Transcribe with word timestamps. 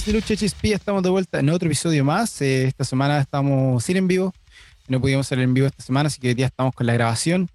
Amigos 0.00 0.24
de 0.24 0.34
Lucha 0.34 0.46
HSP, 0.46 0.64
estamos 0.72 1.02
de 1.02 1.10
vuelta 1.10 1.40
en 1.40 1.50
otro 1.50 1.66
episodio 1.66 2.06
más. 2.06 2.40
Eh, 2.40 2.64
esta 2.64 2.84
semana 2.84 3.20
estamos 3.20 3.84
sin 3.84 3.98
en 3.98 4.08
vivo, 4.08 4.32
no 4.88 4.98
pudimos 4.98 5.26
hacer 5.26 5.40
en 5.40 5.52
vivo 5.52 5.66
esta 5.66 5.82
semana, 5.82 6.06
así 6.06 6.18
que 6.18 6.28
hoy 6.28 6.34
día 6.34 6.46
estamos 6.46 6.74
con 6.74 6.86
la 6.86 6.94
grabación 6.94 7.50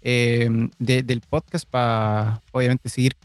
eh, 0.00 0.48
del 0.78 1.20
podcast 1.20 1.68
para 1.68 2.40
obviamente 2.52 2.88
seguir 2.88 3.16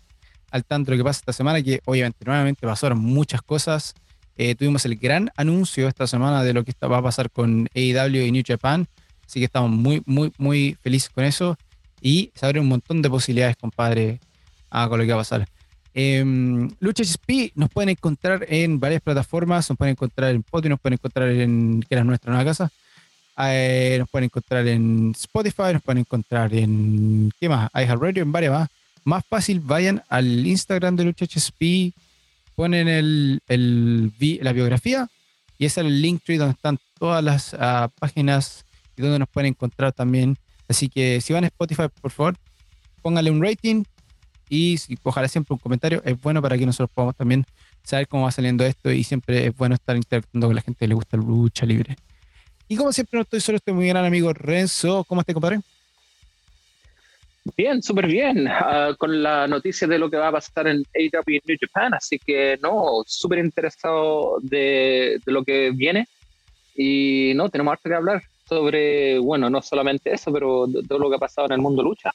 al 0.52 0.66
tanto 0.66 0.92
de 0.92 0.98
lo 0.98 1.04
que 1.04 1.08
pasa 1.08 1.20
esta 1.20 1.32
semana, 1.32 1.64
que 1.64 1.80
obviamente 1.86 2.26
nuevamente 2.26 2.68
pasaron 2.68 3.00
muchas 3.00 3.42
cosas. 3.42 3.94
Eh, 4.36 4.56
tuvimos 4.56 4.84
el 4.84 4.98
gran 4.98 5.32
anuncio 5.38 5.88
esta 5.88 6.06
semana 6.06 6.44
de 6.44 6.52
lo 6.52 6.66
que 6.66 6.74
va 6.86 6.98
a 6.98 7.04
pasar 7.04 7.32
con 7.32 7.70
AEW 7.74 8.26
y 8.26 8.32
New 8.34 8.44
Japan, 8.46 8.88
así 9.26 9.40
que 9.40 9.46
estamos 9.46 9.72
muy, 9.72 10.04
muy, 10.06 10.34
muy 10.38 10.78
felices 10.82 11.10
con 11.10 11.24
eso 11.24 11.58
y 12.02 12.32
se 12.36 12.46
abren 12.46 12.64
un 12.64 12.70
montón 12.70 13.02
de 13.02 13.10
posibilidades, 13.10 13.56
compadre, 13.56 14.20
ah, 14.70 14.88
con 14.90 15.00
lo 15.00 15.06
que 15.06 15.12
va 15.12 15.20
a 15.20 15.22
pasar. 15.22 15.48
Eh, 15.98 16.22
Lucha 16.82 17.04
HSP 17.04 17.54
nos 17.56 17.70
pueden 17.70 17.90
encontrar 17.90 18.46
en 18.50 18.82
varias 18.82 19.02
plataformas, 19.02 19.70
nos 19.70 19.78
pueden 19.78 19.94
encontrar 19.94 20.32
en 20.32 20.42
Spotify, 20.42 20.70
nos 20.70 20.80
pueden 20.82 20.94
encontrar 20.96 21.30
en, 21.30 21.82
que 21.82 21.96
era 21.96 22.04
nuestra 22.04 22.34
nueva 22.34 22.44
casa, 22.44 22.70
eh, 23.38 23.96
nos 24.00 24.10
pueden 24.10 24.26
encontrar 24.26 24.68
en 24.68 25.14
Spotify, 25.16 25.72
nos 25.72 25.82
pueden 25.82 26.00
encontrar 26.00 26.54
en, 26.54 27.32
¿qué 27.40 27.48
más? 27.48 27.70
iHeartRadio, 27.74 28.24
en 28.24 28.32
varias 28.34 28.52
más. 28.52 28.70
Más 29.06 29.24
fácil, 29.26 29.62
vayan 29.62 30.04
al 30.10 30.46
Instagram 30.46 30.98
de 30.98 31.06
Lucha 31.06 31.26
HSP, 31.26 31.94
ponen 32.56 32.90
el, 32.90 33.40
el, 33.48 34.12
la 34.42 34.52
biografía 34.52 35.08
y 35.58 35.66
ese 35.66 35.80
es 35.80 35.88
el 35.88 36.02
link 36.02 36.24
donde 36.28 36.52
están 36.52 36.78
todas 37.00 37.24
las 37.24 37.54
uh, 37.54 37.90
páginas 38.00 38.66
y 38.98 39.02
donde 39.02 39.20
nos 39.20 39.30
pueden 39.30 39.50
encontrar 39.50 39.94
también. 39.94 40.38
Así 40.68 40.90
que 40.90 41.22
si 41.22 41.32
van 41.32 41.46
a 41.46 41.48
Spotify, 41.48 41.84
por 42.02 42.12
favor, 42.12 42.36
pónganle 43.02 43.32
un 43.32 43.42
rating, 43.42 43.84
y 44.50 44.78
siempre 44.78 45.54
un 45.54 45.60
comentario 45.60 46.02
es 46.06 46.20
bueno 46.22 46.42
para 46.42 46.58
que 46.58 46.66
nosotros 46.66 46.90
podamos 46.94 47.16
también 47.16 47.46
saber 47.84 48.08
cómo 48.08 48.24
va 48.24 48.32
saliendo 48.32 48.66
esto 48.66 48.92
y 48.92 49.04
siempre 49.04 49.48
es 49.48 49.58
bueno 49.58 49.76
estar 49.76 49.96
interactuando 49.96 50.48
con 50.48 50.56
la 50.56 50.62
gente 50.62 50.80
que 50.80 50.88
le 50.88 50.96
gusta 50.96 51.18
la 51.18 51.24
lucha 51.24 51.66
libre. 51.66 51.96
Y 52.68 52.78
como 52.78 52.92
siempre 52.92 53.18
no 53.18 53.24
estoy 53.24 53.42
solo, 53.42 53.58
estoy 53.58 53.74
muy 53.74 53.88
gran 53.88 54.06
amigo 54.06 54.34
Renzo. 54.34 55.04
¿Cómo 55.04 55.22
estás, 55.22 55.34
compadre? 55.34 55.60
Bien, 57.56 57.84
súper 57.84 58.08
bien, 58.08 58.48
uh, 58.48 58.96
con 58.98 59.22
la 59.22 59.48
noticia 59.48 59.88
de 59.88 60.00
lo 60.00 60.10
que 60.10 60.18
va 60.18 60.30
a 60.30 60.32
pasar 60.32 60.68
en 60.68 60.78
AW 60.78 61.40
New 61.46 61.58
Japan, 61.62 61.94
así 61.94 62.18
que 62.18 62.58
no, 62.60 63.04
súper 63.06 63.38
interesado 63.38 64.40
de, 64.42 65.20
de, 65.24 65.32
lo 65.32 65.44
que 65.44 65.70
viene 65.70 66.08
y 66.76 67.34
no, 67.36 67.50
tenemos 67.50 67.74
harto 67.74 67.88
que 67.88 67.96
hablar 67.96 68.24
sobre, 68.50 69.20
bueno, 69.20 69.48
no 69.52 69.62
solamente 69.62 70.12
eso, 70.12 70.34
pero 70.34 70.66
todo 70.88 70.98
lo 70.98 71.10
que 71.10 71.18
ha 71.18 71.20
pasado 71.20 71.46
en 71.46 71.54
el 71.54 71.62
mundo 71.62 71.84
lucha. 71.84 72.12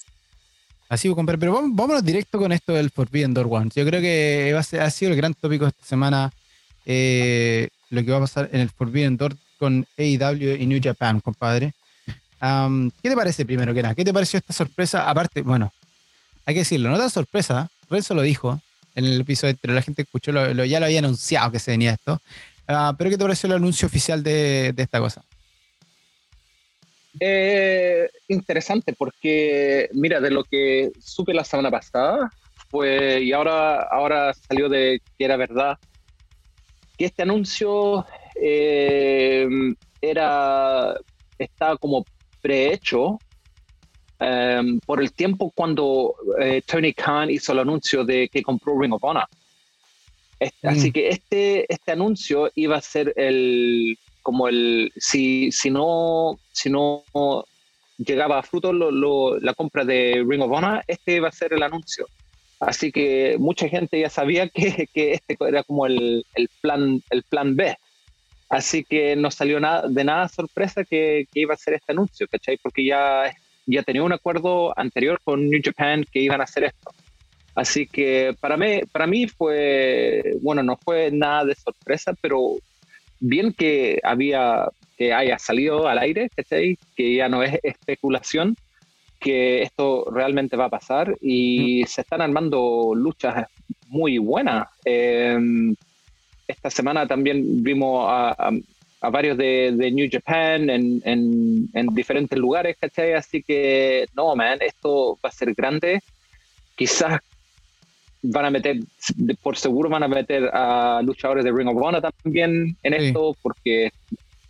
Así, 0.90 1.08
compadre, 1.14 1.38
pero 1.38 1.52
vamos, 1.52 1.70
vámonos 1.72 2.04
directo 2.04 2.36
con 2.36 2.50
esto 2.50 2.72
del 2.72 2.90
Forbidden 2.90 3.32
Door 3.32 3.46
One. 3.48 3.70
Yo 3.72 3.86
creo 3.86 4.00
que 4.00 4.52
a 4.56 4.84
ha 4.84 4.90
sido 4.90 5.12
el 5.12 5.16
gran 5.16 5.34
tópico 5.34 5.68
esta 5.68 5.84
semana 5.86 6.32
eh, 6.84 7.68
lo 7.90 8.04
que 8.04 8.10
va 8.10 8.16
a 8.16 8.22
pasar 8.22 8.50
en 8.52 8.60
el 8.60 8.70
Forbidden 8.70 9.16
Door 9.16 9.36
con 9.56 9.86
AEW 9.96 10.56
y 10.56 10.66
New 10.66 10.80
Japan, 10.82 11.20
compadre. 11.20 11.74
¿Qué 12.40 13.08
te 13.08 13.14
parece 13.14 13.46
primero 13.46 13.72
que 13.72 13.82
nada? 13.82 13.94
¿Qué 13.94 14.04
te 14.04 14.12
pareció 14.12 14.38
esta 14.38 14.52
sorpresa? 14.52 15.08
Aparte, 15.08 15.42
bueno, 15.42 15.72
hay 16.44 16.54
que 16.54 16.60
decirlo, 16.62 16.90
no 16.90 16.98
da 16.98 17.08
sorpresa, 17.08 17.70
Renzo 17.88 18.14
lo 18.14 18.22
dijo 18.22 18.60
en 18.96 19.04
el 19.04 19.20
episodio, 19.20 19.56
pero 19.60 19.74
la 19.74 19.82
gente 19.82 20.02
escuchó, 20.02 20.32
ya 20.32 20.80
lo 20.80 20.86
había 20.86 20.98
anunciado 20.98 21.52
que 21.52 21.60
se 21.60 21.70
venía 21.70 21.92
esto. 21.92 22.20
Uh, 22.68 22.96
pero 22.98 23.10
¿qué 23.10 23.16
te 23.16 23.22
pareció 23.22 23.46
el 23.46 23.52
anuncio 23.52 23.86
oficial 23.86 24.24
de 24.24 24.74
esta 24.76 24.98
cosa? 24.98 25.22
Eh, 27.18 28.08
interesante 28.28 28.92
porque, 28.92 29.88
mira, 29.92 30.20
de 30.20 30.30
lo 30.30 30.44
que 30.44 30.92
supe 31.00 31.34
la 31.34 31.44
semana 31.44 31.70
pasada, 31.70 32.30
pues, 32.70 33.22
y 33.22 33.32
ahora, 33.32 33.82
ahora 33.82 34.32
salió 34.34 34.68
de 34.68 35.00
que 35.18 35.24
era 35.24 35.36
verdad, 35.36 35.78
que 36.96 37.06
este 37.06 37.22
anuncio 37.22 38.06
eh, 38.40 39.48
era, 40.00 40.94
estaba 41.38 41.76
como 41.76 42.04
prehecho 42.40 43.18
eh, 44.20 44.78
por 44.84 45.00
el 45.00 45.12
tiempo 45.12 45.50
cuando 45.54 46.14
eh, 46.38 46.62
Tony 46.66 46.92
Khan 46.92 47.30
hizo 47.30 47.52
el 47.52 47.60
anuncio 47.60 48.04
de 48.04 48.28
que 48.28 48.42
compró 48.42 48.78
Ring 48.78 48.92
of 48.92 49.02
Honor. 49.02 49.26
Este, 50.38 50.68
mm. 50.68 50.70
Así 50.70 50.92
que 50.92 51.08
este, 51.08 51.72
este 51.72 51.92
anuncio 51.92 52.50
iba 52.54 52.76
a 52.76 52.82
ser 52.82 53.12
el 53.16 53.98
como 54.22 54.48
el, 54.48 54.92
si, 54.96 55.50
si, 55.52 55.70
no, 55.70 56.38
si 56.52 56.70
no 56.70 57.04
llegaba 57.98 58.38
a 58.38 58.42
fruto 58.42 58.72
la 58.72 59.54
compra 59.54 59.84
de 59.84 60.24
Ring 60.26 60.42
of 60.42 60.52
Honor, 60.52 60.82
este 60.86 61.16
iba 61.16 61.28
a 61.28 61.32
ser 61.32 61.52
el 61.52 61.62
anuncio. 61.62 62.06
Así 62.60 62.92
que 62.92 63.36
mucha 63.38 63.68
gente 63.68 63.98
ya 63.98 64.10
sabía 64.10 64.48
que, 64.48 64.86
que 64.92 65.12
este 65.12 65.36
era 65.40 65.62
como 65.62 65.86
el, 65.86 66.24
el, 66.34 66.48
plan, 66.60 67.02
el 67.10 67.22
plan 67.22 67.56
B. 67.56 67.76
Así 68.48 68.84
que 68.84 69.16
no 69.16 69.30
salió 69.30 69.60
nada, 69.60 69.88
de 69.88 70.04
nada 70.04 70.28
sorpresa 70.28 70.84
que, 70.84 71.26
que, 71.32 71.40
iba 71.40 71.54
a 71.54 71.58
ser 71.58 71.74
este 71.74 71.92
anuncio, 71.92 72.26
¿cachai? 72.28 72.58
Porque 72.58 72.84
ya, 72.84 73.32
ya 73.66 73.82
tenía 73.82 74.02
un 74.02 74.12
acuerdo 74.12 74.76
anterior 74.78 75.20
con 75.22 75.48
New 75.48 75.60
Japan 75.62 76.04
que 76.10 76.20
iban 76.20 76.40
a 76.40 76.44
hacer 76.44 76.64
esto. 76.64 76.90
Así 77.54 77.86
que 77.86 78.34
para 78.40 78.56
mí, 78.56 78.80
para 78.90 79.06
mí 79.06 79.26
fue, 79.28 80.36
bueno, 80.42 80.62
no 80.62 80.76
fue 80.76 81.10
nada 81.10 81.44
de 81.44 81.54
sorpresa, 81.54 82.14
pero 82.20 82.56
bien 83.20 83.52
que 83.52 84.00
había 84.02 84.68
que 84.96 85.14
haya 85.14 85.38
salido 85.38 85.88
al 85.88 85.98
aire, 85.98 86.28
que 86.94 87.14
ya 87.14 87.26
no 87.28 87.42
es 87.42 87.58
especulación, 87.62 88.54
que 89.18 89.62
esto 89.62 90.10
realmente 90.10 90.58
va 90.58 90.66
a 90.66 90.70
pasar 90.70 91.16
y 91.22 91.84
se 91.86 92.02
están 92.02 92.20
armando 92.20 92.92
luchas 92.94 93.46
muy 93.88 94.18
buenas. 94.18 94.68
Em, 94.84 95.74
esta 96.46 96.68
semana 96.68 97.06
también 97.06 97.62
vimos 97.62 98.06
a, 98.08 98.50
varios 99.10 99.38
de, 99.38 99.90
New 99.90 100.08
Japan 100.12 100.68
en, 100.68 101.00
en, 101.04 101.86
diferentes 101.94 102.38
lugares, 102.38 102.76
¿cachai? 102.78 103.14
Así 103.14 103.42
que, 103.42 104.06
no, 104.14 104.36
man, 104.36 104.58
esto 104.60 105.18
va 105.24 105.30
a 105.30 105.32
ser 105.32 105.54
grande. 105.54 106.02
Quizás 106.76 107.20
van 108.22 108.44
a 108.44 108.50
meter, 108.50 108.80
por 109.42 109.56
seguro 109.56 109.88
van 109.88 110.02
a 110.02 110.08
meter 110.08 110.50
a 110.52 111.00
luchadores 111.02 111.44
de 111.44 111.52
Ring 111.52 111.68
of 111.68 111.76
Honor 111.76 112.02
también 112.22 112.76
en 112.82 112.94
esto, 112.94 113.36
porque 113.42 113.90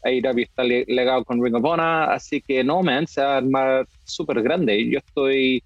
AEW 0.02 0.42
está 0.42 0.64
legado 0.64 1.24
con 1.24 1.42
Ring 1.42 1.54
of 1.54 1.64
Honor, 1.64 2.10
así 2.10 2.40
que 2.40 2.64
no, 2.64 2.82
man, 2.82 3.06
se 3.06 3.20
va 3.20 3.34
a 3.34 3.36
armar 3.38 3.86
súper 4.04 4.42
grande. 4.42 4.88
Yo 4.88 4.98
estoy 4.98 5.62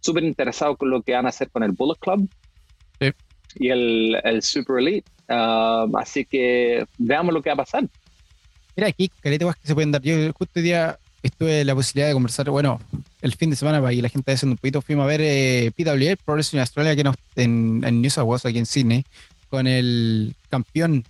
súper 0.00 0.24
interesado 0.24 0.76
con 0.76 0.90
lo 0.90 1.02
que 1.02 1.12
van 1.12 1.26
a 1.26 1.30
hacer 1.30 1.50
con 1.50 1.62
el 1.62 1.72
Bullet 1.72 1.98
Club 1.98 2.28
y 3.56 3.68
el, 3.68 4.16
el, 4.24 4.42
Super 4.42 4.78
Elite, 4.78 5.08
um, 5.28 5.96
así 5.96 6.24
que 6.24 6.84
veamos 6.98 7.32
lo 7.32 7.42
que 7.42 7.50
va 7.50 7.54
a 7.54 7.58
pasar. 7.58 7.88
Mira, 8.76 8.88
aquí, 8.88 9.08
caleta 9.20 9.54
que 9.60 9.66
se 9.66 9.74
pueden 9.74 9.92
dar. 9.92 10.02
Yo 10.02 10.32
justo 10.32 10.58
hoy 10.58 10.62
día 10.62 10.98
estuve 11.22 11.64
la 11.64 11.74
posibilidad 11.74 12.08
de 12.08 12.14
conversar, 12.14 12.50
bueno, 12.50 12.80
el 13.24 13.34
fin 13.34 13.48
de 13.48 13.56
semana, 13.56 13.80
para 13.80 13.94
que 13.94 14.02
la 14.02 14.10
gente 14.10 14.32
haciendo 14.32 14.52
un 14.52 14.58
poquito, 14.58 14.82
fuimos 14.82 15.04
a 15.04 15.06
ver 15.06 15.22
eh, 15.22 15.72
PWA, 15.74 16.14
Progress 16.22 16.52
Australia, 16.52 16.94
que 16.94 17.04
nos, 17.04 17.16
en, 17.36 17.80
New 17.80 18.10
South 18.10 18.26
Wales, 18.26 18.44
aquí 18.44 18.58
en 18.58 18.66
Sydney, 18.66 19.02
con 19.48 19.66
el 19.66 20.34
campeón 20.50 21.04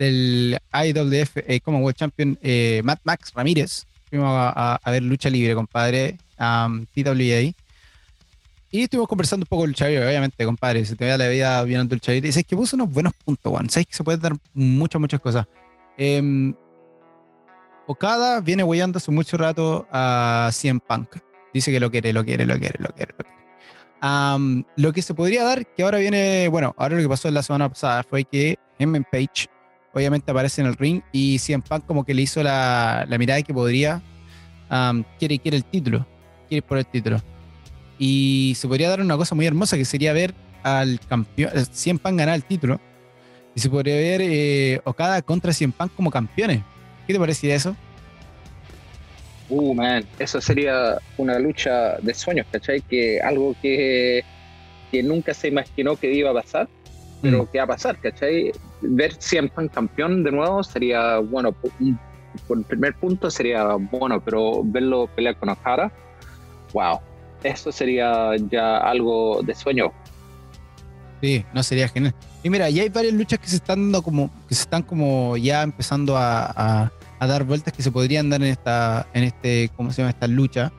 del 0.00 0.58
IWF 0.72 1.36
eh, 1.36 1.60
Commonwealth 1.60 1.96
Champion, 1.96 2.36
eh, 2.42 2.82
Matt 2.82 3.02
Max 3.04 3.32
Ramírez. 3.32 3.86
Fuimos 4.10 4.28
a, 4.28 4.80
ver 4.86 5.04
lucha 5.04 5.30
libre, 5.30 5.54
compadre, 5.54 6.16
um, 6.40 6.84
PWA. 6.86 7.52
Y 8.70 8.82
estuvimos 8.82 9.06
conversando 9.06 9.44
un 9.44 9.48
poco 9.48 9.62
con 9.62 9.70
el 9.70 9.76
Xavier, 9.76 10.02
obviamente, 10.02 10.44
compadre. 10.44 10.84
Se 10.86 10.96
te 10.96 11.04
ve 11.04 11.16
la 11.16 11.28
vida 11.28 11.62
viendo 11.62 11.94
el 11.94 12.00
Xavier. 12.00 12.24
Y 12.24 12.32
sabes 12.32 12.46
que 12.46 12.56
puso 12.56 12.74
unos 12.74 12.90
buenos 12.90 13.12
puntos, 13.24 13.48
Juan. 13.48 13.70
Sabes 13.70 13.86
que 13.86 13.94
se 13.94 14.02
pueden 14.02 14.20
dar 14.20 14.32
muchas, 14.54 15.00
muchas 15.00 15.20
cosas. 15.20 15.46
Eh, 15.96 16.52
Okada 17.86 18.40
viene 18.40 18.64
huellando 18.64 18.98
hace 18.98 19.12
mucho 19.12 19.36
rato 19.36 19.86
a 19.92 20.50
CM 20.52 20.80
Punk. 20.80 21.27
Dice 21.58 21.72
que 21.72 21.80
lo 21.80 21.90
quiere, 21.90 22.12
lo 22.12 22.24
quiere, 22.24 22.46
lo 22.46 22.56
quiere, 22.56 22.78
lo 22.78 22.88
quiere. 22.90 23.12
Lo, 24.76 24.92
que 24.92 25.02
se 25.02 25.12
podría 25.12 25.42
dar, 25.42 25.66
que 25.66 25.82
ahora 25.82 25.98
viene, 25.98 26.46
bueno, 26.46 26.72
ahora 26.78 26.94
lo 26.94 27.02
que 27.02 27.08
pasó 27.08 27.26
en 27.26 27.34
la 27.34 27.42
semana 27.42 27.68
pasada 27.68 28.04
fue 28.04 28.22
que 28.22 28.56
Hemmen 28.78 29.04
Page 29.10 29.48
obviamente 29.92 30.30
aparece 30.30 30.60
en 30.60 30.68
el 30.68 30.76
ring 30.76 31.02
y 31.10 31.40
CM 31.40 31.64
Punk 31.68 31.84
como 31.84 32.04
que 32.04 32.14
le 32.14 32.22
hizo 32.22 32.44
la, 32.44 33.04
la 33.08 33.18
mirada 33.18 33.42
que 33.42 33.52
podría, 33.52 34.00
quiere, 35.18 35.40
quiere 35.40 35.56
el 35.56 35.64
título, 35.64 36.06
quiere 36.48 36.62
por 36.62 36.78
el 36.78 36.86
título. 36.86 37.20
Y 37.98 38.54
se 38.56 38.68
podría 38.68 38.88
dar 38.90 39.00
una 39.00 39.16
cosa 39.16 39.34
muy 39.34 39.46
hermosa 39.46 39.76
que 39.76 39.84
sería 39.84 40.12
ver 40.12 40.32
al 40.62 41.00
campeón, 41.08 41.50
CM 41.72 41.98
Punk 41.98 42.20
ganar 42.20 42.36
el 42.36 42.44
título. 42.44 42.80
Y 43.52 43.58
se 43.58 43.68
podría 43.68 43.96
ver 43.96 44.20
eh, 44.22 44.80
Okada 44.84 45.22
contra 45.22 45.52
CM 45.52 45.72
Punk 45.76 45.92
como 45.96 46.08
campeones. 46.08 46.62
¿Qué 47.08 47.14
te 47.14 47.18
parecía 47.18 47.56
eso? 47.56 47.74
Uh, 49.50 49.74
man, 49.74 50.04
eso 50.18 50.40
sería 50.40 50.98
una 51.16 51.38
lucha 51.38 51.96
de 51.98 52.12
sueños, 52.12 52.46
¿cachai? 52.50 52.80
Que 52.82 53.20
algo 53.20 53.54
que, 53.62 54.22
que 54.90 55.02
nunca 55.02 55.32
se 55.32 55.48
imaginó 55.48 55.96
que 55.96 56.12
iba 56.12 56.30
a 56.30 56.34
pasar, 56.34 56.68
pero 57.22 57.44
mm. 57.44 57.46
que 57.46 57.58
va 57.58 57.64
a 57.64 57.68
pasar, 57.68 57.98
¿cachai? 57.98 58.52
Ver 58.82 59.14
siempre 59.18 59.68
campeón 59.70 60.22
de 60.22 60.32
nuevo 60.32 60.62
sería, 60.62 61.18
bueno, 61.18 61.52
por 61.52 62.58
el 62.58 62.64
primer 62.64 62.94
punto 62.94 63.30
sería 63.30 63.74
bueno, 63.74 64.22
pero 64.22 64.62
verlo 64.64 65.08
pelear 65.14 65.36
con 65.38 65.48
Okada, 65.48 65.90
wow, 66.72 67.00
eso 67.42 67.72
sería 67.72 68.32
ya 68.50 68.78
algo 68.78 69.42
de 69.42 69.54
sueño. 69.54 69.92
Sí, 71.20 71.44
no 71.52 71.62
sería 71.62 71.88
genial. 71.88 72.14
Y 72.42 72.50
mira, 72.50 72.70
ya 72.70 72.82
hay 72.82 72.88
varias 72.88 73.14
luchas 73.14 73.38
que 73.40 73.48
se 73.48 73.56
están 73.56 73.84
dando 73.84 74.02
como, 74.02 74.30
que 74.48 74.54
se 74.54 74.62
están 74.62 74.82
como 74.82 75.36
ya 75.36 75.62
empezando 75.62 76.16
a, 76.16 76.92
dar 77.26 77.44
vueltas 77.44 77.72
que 77.72 77.82
se 77.82 77.90
podrían 77.90 78.30
dar 78.30 78.40
en 78.42 78.48
esta, 78.48 79.06
en 79.12 79.24
este, 79.24 79.70
¿cómo 79.76 79.90
se 79.92 80.02
llama? 80.02 80.10
Esta 80.10 80.26
lucha. 80.26 80.72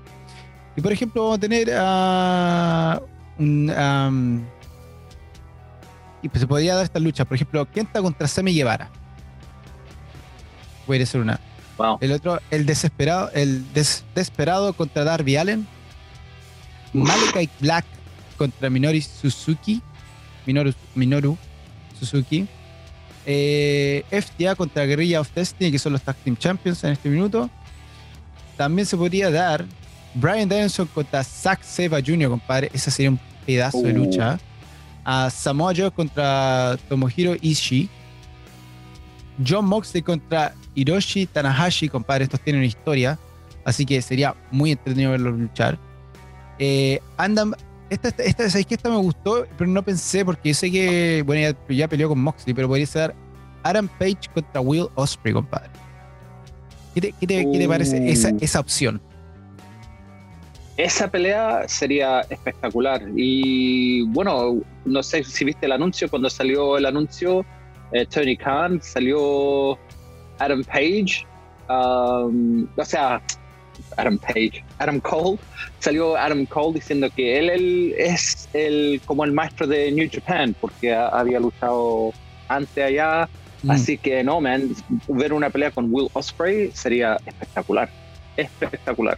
Y 0.75 0.81
por 0.81 0.91
ejemplo, 0.91 1.23
vamos 1.23 1.37
a 1.37 1.41
tener 1.41 1.69
a 1.75 3.01
un, 3.37 4.45
y 6.21 6.29
pues 6.29 6.41
se 6.41 6.47
podría 6.47 6.75
dar 6.75 6.83
esta 6.83 6.99
lucha. 6.99 7.25
Por 7.25 7.35
ejemplo, 7.35 7.69
Kenta 7.69 8.01
contra 8.01 8.27
Sammy 8.27 8.53
Guevara. 8.53 8.89
Puede 10.85 11.05
ser 11.05 11.21
una. 11.21 11.39
El 12.01 12.11
otro, 12.11 12.39
el 12.51 12.65
desesperado, 12.65 13.31
el 13.33 13.65
desesperado 13.73 14.73
contra 14.73 15.03
Darby 15.03 15.37
Allen. 15.37 15.67
Malakai 16.91 17.49
Black 17.59 17.85
contra 18.37 18.69
Minori 18.69 19.01
Suzuki. 19.01 19.81
Minoru, 20.45 20.73
Minoru 20.95 21.37
Suzuki. 21.97 22.47
Eh, 23.25 24.03
FTA 24.09 24.55
contra 24.55 24.85
Guerrilla 24.85 25.21
of 25.21 25.33
Destiny, 25.33 25.71
que 25.71 25.79
son 25.79 25.93
los 25.93 26.01
Tag 26.01 26.15
Team 26.17 26.37
Champions 26.37 26.83
en 26.83 26.91
este 26.91 27.09
minuto. 27.09 27.49
También 28.57 28.85
se 28.85 28.97
podría 28.97 29.29
dar 29.29 29.65
Brian 30.15 30.49
Danielson 30.49 30.87
contra 30.87 31.23
Zack 31.23 31.63
Seba 31.63 31.99
Jr., 32.05 32.29
compadre. 32.29 32.69
Ese 32.73 32.91
sería 32.91 33.11
un 33.11 33.19
pedazo 33.45 33.81
de 33.81 33.93
uh. 33.93 33.95
lucha. 33.95 34.39
A 35.05 35.29
Samoa 35.29 35.73
Joe 35.75 35.91
contra 35.91 36.77
Tomohiro 36.87 37.35
Ishii. 37.41 37.89
John 39.47 39.65
Moxley 39.65 40.01
contra 40.01 40.53
Hiroshi 40.75 41.25
Tanahashi, 41.25 41.87
compadre. 41.87 42.25
Estos 42.25 42.41
tienen 42.41 42.59
una 42.59 42.67
historia. 42.67 43.17
Así 43.65 43.85
que 43.85 44.01
sería 44.01 44.35
muy 44.51 44.71
entretenido 44.71 45.11
verlos 45.11 45.37
luchar. 45.37 45.77
Eh, 46.57 46.99
Andam, 47.17 47.53
esta, 47.89 48.09
esta, 48.09 48.23
esta, 48.45 48.63
que 48.63 48.75
esta 48.75 48.89
me 48.89 48.97
gustó, 48.97 49.45
pero 49.57 49.69
no 49.69 49.83
pensé 49.83 50.23
porque 50.23 50.49
yo 50.49 50.55
sé 50.55 50.71
que, 50.71 51.23
bueno, 51.25 51.57
ya, 51.69 51.87
peleó 51.87 52.09
con 52.09 52.19
Moxley, 52.19 52.53
pero 52.53 52.67
podría 52.67 52.85
ser 52.85 53.15
Adam 53.63 53.87
Page 53.99 54.29
contra 54.33 54.61
Will 54.61 54.87
Osprey, 54.95 55.33
compadre. 55.33 55.69
¿Qué 56.93 57.13
te, 57.27 57.67
parece 57.67 58.09
esa, 58.09 58.29
uh. 58.29 58.37
esa 58.41 58.59
opción? 58.59 59.01
Esa 60.77 61.09
pelea 61.09 61.67
sería 61.67 62.21
espectacular. 62.29 63.01
Y 63.15 64.03
bueno, 64.07 64.61
no 64.85 65.03
sé 65.03 65.23
si 65.23 65.45
viste 65.45 65.65
el 65.65 65.73
anuncio, 65.73 66.09
cuando 66.09 66.29
salió 66.29 66.77
el 66.77 66.85
anuncio, 66.85 67.45
eh, 67.91 68.05
Tony 68.05 68.37
Khan, 68.37 68.81
salió 68.81 69.77
Adam 70.37 70.63
Page, 70.63 71.25
um, 71.69 72.67
o 72.77 72.85
sea, 72.85 73.21
Adam 73.99 74.17
Page, 74.17 74.63
Adam 74.77 74.99
Cole, 74.99 75.37
salió 75.79 76.15
Adam 76.15 76.45
Cole 76.45 76.75
diciendo 76.75 77.09
que 77.15 77.39
él, 77.39 77.93
es 77.97 78.47
el 78.53 79.01
como 79.05 79.25
el 79.25 79.31
maestro 79.31 79.67
de 79.67 79.91
New 79.91 80.09
Japan 80.11 80.55
porque 80.59 80.93
había 80.93 81.39
luchado 81.39 82.13
antes 82.47 82.83
allá, 82.83 83.29
mm. 83.63 83.71
así 83.71 83.97
que 83.97 84.23
no, 84.23 84.41
man, 84.41 84.75
ver 85.07 85.33
una 85.33 85.49
pelea 85.49 85.71
con 85.71 85.87
Will 85.93 86.09
Osprey 86.13 86.71
sería 86.73 87.17
espectacular, 87.25 87.89
espectacular. 88.37 89.17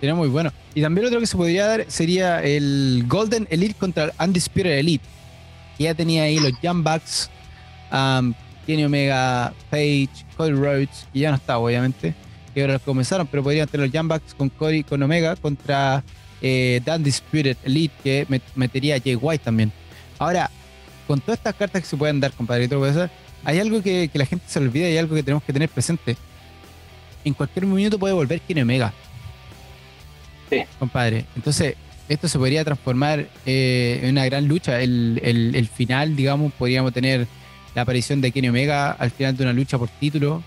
Sería 0.00 0.14
muy 0.14 0.28
bueno. 0.28 0.52
Y 0.74 0.82
también 0.82 1.06
otro 1.06 1.20
que 1.20 1.26
se 1.26 1.36
podría 1.36 1.66
dar 1.66 1.84
sería 1.88 2.42
el 2.42 3.04
Golden 3.06 3.46
Elite 3.50 3.74
contra 3.74 4.04
el 4.04 4.12
Undisputed 4.18 4.78
Elite. 4.78 5.04
ya 5.78 5.94
tenía 5.94 6.24
ahí 6.24 6.38
los 6.38 6.52
Young 6.60 6.82
Bucks, 6.82 7.30
um, 7.92 8.34
Kenny 8.66 8.84
Omega, 8.84 9.52
Page, 9.70 10.10
Cody 10.36 10.52
Rhodes, 10.52 11.06
y 11.12 11.20
ya 11.20 11.30
no 11.30 11.36
está, 11.36 11.58
obviamente 11.58 12.14
que 12.52 12.62
ahora 12.62 12.78
comenzaron, 12.78 13.26
pero 13.26 13.42
podrían 13.42 13.68
tener 13.68 13.86
los 13.86 13.92
Jambacks 13.92 14.34
con 14.34 14.48
Cody, 14.48 14.82
con 14.82 15.02
Omega 15.02 15.36
contra 15.36 16.02
eh, 16.40 16.80
Dan 16.84 17.02
Disputed 17.02 17.56
Elite, 17.64 17.94
que 18.02 18.40
metería 18.54 18.96
a 18.96 19.00
Jay 19.00 19.16
White 19.16 19.44
también. 19.44 19.72
Ahora, 20.18 20.50
con 21.06 21.20
todas 21.20 21.38
estas 21.38 21.54
cartas 21.54 21.82
que 21.82 21.88
se 21.88 21.96
pueden 21.96 22.20
dar, 22.20 22.32
compadre, 22.32 22.68
hay 23.44 23.58
algo 23.58 23.82
que, 23.82 24.10
la 24.12 24.26
gente 24.26 24.44
se 24.48 24.58
olvida 24.58 24.88
y 24.88 24.92
hay 24.92 24.98
algo 24.98 25.14
que 25.14 25.22
tenemos 25.22 25.42
que 25.42 25.52
tener 25.52 25.68
presente. 25.68 26.16
En 27.24 27.34
cualquier 27.34 27.66
minuto 27.66 27.98
puede 27.98 28.14
volver 28.14 28.40
Kenny 28.40 28.62
Omega. 28.62 28.92
Sí. 30.50 30.62
Compadre. 30.78 31.24
Entonces, 31.36 31.76
esto 32.08 32.28
se 32.28 32.38
podría 32.38 32.64
transformar 32.64 33.28
eh, 33.46 34.00
en 34.02 34.10
una 34.10 34.24
gran 34.26 34.46
lucha. 34.46 34.80
El, 34.80 35.20
el, 35.22 35.68
final, 35.68 36.14
digamos, 36.14 36.52
podríamos 36.52 36.92
tener 36.92 37.26
la 37.74 37.82
aparición 37.82 38.20
de 38.20 38.32
Kenny 38.32 38.48
Omega 38.48 38.92
al 38.92 39.10
final 39.10 39.36
de 39.36 39.44
una 39.44 39.52
lucha 39.52 39.78
por 39.78 39.88
título 39.88 40.42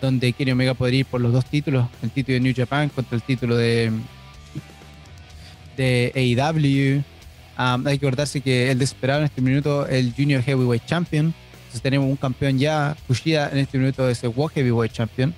donde 0.00 0.32
Kenny 0.32 0.52
Omega 0.52 0.74
podría 0.74 1.00
ir 1.00 1.06
por 1.06 1.20
los 1.20 1.32
dos 1.32 1.44
títulos, 1.44 1.88
el 2.02 2.10
título 2.10 2.34
de 2.34 2.40
New 2.40 2.54
Japan 2.56 2.88
contra 2.88 3.16
el 3.16 3.22
título 3.22 3.56
de, 3.56 3.92
de 5.76 6.12
AEW. 6.14 7.02
Hay 7.56 7.98
que 7.98 8.06
acordarse 8.06 8.40
que 8.40 8.70
el 8.70 8.78
desesperado 8.78 9.20
en 9.20 9.26
este 9.26 9.42
minuto 9.42 9.86
el 9.86 10.14
Junior 10.16 10.42
Heavyweight 10.42 10.86
Champion. 10.86 11.34
Entonces 11.52 11.82
tenemos 11.82 12.08
un 12.08 12.16
campeón 12.16 12.58
ya, 12.58 12.96
Kushida 13.06 13.50
en 13.50 13.58
este 13.58 13.78
minuto 13.78 14.08
es 14.08 14.24
el 14.24 14.30
World 14.34 14.54
Heavyweight 14.54 14.92
Champion. 14.92 15.34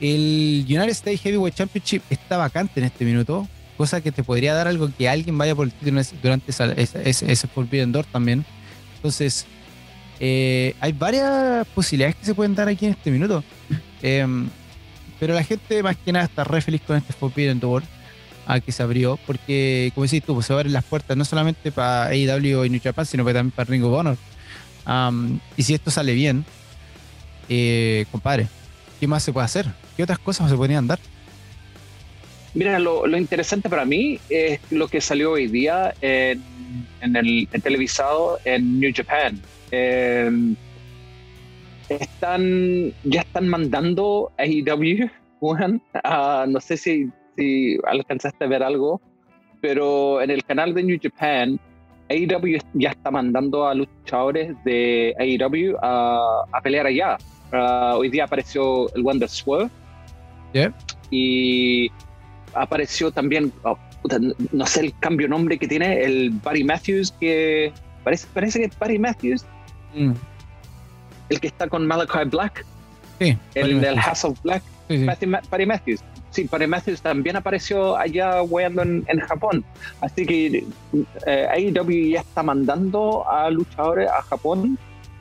El 0.00 0.64
United 0.68 0.90
States 0.90 1.20
Heavyweight 1.22 1.54
Championship 1.54 2.02
está 2.10 2.36
vacante 2.36 2.80
en 2.80 2.86
este 2.86 3.04
minuto, 3.04 3.48
cosa 3.76 4.00
que 4.00 4.12
te 4.12 4.22
podría 4.22 4.54
dar 4.54 4.68
algo 4.68 4.90
que 4.96 5.08
alguien 5.08 5.36
vaya 5.36 5.54
por 5.54 5.66
el 5.66 5.72
título 5.72 6.00
durante 6.22 6.50
ese, 6.50 7.10
ese 7.10 7.48
Forbidden 7.48 7.92
Door 7.92 8.06
también. 8.06 8.44
Entonces, 8.96 9.46
eh, 10.20 10.74
hay 10.80 10.92
varias 10.92 11.66
posibilidades 11.68 12.16
que 12.16 12.24
se 12.24 12.34
pueden 12.34 12.54
dar 12.54 12.68
aquí 12.68 12.86
en 12.86 12.92
este 12.92 13.10
minuto. 13.10 13.42
Em, 14.04 14.50
pero 15.18 15.32
la 15.32 15.42
gente 15.42 15.82
más 15.82 15.96
que 15.96 16.12
nada 16.12 16.26
está 16.26 16.44
re 16.44 16.60
feliz 16.60 16.82
con 16.86 16.94
este 16.98 17.14
Forbidden 17.14 17.58
Door 17.58 17.82
a 18.46 18.60
que 18.60 18.70
se 18.70 18.82
abrió, 18.82 19.18
porque 19.26 19.90
como 19.94 20.04
decís 20.04 20.22
tú, 20.22 20.34
pues 20.34 20.44
se 20.44 20.52
abren 20.52 20.74
las 20.74 20.84
puertas 20.84 21.16
no 21.16 21.24
solamente 21.24 21.72
para 21.72 22.08
AEW 22.08 22.66
y 22.66 22.68
New 22.68 22.80
Japan, 22.84 23.06
sino 23.06 23.24
también 23.24 23.50
para 23.50 23.70
Ring 23.70 23.82
of 23.82 23.94
Honor. 23.94 24.18
y 25.56 25.62
si 25.62 25.72
esto 25.72 25.90
sale 25.90 26.12
bien, 26.12 26.44
eh, 27.48 28.04
compadre, 28.12 28.48
¿qué 29.00 29.06
más 29.06 29.22
se 29.22 29.32
puede 29.32 29.46
hacer? 29.46 29.66
¿Qué 29.96 30.02
otras 30.02 30.18
cosas 30.18 30.50
se 30.50 30.56
podrían 30.56 30.86
dar? 30.86 30.98
Mira, 32.52 32.78
lo, 32.78 33.06
interesante 33.16 33.70
para 33.70 33.86
mí 33.86 34.20
es 34.28 34.60
lo 34.70 34.86
que 34.88 35.00
salió 35.00 35.32
hoy 35.32 35.46
día 35.46 35.94
en, 36.02 36.42
el 37.00 37.48
televisado 37.62 38.38
en 38.44 38.80
New 38.80 38.92
Japan. 38.94 39.40
Em, 39.70 40.54
están, 41.88 42.92
ya 43.04 43.20
están 43.22 43.48
mandando 43.48 44.32
a 44.38 44.42
AEW, 44.42 45.10
Juan, 45.40 45.82
no 46.48 46.60
sé 46.60 46.76
si, 46.76 47.10
si 47.36 47.78
alcanzaste 47.86 48.44
a 48.44 48.48
ver 48.48 48.62
algo, 48.62 49.00
pero 49.60 50.22
en 50.22 50.30
el 50.30 50.44
canal 50.44 50.74
de 50.74 50.82
New 50.82 50.98
Japan, 51.02 51.58
AEW 52.08 52.58
ya 52.74 52.90
está 52.90 53.10
mandando 53.10 53.66
a 53.66 53.74
luchadores 53.74 54.54
de 54.64 55.14
AEW 55.18 55.76
a, 55.82 56.44
a 56.52 56.60
pelear 56.60 56.86
allá. 56.86 57.16
Ah, 57.52 57.94
hoy 57.96 58.10
día 58.10 58.24
apareció 58.24 58.92
el 58.94 59.02
Wonder 59.02 59.28
Swerve. 59.28 59.70
Y 61.10 61.90
apareció 62.54 63.10
también, 63.10 63.52
oh, 63.64 63.78
no 64.52 64.66
sé 64.66 64.80
el 64.80 64.98
cambio 64.98 65.28
nombre 65.28 65.58
que 65.58 65.66
tiene, 65.66 66.02
el 66.02 66.30
Barry 66.30 66.62
Matthews, 66.64 67.12
que 67.12 67.72
parece, 68.04 68.28
parece 68.32 68.60
que 68.60 68.64
es 68.66 68.78
Barry 68.78 68.98
Matthews, 68.98 69.44
Mm. 69.94 70.12
El 71.28 71.40
que 71.40 71.48
está 71.48 71.68
con 71.68 71.86
Malachi 71.86 72.28
Black. 72.30 72.64
Sí. 73.18 73.38
El 73.54 73.80
del 73.80 73.98
House 73.98 74.24
of 74.24 74.40
Black. 74.42 74.62
Sí, 74.88 75.06
Patty, 75.06 75.66
Matthews. 75.66 76.00
Sí, 76.30 76.44
Patty 76.44 76.66
Matthews 76.66 77.00
también 77.00 77.36
apareció 77.36 77.96
allá 77.96 78.42
weando 78.42 78.82
en, 78.82 79.20
Japón. 79.20 79.64
Así 80.00 80.26
que 80.26 80.64
eh, 81.26 81.46
AEW 81.50 82.10
ya 82.10 82.20
está 82.20 82.42
mandando 82.42 83.28
a 83.30 83.50
luchadores 83.50 84.10
a 84.10 84.22
Japón 84.22 84.78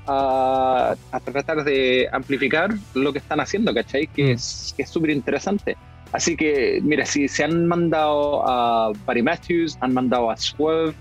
a, 0.07 0.95
tratar 1.23 1.63
de 1.63 2.09
amplificar 2.11 2.73
lo 2.93 3.13
que 3.13 3.19
están 3.19 3.39
haciendo, 3.39 3.73
¿cachai? 3.73 4.07
Que 4.07 4.25
mm. 4.25 4.31
es 4.31 4.73
que 4.75 4.83
es 4.83 4.89
súper 4.89 5.11
interesante. 5.11 5.77
Así 6.11 6.35
que, 6.35 6.79
mira, 6.83 7.05
si 7.05 7.27
se 7.27 7.43
han 7.43 7.65
mandado 7.65 8.47
a 8.47 8.91
Patty 9.05 9.23
Matthews, 9.23 9.77
han 9.79 9.93
mandado 9.93 10.29
a 10.29 10.37
Swerve, 10.37 10.93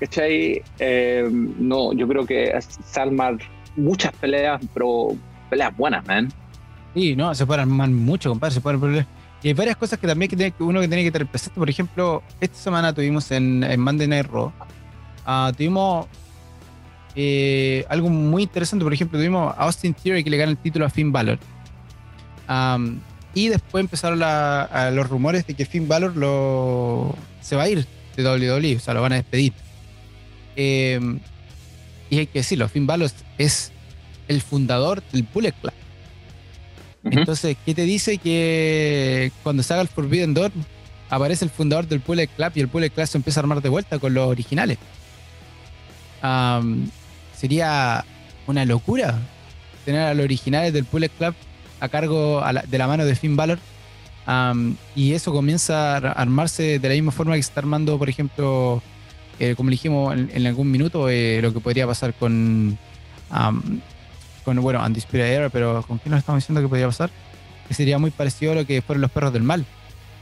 ¿cachai? 0.00 0.62
Eh, 0.78 1.28
no, 1.30 1.92
yo 1.92 2.08
creo 2.08 2.26
que 2.26 2.52
Salmar 2.84 3.38
muchas 3.76 4.12
peleas, 4.12 4.60
pero 4.74 5.16
peleas 5.48 5.76
buenas, 5.76 6.06
man. 6.06 6.32
Sí, 6.94 7.14
no, 7.16 7.34
se 7.34 7.46
pueden 7.46 7.62
armar 7.62 7.88
mucho, 7.90 8.30
compadre, 8.30 8.54
se 8.54 8.60
pueden 8.60 8.80
pelear. 8.80 9.06
Y 9.42 9.48
hay 9.48 9.54
varias 9.54 9.76
cosas 9.76 9.98
que 9.98 10.06
también 10.06 10.30
que 10.30 10.54
uno 10.58 10.80
que 10.80 10.88
tiene 10.88 11.02
que 11.02 11.10
tener 11.10 11.28
presente. 11.28 11.58
Por 11.58 11.70
ejemplo, 11.70 12.22
esta 12.40 12.56
semana 12.56 12.92
tuvimos 12.92 13.30
en, 13.30 13.64
en 13.64 13.80
Monday 13.80 14.06
Night 14.06 14.26
Raw, 14.26 14.52
uh, 15.26 15.52
tuvimos 15.52 16.06
eh, 17.14 17.84
algo 17.88 18.08
muy 18.08 18.42
interesante. 18.42 18.84
Por 18.84 18.92
ejemplo, 18.92 19.18
tuvimos 19.18 19.54
a 19.56 19.62
Austin 19.64 19.94
Theory 19.94 20.22
que 20.24 20.30
le 20.30 20.36
gana 20.36 20.50
el 20.50 20.58
título 20.58 20.84
a 20.84 20.90
Finn 20.90 21.12
Balor. 21.12 21.38
Um, 22.48 22.98
y 23.34 23.48
después 23.48 23.82
empezaron 23.82 24.18
los 24.94 25.08
rumores 25.08 25.46
de 25.46 25.54
que 25.54 25.64
Finn 25.64 25.86
Balor 25.86 26.16
lo, 26.16 27.14
se 27.40 27.56
va 27.56 27.62
a 27.62 27.68
ir 27.68 27.86
de 28.16 28.24
WWE, 28.24 28.76
o 28.76 28.80
sea, 28.80 28.94
lo 28.94 29.02
van 29.02 29.12
a 29.12 29.16
despedir. 29.16 29.52
Em, 30.56 31.20
y 32.10 32.18
hay 32.18 32.26
que 32.26 32.40
decirlo, 32.40 32.68
Finn 32.68 32.86
Balor 32.86 33.10
es 33.38 33.72
el 34.28 34.42
fundador 34.42 35.02
del 35.12 35.22
Bullet 35.22 35.52
Club. 35.52 35.72
Entonces, 37.04 37.56
¿qué 37.64 37.74
te 37.74 37.82
dice 37.82 38.18
que 38.18 39.32
cuando 39.42 39.62
se 39.62 39.72
haga 39.72 39.82
el 39.82 39.88
Forbidden 39.88 40.34
Door 40.34 40.52
aparece 41.08 41.44
el 41.44 41.50
fundador 41.50 41.86
del 41.86 42.00
Bullet 42.00 42.26
Club 42.26 42.52
y 42.54 42.60
el 42.60 42.66
Bullet 42.66 42.90
Club 42.90 43.06
se 43.06 43.16
empieza 43.16 43.40
a 43.40 43.42
armar 43.42 43.62
de 43.62 43.68
vuelta 43.68 43.98
con 43.98 44.12
los 44.12 44.28
originales? 44.28 44.78
sería 47.34 48.04
una 48.46 48.66
locura 48.66 49.18
tener 49.86 50.02
a 50.02 50.12
los 50.12 50.24
originales 50.24 50.74
del 50.74 50.84
Bullet 50.84 51.08
Club 51.08 51.34
a 51.80 51.88
cargo 51.88 52.42
de 52.68 52.78
la 52.78 52.86
mano 52.86 53.06
de 53.06 53.14
Finn 53.14 53.36
Balor. 53.36 53.58
y 54.94 55.12
eso 55.12 55.32
comienza 55.32 55.96
a 55.96 56.12
armarse 56.12 56.78
de 56.78 56.88
la 56.88 56.94
misma 56.94 57.12
forma 57.12 57.34
que 57.36 57.42
se 57.42 57.48
está 57.48 57.60
armando, 57.60 57.98
por 57.98 58.10
ejemplo, 58.10 58.82
eh, 59.40 59.54
como 59.56 59.70
dijimos 59.70 60.14
en, 60.14 60.46
algún 60.46 60.70
minuto, 60.70 61.08
eh, 61.08 61.40
lo 61.40 61.52
que 61.52 61.60
podría 61.60 61.86
pasar 61.86 62.12
con, 62.12 62.78
con 64.44 64.56
bueno, 64.60 64.84
Undisputed 64.84 65.20
Era, 65.20 65.48
pero 65.48 65.82
¿con 65.88 65.96
quién 65.96 66.10
nos 66.10 66.18
estamos 66.18 66.42
diciendo 66.42 66.60
que 66.60 66.68
podría 66.68 66.86
pasar? 66.86 67.10
Que 67.66 67.72
sería 67.72 67.98
muy 67.98 68.10
parecido 68.10 68.52
a 68.52 68.56
lo 68.56 68.66
que 68.66 68.82
fueron 68.82 69.00
los 69.00 69.10
perros 69.10 69.32
del 69.32 69.42
mal, 69.42 69.64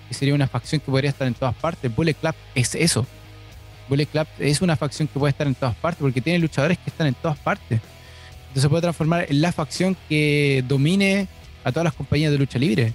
que 0.06 0.14
sería 0.14 0.34
una 0.34 0.46
facción 0.46 0.80
que 0.80 0.90
podría 0.90 1.10
estar 1.10 1.26
en 1.26 1.34
todas 1.34 1.56
partes. 1.56 1.94
Bullet 1.94 2.14
Club 2.14 2.34
es 2.54 2.76
eso. 2.76 3.06
Bullet 3.88 4.06
Club 4.06 4.28
es 4.38 4.62
una 4.62 4.76
facción 4.76 5.08
que 5.08 5.18
puede 5.18 5.30
estar 5.30 5.48
en 5.48 5.56
todas 5.56 5.74
partes 5.74 6.00
porque 6.00 6.20
tiene 6.20 6.38
luchadores 6.38 6.78
que 6.78 6.90
están 6.90 7.08
en 7.08 7.14
todas 7.14 7.38
partes. 7.38 7.80
Entonces 8.48 8.68
puede 8.68 8.82
transformar 8.82 9.26
en 9.28 9.42
la 9.42 9.50
facción 9.50 9.96
que 10.08 10.64
domine 10.68 11.26
a 11.64 11.72
todas 11.72 11.84
las 11.84 11.94
compañías 11.94 12.30
de 12.30 12.38
lucha 12.38 12.58
libre. 12.58 12.92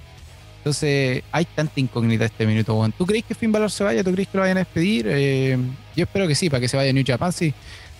Entonces 0.64 1.22
hay 1.30 1.44
tanta 1.44 1.78
incógnita 1.78 2.24
este 2.24 2.46
minuto, 2.46 2.74
Juan. 2.74 2.90
¿Tú 2.92 3.04
crees 3.04 3.22
que 3.26 3.34
Finn 3.34 3.52
Balor 3.52 3.70
se 3.70 3.84
vaya? 3.84 4.02
¿Tú 4.02 4.10
crees 4.12 4.28
que 4.28 4.38
lo 4.38 4.44
vayan 4.44 4.56
a 4.56 4.60
despedir? 4.60 5.04
Eh, 5.06 5.58
yo 5.94 6.04
espero 6.04 6.26
que 6.26 6.34
sí, 6.34 6.48
para 6.48 6.58
que 6.58 6.68
se 6.68 6.78
vaya 6.78 6.88
a 6.88 6.92
New 6.94 7.04
Japan, 7.06 7.34
sí. 7.34 7.52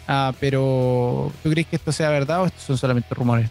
Ah, 0.08 0.32
pero 0.40 1.30
¿tú 1.42 1.50
crees 1.50 1.66
que 1.66 1.76
esto 1.76 1.92
sea 1.92 2.08
verdad 2.08 2.40
o 2.40 2.46
estos 2.46 2.62
son 2.62 2.78
solamente 2.78 3.14
rumores? 3.14 3.50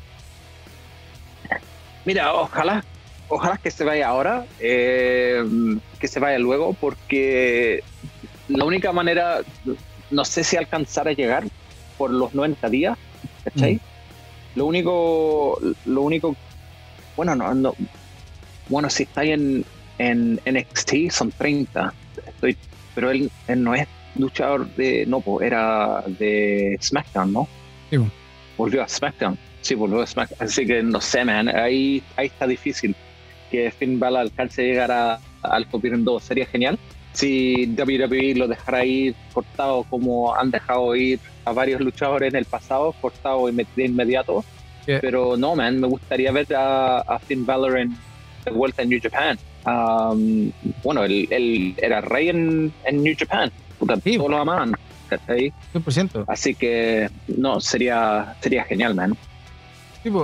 Mira, 2.05 2.33
ojalá, 2.33 2.83
ojalá 3.27 3.57
que 3.57 3.69
se 3.69 3.83
vaya 3.83 4.07
ahora, 4.07 4.47
eh, 4.59 5.43
que 5.99 6.07
se 6.07 6.19
vaya 6.19 6.39
luego, 6.39 6.73
porque 6.73 7.83
la 8.47 8.65
única 8.65 8.91
manera, 8.93 9.41
no 10.09 10.25
sé 10.25 10.43
si 10.43 10.57
alcanzar 10.57 11.07
a 11.07 11.13
llegar 11.13 11.43
por 11.99 12.09
los 12.09 12.33
90 12.33 12.67
días, 12.67 12.97
¿cachai? 13.43 13.75
Mm. 13.75 13.79
Lo 14.55 14.65
único, 14.65 15.59
lo 15.85 16.01
único, 16.01 16.35
bueno, 17.15 17.35
no, 17.35 17.53
no 17.53 17.75
bueno, 18.69 18.89
si 18.89 19.03
está 19.03 19.23
en, 19.23 19.65
en 19.97 20.39
NXT 20.45 21.11
son 21.11 21.31
30, 21.31 21.93
estoy, 22.27 22.57
pero 22.95 23.11
él, 23.11 23.31
él 23.47 23.63
no 23.63 23.75
es 23.75 23.87
luchador 24.15 24.67
de, 24.75 25.05
no, 25.05 25.23
era 25.41 26.03
de 26.07 26.77
SmackDown, 26.81 27.33
¿no? 27.33 27.47
Sí. 27.89 27.97
Volvió 28.57 28.83
a 28.83 28.87
SmackDown, 28.87 29.37
sí, 29.61 29.75
volvió 29.75 30.01
a 30.01 30.07
SmackDown, 30.07 30.47
así 30.47 30.65
que 30.65 30.83
no 30.83 31.01
sé, 31.01 31.25
man, 31.25 31.49
ahí, 31.49 32.03
ahí 32.15 32.27
está 32.27 32.47
difícil 32.47 32.95
que 33.49 33.71
Finn 33.71 33.99
Balor 33.99 34.21
alcance 34.21 34.61
a 34.61 34.65
llegar 34.65 34.91
a, 34.91 35.19
al 35.41 35.65
Forbidden 35.65 36.03
2, 36.03 36.23
sería 36.23 36.45
genial 36.45 36.77
si 37.13 37.67
WWE 37.77 38.35
lo 38.35 38.47
dejara 38.47 38.83
ir 38.83 39.15
cortado 39.33 39.83
como 39.83 40.35
han 40.35 40.51
dejado 40.51 40.95
ir 40.95 41.19
a 41.45 41.53
varios 41.53 41.79
luchadores 41.79 42.33
en 42.33 42.39
el 42.39 42.45
pasado, 42.45 42.93
cortado 42.99 43.47
de 43.47 43.85
inmediato. 43.85 44.43
Pero 44.85 45.37
no, 45.37 45.55
man, 45.55 45.79
me 45.79 45.87
gustaría 45.87 46.31
ver 46.33 46.47
a, 46.57 47.17
Finn 47.25 47.45
Balor 47.45 47.77
en, 47.77 47.95
vuelta 48.51 48.81
en 48.81 48.89
New 48.89 48.99
Japan. 49.01 49.37
Um, 49.65 50.51
bueno, 50.83 51.03
él, 51.03 51.75
era 51.77 52.01
rey 52.01 52.29
en, 52.29 52.73
New 52.91 53.15
Japan, 53.17 53.51
sí. 54.03 54.17
todos 54.17 54.29
lo 54.29 54.37
amaban. 54.37 54.73
100%. 55.09 56.25
Así 56.27 56.55
que 56.55 57.09
no, 57.27 57.61
sería, 57.61 58.35
sería 58.41 58.63
genial, 58.63 58.95
man. 58.95 59.15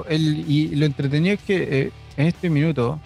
el, 0.10 0.46
y 0.48 0.76
lo 0.76 0.86
entretenido 0.86 1.36
es 1.36 1.42
que 1.42 1.58
eh, 1.58 1.92
en 2.18 2.28
este 2.28 2.50
minuto 2.50 3.00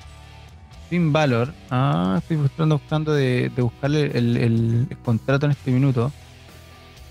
Finn 0.94 1.12
Valor. 1.12 1.52
Ah, 1.72 2.18
estoy 2.20 2.38
buscando, 2.38 2.78
buscando 2.78 3.14
de, 3.14 3.52
buscarle 3.58 4.12
el, 4.14 4.88
contrato 5.04 5.48
en 5.48 5.54
este 5.54 5.72
minuto. 5.72 6.12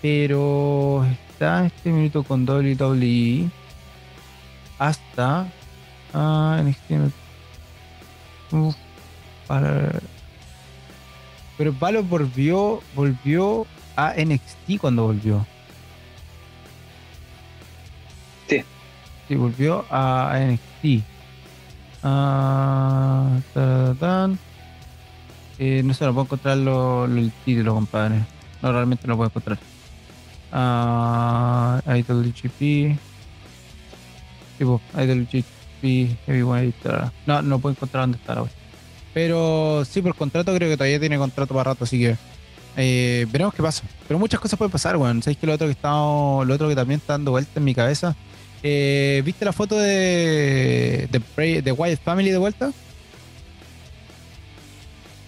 Pero 0.01 1.05
está 1.05 1.67
este 1.67 1.91
minuto 1.91 2.23
con 2.23 2.49
WWE 2.49 3.51
hasta. 4.79 5.49
Ah, 6.15 6.59
en 6.61 6.69
pero 11.57 11.73
Valor 11.79 12.05
volvió, 12.05 12.81
volvió 12.95 13.67
a 13.97 14.15
NXT 14.17 14.81
cuando 14.81 15.05
volvió. 15.05 15.47
Sí. 18.49 18.63
Sí, 19.29 19.35
volvió 19.35 19.85
a 19.91 20.39
NXT. 20.39 21.05
Ah, 22.03 23.39
eh, 25.59 25.83
no 25.85 25.95
sé, 25.95 26.05
no 26.05 26.13
puedo 26.15 26.25
encontrar 26.25 26.57
lo, 26.57 27.05
el 27.05 27.31
título, 27.45 27.75
compadre. 27.75 28.25
No, 28.61 28.73
realmente 28.73 29.07
no 29.07 29.13
lo 29.13 29.17
puedo 29.19 29.29
encontrar. 29.29 29.59
Ah, 30.51 31.81
IWGP. 31.87 32.99
Tipo, 34.59 34.81
IWGP 34.95 35.62
Heavyweight. 35.83 36.75
No, 37.27 37.43
no 37.43 37.59
puedo 37.59 37.75
encontrar 37.75 38.05
dónde 38.05 38.19
está 38.19 38.35
la 38.35 38.45
Pero 39.13 39.85
sí, 39.85 40.01
por 40.03 40.15
contrato 40.15 40.55
creo 40.55 40.71
que 40.71 40.77
todavía 40.77 41.01
tiene 41.01 41.19
contrato 41.19 41.55
para 41.55 41.71
rato, 41.71 41.85
así 41.85 41.99
que 41.99 42.17
eh, 42.77 43.27
veremos 43.31 43.55
qué 43.55 43.63
pasa. 43.63 43.85
Pero 44.09 44.19
muchas 44.19 44.41
cosas 44.41 44.57
pueden 44.57 44.71
pasar, 44.73 44.97
weón. 44.97 45.23
¿Sabéis 45.23 45.39
que 45.39 45.47
lo 45.47 45.55
otro 45.55 45.67
que 45.67 45.73
está, 45.73 45.91
lo 45.91 46.55
otro 46.55 46.69
que 46.69 46.77
también 46.77 47.01
está 47.01 47.15
dando 47.15 47.33
vuelta 47.33 47.53
en 47.57 47.65
mi 47.65 47.75
cabeza? 47.75 48.17
Eh, 48.63 49.23
¿Viste 49.25 49.45
la 49.45 49.53
foto 49.53 49.77
de, 49.77 51.09
de, 51.11 51.63
de 51.63 51.73
Wyatt 51.73 52.01
Family 52.01 52.31
de 52.31 52.39
vuelta? 52.39 52.73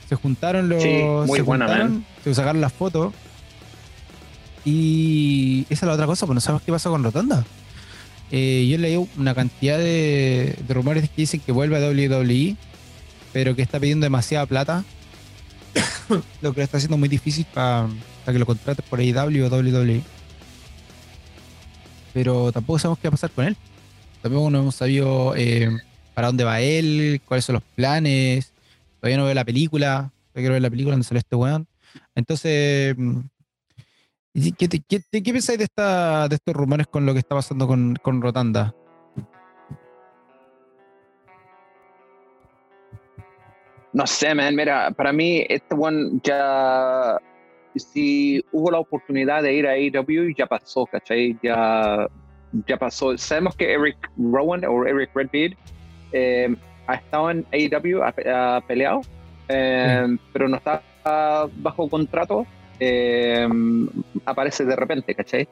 Se 0.08 0.14
juntaron 0.16 0.68
los. 0.68 0.84
muy 1.26 1.40
buena, 1.40 1.90
se 2.22 2.34
sacaron 2.34 2.60
las 2.60 2.72
fotos. 2.72 3.12
Y 4.64 5.66
esa 5.68 5.84
es 5.84 5.88
la 5.88 5.94
otra 5.94 6.06
cosa, 6.06 6.26
pues 6.26 6.34
no 6.34 6.40
sabemos 6.40 6.62
qué 6.62 6.72
pasa 6.72 6.88
con 6.88 7.02
Rotonda. 7.02 7.44
Eh, 8.36 8.66
yo 8.68 8.78
leí 8.78 8.96
una 9.16 9.32
cantidad 9.32 9.78
de, 9.78 10.58
rumores 10.68 11.08
que 11.08 11.22
dicen 11.22 11.38
que 11.38 11.52
vuelve 11.52 11.76
a 11.76 11.88
WWE, 11.88 12.56
pero 13.32 13.54
que 13.54 13.62
está 13.62 13.78
pidiendo 13.78 14.06
demasiada 14.06 14.44
plata. 14.46 14.84
lo 16.42 16.52
que 16.52 16.60
le 16.60 16.64
está 16.64 16.78
haciendo 16.78 16.98
muy 16.98 17.08
difícil 17.08 17.46
para 17.54 17.88
que 18.26 18.38
lo 18.38 18.46
contrates 18.46 18.84
por 18.84 18.98
AEW 18.98 19.44
o 19.44 19.48
WWE 19.48 20.02
pero 22.14 22.52
tampoco 22.52 22.78
sabemos 22.78 23.00
qué 23.00 23.08
va 23.08 23.10
a 23.10 23.18
pasar 23.18 23.30
con 23.32 23.44
él. 23.44 23.56
Tampoco 24.22 24.48
no 24.48 24.60
hemos 24.60 24.76
sabido 24.76 25.34
eh, 25.36 25.68
para 26.14 26.28
dónde 26.28 26.44
va 26.44 26.60
él, 26.60 27.20
cuáles 27.26 27.44
son 27.44 27.54
los 27.54 27.62
planes. 27.74 28.52
Todavía 29.00 29.18
no 29.18 29.24
veo 29.24 29.34
la 29.34 29.44
película. 29.44 30.12
Todavía 30.32 30.32
quiero 30.34 30.52
ver 30.54 30.62
la 30.62 30.70
película 30.70 30.92
donde 30.94 31.06
sale 31.06 31.18
este 31.18 31.36
weón. 31.36 31.66
Entonces, 32.14 32.96
mm, 34.34 34.48
¿qué, 34.58 34.68
qué, 35.22 35.32
pensáis 35.32 35.58
de, 35.58 35.64
esta, 35.64 36.28
de 36.28 36.34
estos 36.36 36.54
rumores 36.54 36.86
con 36.86 37.06
lo 37.06 37.12
que 37.12 37.20
está 37.20 37.34
pasando 37.34 37.66
con, 37.66 37.96
con 38.02 38.20
Rotanda? 38.20 38.74
No 43.92 44.06
sé, 44.08 44.34
man, 44.34 44.56
mira, 44.56 44.90
para 44.90 45.12
mí 45.12 45.46
este 45.48 45.72
one 45.72 46.20
ya 46.24 47.16
si 47.76 48.44
hubo 48.52 48.70
la 48.70 48.78
oportunidad 48.78 49.42
de 49.42 49.54
ir 49.54 49.66
a 49.66 49.72
AEW, 49.72 50.34
ya 50.36 50.46
pasó, 50.46 50.86
¿cachai? 50.86 51.36
Ya, 51.42 52.08
ya 52.66 52.76
pasó. 52.76 53.16
Sabemos 53.18 53.56
que 53.56 53.72
Eric 53.72 53.96
Rowan 54.16 54.64
o 54.64 54.84
Eric 54.86 55.10
Redbeard 55.14 55.56
eh, 56.12 56.54
ha 56.86 56.94
estado 56.94 57.30
en 57.30 57.46
AEW, 57.52 58.02
ha, 58.02 58.60
peleado, 58.66 59.02
eh, 59.48 60.16
pero 60.32 60.48
no 60.48 60.56
está 60.56 60.82
bajo 61.56 61.88
contrato. 61.88 62.46
Eh, 62.80 63.48
aparece 64.24 64.64
de 64.64 64.76
repente, 64.76 65.14
¿cachai? 65.14 65.48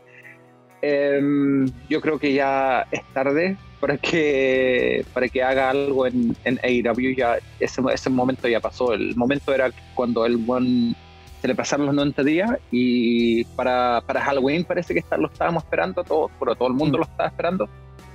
yo 1.89 2.01
creo 2.01 2.19
que 2.19 2.33
ya 2.33 2.89
es 2.91 3.03
tarde 3.15 3.57
para 3.79 3.97
que, 3.99 5.05
para 5.15 5.29
que 5.29 5.41
haga 5.41 5.71
algo 5.71 6.09
en, 6.09 6.37
en 6.45 6.59
AEW. 6.61 7.15
Ya 7.17 7.39
ese, 7.61 7.81
ese 7.93 8.11
momento 8.11 8.49
ya 8.49 8.59
pasó. 8.59 8.93
El 8.93 9.15
momento 9.15 9.55
era 9.55 9.71
cuando 9.95 10.27
el 10.27 10.39
buen 10.39 10.97
se 11.43 11.49
le 11.49 11.57
pasaron 11.57 11.87
los 11.87 11.95
90 11.97 12.23
días 12.23 12.51
y 12.71 13.45
para, 13.57 14.01
para 14.07 14.21
Halloween 14.21 14.65
parece 14.65 14.95
que 14.95 15.03
lo 15.19 15.27
estábamos 15.27 15.65
esperando 15.65 16.05
todos, 16.05 16.31
pero 16.39 16.55
todo 16.55 16.69
el 16.69 16.75
mundo 16.75 16.99
lo 16.99 17.05
estaba 17.05 17.29
esperando 17.29 17.69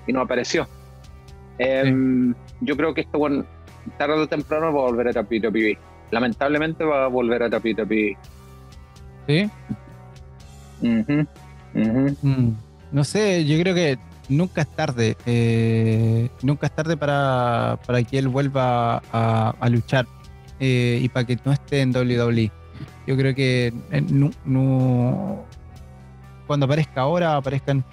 y 0.07 0.13
no 0.13 0.21
apareció. 0.21 0.65
Em, 1.57 2.33
yo 2.61 2.77
creo 2.77 2.93
que 2.93 3.01
esto, 3.01 3.19
bueno, 3.19 3.45
tarde 3.97 4.13
o 4.13 4.27
temprano 4.27 4.73
va 4.73 4.79
a 4.79 4.91
volver 4.91 5.09
a 5.09 5.21
WWE. 5.21 5.77
Lamentablemente 6.11 6.85
va 6.85 7.03
a 7.03 7.07
volver 7.07 7.43
a 7.43 7.47
WWE. 7.47 8.17
¿Sí? 9.27 9.51
Mm, 10.81 12.51
no 12.91 13.03
sé, 13.03 13.45
yo 13.45 13.59
creo 13.59 13.75
que 13.75 13.97
nunca 14.29 14.61
es 14.61 14.67
tarde. 14.67 15.17
Eh, 15.25 16.29
nunca 16.41 16.67
es 16.67 16.75
tarde 16.75 16.97
para, 16.97 17.79
para 17.85 18.03
que 18.03 18.17
él 18.17 18.27
vuelva 18.27 19.01
a, 19.11 19.69
luchar 19.69 20.07
eh, 20.59 20.99
y 21.01 21.09
para 21.09 21.25
que 21.25 21.37
no 21.43 21.51
esté 21.51 21.81
en 21.81 21.95
WWE. 21.95 22.51
Yo 23.05 23.15
creo 23.15 23.33
que 23.35 23.73
eh, 23.91 24.01
no, 24.45 25.45
cuando 26.45 26.65
aparezca 26.65 27.01
ahora, 27.01 27.35
aparezcan. 27.35 27.83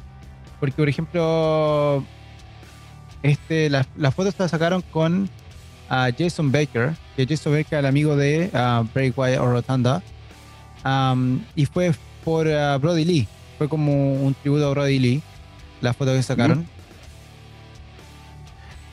Porque, 0.61 0.77
por 0.77 0.89
ejemplo, 0.89 2.05
este, 3.23 3.69
las, 3.71 3.87
fotos 4.15 4.35
las 4.39 4.51
sacaron 4.51 4.83
con 4.83 5.29
uh, 5.91 6.13
Jason 6.17 6.51
Baker, 6.51 6.95
que 7.17 7.27
Jason 7.27 7.53
Baker 7.53 7.81
el 7.81 7.87
amigo 7.87 8.17
de 8.17 8.51
uh, 8.55 8.87
Bray 8.95 9.13
Wyatt 9.15 9.41
o 9.41 9.47
Rotanda. 9.47 10.03
y 11.55 11.67
fue 11.67 11.93
por 12.25 12.47
uh, 12.47 12.79
Brody 12.81 13.05
Lee. 13.05 13.29
fue 13.59 13.69
como 13.69 14.15
un 14.15 14.35
tributo 14.35 14.67
a 14.67 14.71
Brody 14.71 14.99
Lee, 14.99 15.23
la 15.81 15.93
foto 15.93 16.13
que 16.13 16.23
sacaron. 16.23 16.67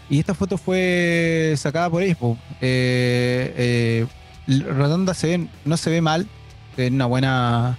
Y 0.09 0.19
esta 0.19 0.33
foto 0.33 0.57
fue 0.57 1.53
sacada 1.55 1.89
por 1.89 2.03
ellos. 2.03 2.17
Eh, 2.59 4.05
eh, 4.50 5.13
se 5.13 5.27
ve, 5.38 5.47
no 5.63 5.77
se 5.77 5.89
ve 5.89 6.01
mal, 6.01 6.27
tiene 6.75 6.95
una 6.97 7.05
buena 7.05 7.77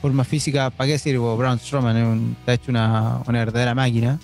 forma 0.00 0.22
física. 0.22 0.70
¿Para 0.70 0.86
qué 0.86 0.92
decir? 0.92 1.18
Braun 1.18 1.58
Strowman 1.58 2.36
está 2.38 2.54
hecho 2.54 2.70
una, 2.70 3.22
una 3.26 3.38
verdadera 3.40 3.74
máquina, 3.74 4.20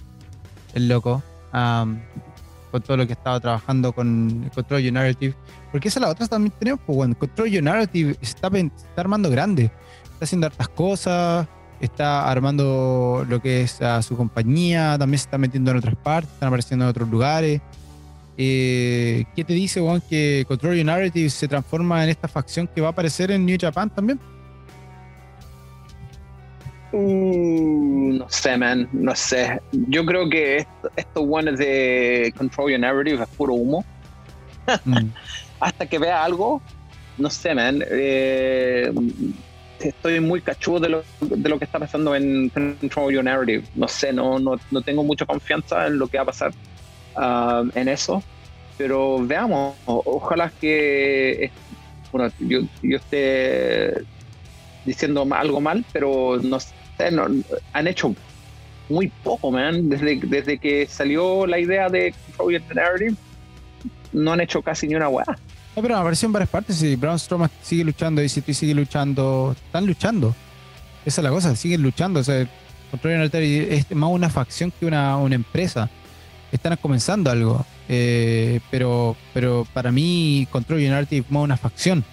el 0.74 0.88
loco. 0.88 1.22
con 1.50 2.82
todo 2.82 2.96
lo 2.98 3.06
que 3.06 3.14
estaba 3.14 3.40
trabajando 3.40 3.92
con 3.92 4.50
Control 4.54 4.80
Your 4.80 4.92
Narrative. 4.92 5.34
Porque 5.72 5.88
esa 5.88 5.98
es 5.98 6.02
la 6.02 6.10
otra 6.10 6.28
también 6.28 6.52
tenemos. 6.56 6.80
Pues, 6.86 7.16
Control 7.16 7.48
Your 7.50 7.64
Narrative 7.64 8.16
está 8.22 8.48
armando 8.96 9.28
grande. 9.28 9.72
Está 10.14 10.24
haciendo 10.24 10.46
hartas 10.46 10.68
cosas 10.68 11.46
está 11.80 12.30
armando 12.30 13.24
lo 13.28 13.40
que 13.40 13.62
es 13.62 13.80
a 13.82 14.02
su 14.02 14.16
compañía, 14.16 14.96
también 14.98 15.18
se 15.18 15.24
está 15.24 15.38
metiendo 15.38 15.70
en 15.70 15.78
otras 15.78 15.96
partes, 15.96 16.32
están 16.32 16.48
apareciendo 16.48 16.84
en 16.84 16.90
otros 16.90 17.08
lugares. 17.08 17.60
Eh, 18.36 19.24
¿Qué 19.36 19.44
te 19.44 19.52
dice, 19.52 19.80
Juan, 19.80 20.02
que 20.08 20.44
Control 20.48 20.76
Your 20.76 20.86
Narrative 20.86 21.30
se 21.30 21.46
transforma 21.46 22.02
en 22.02 22.10
esta 22.10 22.26
facción 22.26 22.66
que 22.66 22.80
va 22.80 22.88
a 22.88 22.90
aparecer 22.90 23.30
en 23.30 23.46
New 23.46 23.56
Japan 23.60 23.90
también? 23.90 24.18
Uh, 26.92 28.12
no 28.12 28.28
sé, 28.28 28.56
man, 28.56 28.88
no 28.92 29.14
sé. 29.14 29.60
Yo 29.72 30.04
creo 30.04 30.28
que 30.28 30.58
esto, 30.58 30.90
esto 30.96 31.26
bueno 31.26 31.52
de 31.52 32.32
Control 32.36 32.70
Your 32.70 32.80
Narrative 32.80 33.22
es 33.22 33.28
puro 33.30 33.54
humo. 33.54 33.84
Mm. 34.84 35.08
Hasta 35.60 35.86
que 35.86 35.98
vea 35.98 36.24
algo, 36.24 36.60
no 37.18 37.30
sé, 37.30 37.54
man. 37.54 37.82
Eh, 37.88 38.92
estoy 39.80 40.20
muy 40.20 40.40
cachudo 40.40 40.80
de 40.80 40.88
lo, 40.88 41.04
de 41.20 41.48
lo 41.48 41.58
que 41.58 41.64
está 41.64 41.78
pasando 41.78 42.14
en 42.14 42.48
Control 42.50 43.12
Your 43.12 43.24
Narrative. 43.24 43.64
No 43.74 43.88
sé, 43.88 44.12
no, 44.12 44.38
no, 44.38 44.58
no 44.70 44.82
tengo 44.82 45.02
mucha 45.04 45.26
confianza 45.26 45.86
en 45.86 45.98
lo 45.98 46.08
que 46.08 46.18
va 46.18 46.22
a 46.22 46.26
pasar 46.26 46.52
uh, 47.16 47.68
en 47.74 47.88
eso. 47.88 48.22
Pero 48.76 49.24
veamos, 49.24 49.76
ojalá 49.86 50.50
que, 50.60 51.50
bueno, 52.10 52.32
yo, 52.40 52.60
yo 52.82 52.96
esté 52.96 54.02
diciendo 54.84 55.26
algo 55.30 55.60
mal, 55.60 55.84
pero 55.92 56.38
no 56.42 56.58
sé, 56.58 56.74
no, 57.12 57.28
han 57.72 57.86
hecho 57.86 58.14
muy 58.88 59.12
poco, 59.22 59.52
man. 59.52 59.88
Desde, 59.88 60.16
desde 60.16 60.58
que 60.58 60.86
salió 60.86 61.46
la 61.46 61.58
idea 61.58 61.88
de 61.88 62.12
Control 62.26 62.52
Your 62.52 62.74
Narrative, 62.74 63.14
no 64.12 64.32
han 64.32 64.40
hecho 64.40 64.60
casi 64.62 64.88
ni 64.88 64.96
una 64.96 65.08
weá. 65.08 65.24
No, 65.76 65.82
pero 65.82 65.96
apareció 65.96 66.26
en 66.26 66.32
varias 66.32 66.50
partes 66.50 66.80
y 66.82 66.94
Braun 66.94 67.18
Strowman 67.18 67.50
sigue 67.62 67.84
luchando, 67.84 68.22
y 68.22 68.28
tú 68.28 68.54
sigue 68.54 68.74
luchando, 68.74 69.56
están 69.56 69.86
luchando. 69.86 70.34
Esa 71.04 71.20
es 71.20 71.24
la 71.24 71.30
cosa, 71.30 71.56
siguen 71.56 71.82
luchando. 71.82 72.20
O 72.20 72.24
sea, 72.24 72.48
Control 72.90 73.20
United 73.20 73.42
es 73.72 73.90
más 73.90 74.10
una 74.10 74.30
facción 74.30 74.70
que 74.70 74.86
una, 74.86 75.16
una 75.16 75.34
empresa. 75.34 75.90
Están 76.52 76.76
comenzando 76.76 77.30
algo. 77.30 77.66
Eh, 77.88 78.60
pero, 78.70 79.16
pero 79.34 79.66
para 79.74 79.90
mí, 79.90 80.46
Control 80.52 80.78
United 80.78 81.24
es 81.24 81.30
más 81.30 81.42
una 81.42 81.56
facción. 81.56 82.04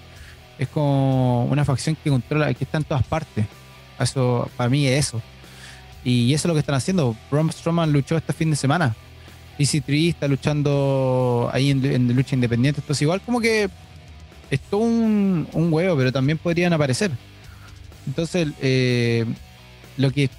Es 0.58 0.68
como 0.68 1.46
una 1.46 1.64
facción 1.64 1.96
que 2.04 2.10
controla, 2.10 2.52
que 2.56 2.64
está 2.64 2.80
en 2.80 2.84
todas 2.84 3.04
partes. 3.04 3.46
Eso, 4.00 4.50
para 4.58 4.70
mí 4.70 4.88
es 4.88 5.08
eso. 5.08 5.22
Y 6.04 6.34
eso 6.34 6.48
es 6.48 6.50
lo 6.50 6.54
que 6.56 6.62
están 6.62 6.76
haciendo. 6.76 7.16
Braun 7.30 7.52
Strowman 7.52 7.92
luchó 7.94 8.18
este 8.18 8.34
fin 8.34 8.50
de 8.50 8.56
semana 8.56 8.96
EC3 9.60 10.10
está 10.10 10.28
luchando 10.28 11.50
ahí 11.54 11.72
en, 11.72 12.16
lucha 12.16 12.36
independiente. 12.36 12.82
Entonces, 12.82 13.02
igual 13.02 13.22
como 13.22 13.40
que 13.40 13.70
es 14.50 14.60
todo 14.62 14.82
un, 14.82 15.48
huevo, 15.54 15.98
pero 15.98 16.12
también 16.12 16.38
podrían 16.38 16.74
aparecer. 16.74 17.12
Entonces, 18.08 18.50
eh, 18.62 19.26
lo 19.98 20.12
que 20.12 20.30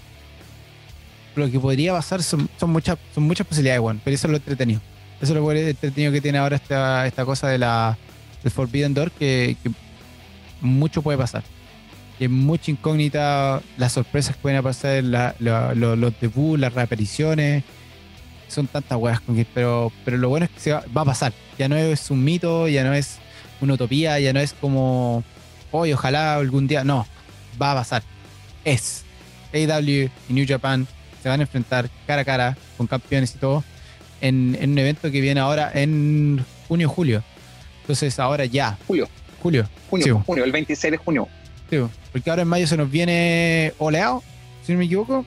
lo 1.35 1.51
que 1.51 1.59
podría 1.59 1.93
pasar 1.93 2.23
son, 2.23 2.49
muchas 2.67 2.99
son 3.15 3.25
muchas 3.25 3.47
posibilidades, 3.47 3.81
bueno, 3.81 4.01
pero 4.05 4.15
eso 4.15 4.27
es 4.27 4.31
lo 4.33 4.37
entretenido. 4.37 4.81
Eso 5.21 5.33
es 5.33 5.41
lo 5.41 5.53
entretenido 5.53 6.13
que 6.13 6.21
tiene 6.21 6.39
ahora 6.39 6.57
esta, 6.57 7.07
esta 7.07 7.25
cosa 7.25 7.49
de 7.49 7.59
la 7.59 7.97
del 8.43 8.53
Forbidden 8.53 8.93
Door, 8.93 9.13
que, 9.13 9.57
mucho 10.61 11.03
puede 11.03 11.17
pasar. 11.17 11.43
Que 12.19 12.29
mucha 12.29 12.71
incógnita, 12.71 13.63
las 13.79 13.93
sorpresas 13.93 14.37
que 14.37 14.43
pueden 14.43 14.63
pasar, 14.63 15.03
los 15.05 16.21
debuts, 16.21 16.61
las 16.61 16.75
reapariciones 16.75 17.65
son 18.53 18.67
tantas 18.67 18.99
weas 18.99 19.21
con 19.21 19.35
que, 19.35 19.47
pero, 19.53 19.93
pero 20.05 20.17
lo 20.17 20.29
bueno 20.29 20.47
es 20.47 20.51
que 20.53 20.61
se 20.61 20.73
va, 20.73 20.83
a 20.95 21.05
pasar. 21.05 21.33
Ya 21.59 21.69
no 21.69 21.77
es 21.77 22.11
un 22.11 22.23
mito, 22.23 22.69
ya 22.69 22.85
no 22.85 22.93
es 22.95 23.19
una 23.61 23.75
utopía, 23.75 24.19
ya 24.21 24.33
no 24.33 24.41
es 24.41 24.53
como, 24.53 25.25
hoy 25.71 25.93
ojalá 25.93 26.37
algún 26.37 26.67
día. 26.67 26.85
No, 26.85 27.07
va 27.61 27.73
a 27.73 27.75
pasar. 27.77 28.03
Es. 28.65 29.05
AW 29.53 30.09
y 30.29 30.33
New 30.33 30.47
Japan 30.49 30.87
se 31.23 31.29
van 31.29 31.41
a 31.41 31.43
enfrentar 31.43 31.91
cara 32.07 32.23
a 32.23 32.25
cara 32.25 32.57
con 32.77 32.87
campeones 32.87 33.35
y 33.35 33.39
todo 33.39 33.63
en, 34.23 34.57
un 34.63 34.79
evento 34.79 35.11
que 35.11 35.21
viene 35.21 35.41
ahora 35.41 35.71
en 35.75 36.43
junio 36.69 36.89
julio. 36.89 37.23
Entonces 37.83 38.19
ahora 38.19 38.47
ya. 38.47 38.79
Julio. 38.87 39.09
Julio. 39.43 39.69
Junio, 39.91 40.23
junio, 40.25 40.45
el 40.45 40.53
26 40.53 40.93
de 40.93 40.97
junio. 40.97 41.29
Sí, 41.69 41.79
porque 42.13 42.31
ahora 42.31 42.43
en 42.43 42.49
mayo 42.49 42.67
se 42.67 42.77
nos 42.77 42.91
viene 42.91 43.75
oleado, 43.79 44.23
si 44.65 44.73
no 44.73 44.79
me 44.79 44.85
equivoco, 44.85 45.27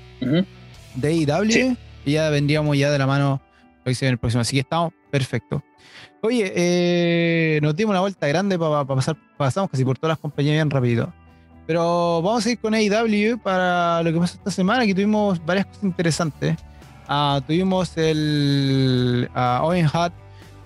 de 0.95 1.07
AEW. 1.07 1.77
Y 2.05 2.13
ya 2.13 2.29
vendríamos 2.29 2.77
ya 2.77 2.91
de 2.91 2.97
la 2.97 3.07
mano 3.07 3.41
lo 3.83 3.83
que 3.83 3.95
se 3.95 4.07
el 4.07 4.17
próximo. 4.17 4.41
Así 4.41 4.55
que 4.55 4.61
estamos 4.61 4.93
perfecto. 5.11 5.63
Oye, 6.21 6.51
eh, 6.55 7.59
nos 7.61 7.75
dimos 7.75 7.91
una 7.91 7.99
vuelta 7.99 8.27
grande 8.27 8.57
para 8.57 8.85
pasar, 8.85 9.17
pasamos 9.37 9.69
casi 9.69 9.83
por 9.83 9.97
todas 9.97 10.13
las 10.13 10.19
compañías 10.19 10.53
bien 10.55 10.69
rápido. 10.69 11.13
Pero 11.67 12.21
vamos 12.21 12.45
a 12.45 12.51
ir 12.51 12.59
con 12.59 12.73
AEW 12.73 13.39
para 13.39 14.03
lo 14.03 14.13
que 14.13 14.19
pasó 14.19 14.35
esta 14.35 14.51
semana, 14.51 14.85
que 14.85 14.93
tuvimos 14.93 15.43
varias 15.45 15.65
cosas 15.65 15.83
interesantes. 15.83 16.57
Ah, 17.07 17.41
tuvimos 17.45 17.97
el 17.97 19.29
uh, 19.35 19.65
Owen 19.65 19.87
Hart 19.91 20.13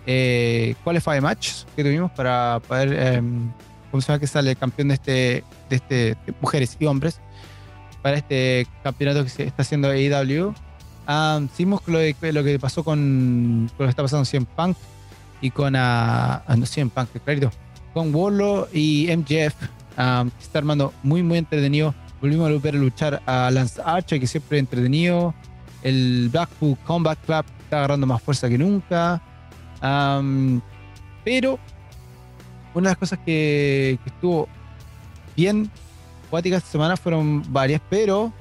eh, 0.06 0.76
Qualify 0.84 1.22
Match 1.22 1.66
que 1.76 1.84
tuvimos 1.84 2.12
para 2.12 2.62
poder, 2.68 2.94
eh, 2.94 3.22
¿cómo 3.92 4.02
se 4.02 4.08
llama 4.08 4.20
que 4.20 4.28
sale 4.28 4.52
el 4.52 4.58
campeón 4.58 4.88
de 4.88 4.94
este, 4.96 5.44
de 5.70 5.76
este, 5.76 5.96
de 5.96 6.34
mujeres 6.42 6.76
y 6.80 6.86
hombres, 6.86 7.20
para 8.02 8.18
este 8.18 8.66
campeonato 8.84 9.24
que 9.24 9.30
se 9.30 9.44
está 9.44 9.62
haciendo 9.62 9.90
AEW. 9.90 10.54
Ah, 11.12 11.42
lo, 11.58 12.32
lo 12.32 12.44
que 12.44 12.60
pasó 12.62 12.84
con, 12.84 13.68
lo 13.80 13.86
que 13.86 13.90
está 13.90 14.04
pasando 14.04 14.30
en 14.32 14.46
Punk 14.46 14.78
y 15.42 15.50
con 15.50 15.74
uh, 15.74 16.56
no, 16.56 16.66
CM 16.68 16.92
Punk, 16.92 17.10
clarito, 17.26 17.50
con 17.96 18.14
Warlow 18.14 18.68
y 18.72 19.08
MJF. 19.18 19.56
Um, 19.98 20.30
está 20.40 20.60
armando 20.60 20.94
muy, 21.02 21.24
muy 21.24 21.40
entretenido. 21.40 21.96
Volvimos 22.22 22.48
a 22.48 22.54
volver 22.54 22.76
a 22.76 22.78
luchar 22.78 23.24
a 23.26 23.50
Lance 23.50 23.82
Archer, 23.84 24.20
que 24.20 24.28
siempre 24.28 24.60
es 24.60 24.62
entretenido. 24.62 25.34
El 25.82 26.30
Blackpool 26.32 26.78
Combat 26.86 27.18
Club 27.26 27.44
está 27.64 27.78
agarrando 27.78 28.06
más 28.06 28.22
fuerza 28.22 28.48
que 28.48 28.60
nunca. 28.60 29.20
pero 31.26 31.58
una 32.76 32.90
de 32.90 32.92
las 32.92 32.98
cosas 32.98 33.18
que, 33.26 33.98
estuvo 34.06 34.48
bien 35.36 35.72
cuática 36.30 36.58
esta 36.58 36.70
semana 36.70 36.96
fueron 36.96 37.44
varias, 37.52 37.82
pero 37.90 38.32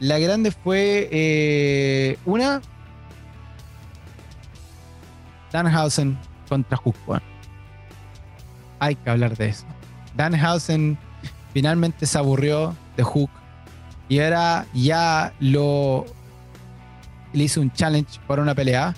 la 0.00 0.18
grande 0.18 0.50
fue 0.50 1.08
eh, 1.12 2.18
una. 2.24 2.60
Danhausen 5.52 6.18
contra 6.48 6.76
Hook. 6.76 6.96
hay 8.78 8.96
que 8.96 9.10
hablar 9.10 9.36
de 9.36 9.48
eso. 9.48 9.66
Danhausen 10.16 10.98
finalmente 11.52 12.06
se 12.06 12.18
aburrió 12.18 12.74
de 12.96 13.02
Hook 13.02 13.30
y 14.08 14.20
ahora 14.20 14.66
ya 14.72 15.32
lo 15.40 16.06
le 17.32 17.44
hizo 17.44 17.60
un 17.60 17.72
challenge 17.72 18.18
para 18.26 18.42
una 18.42 18.54
pelea 18.54 18.94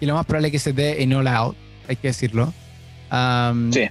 y 0.00 0.06
lo 0.06 0.14
más 0.14 0.26
probable 0.26 0.48
es 0.48 0.52
que 0.52 0.58
se 0.58 0.72
dé 0.72 1.02
en 1.02 1.14
All 1.14 1.28
Out, 1.28 1.56
hay 1.88 1.96
que 1.96 2.08
decirlo. 2.08 2.52
sí. 3.72 3.88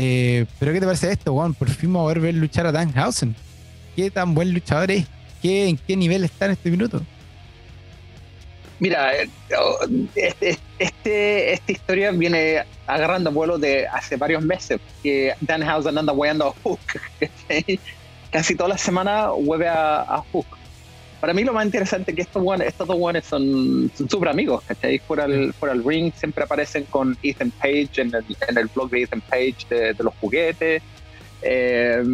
Eh, 0.00 0.46
pero 0.60 0.72
¿qué 0.72 0.78
te 0.78 0.86
parece 0.86 1.10
esto, 1.10 1.34
Juan? 1.34 1.54
Por 1.54 1.68
fin 1.68 1.92
vamos 1.92 2.14
a 2.14 2.18
ver 2.18 2.32
luchar 2.34 2.66
a 2.66 2.72
Danhausen. 2.72 3.34
¿Qué 3.96 4.10
tan 4.12 4.32
buen 4.32 4.54
luchador 4.54 4.92
es? 4.92 5.06
¿En 5.42 5.76
qué 5.76 5.96
nivel 5.96 6.24
está 6.24 6.46
en 6.46 6.52
este 6.52 6.70
minuto? 6.70 7.02
Mira, 8.80 9.16
eh, 9.16 9.28
oh, 9.58 9.78
este, 10.14 10.56
este, 10.78 11.52
esta 11.52 11.72
historia 11.72 12.12
viene 12.12 12.62
agarrando 12.86 13.32
vuelo 13.32 13.58
de 13.58 13.86
hace 13.88 14.16
varios 14.16 14.42
meses, 14.42 14.80
que 15.02 15.34
Danhausen 15.40 15.98
anda 15.98 16.12
hueando 16.12 16.46
a 16.48 16.52
Hook. 16.62 16.80
Casi 18.30 18.54
toda 18.54 18.70
la 18.70 18.78
semana 18.78 19.32
hueve 19.32 19.68
a, 19.68 20.22
Hook. 20.32 20.46
Para 21.20 21.34
mí 21.34 21.42
lo 21.42 21.52
más 21.52 21.66
interesante 21.66 22.12
es 22.12 22.14
que 22.14 22.22
estos, 22.22 22.44
estos 22.60 22.86
dos 22.86 22.96
guanes 22.96 23.24
son 23.24 23.90
súper 24.08 24.28
amigos, 24.28 24.62
¿cachai? 24.68 25.00
Fuera 25.00 25.24
el, 25.24 25.52
fuera 25.52 25.74
el 25.74 25.82
ring 25.84 26.12
siempre 26.14 26.44
aparecen 26.44 26.84
con 26.84 27.18
Ethan 27.24 27.50
Page 27.50 27.90
en 27.96 28.14
el, 28.14 28.24
en 28.48 28.58
el 28.58 28.66
blog 28.66 28.90
de 28.90 29.02
Ethan 29.02 29.20
Page 29.22 29.56
de, 29.68 29.94
los 29.98 30.14
juguetes. 30.20 30.80
Eh, 31.42 32.04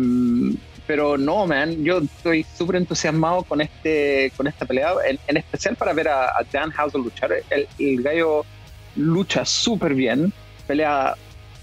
pero 0.87 1.16
no, 1.16 1.47
man, 1.47 1.83
yo 1.85 1.99
estoy 1.99 2.44
súper 2.57 2.77
entusiasmado 2.77 3.42
con 3.42 3.61
este 3.61 4.33
con 4.37 4.47
esta 4.47 4.66
pelea, 4.66 4.92
en, 5.27 5.37
especial 5.37 5.77
para 5.77 5.92
ver 5.92 6.09
a, 6.09 6.33
Dan 6.53 6.70
Houser 6.70 7.01
luchar. 7.01 7.33
El, 7.51 7.68
el 7.79 8.03
gallo 8.03 8.44
lucha 8.97 9.44
súper 9.44 9.94
bien, 9.94 10.33
pelea 10.66 11.14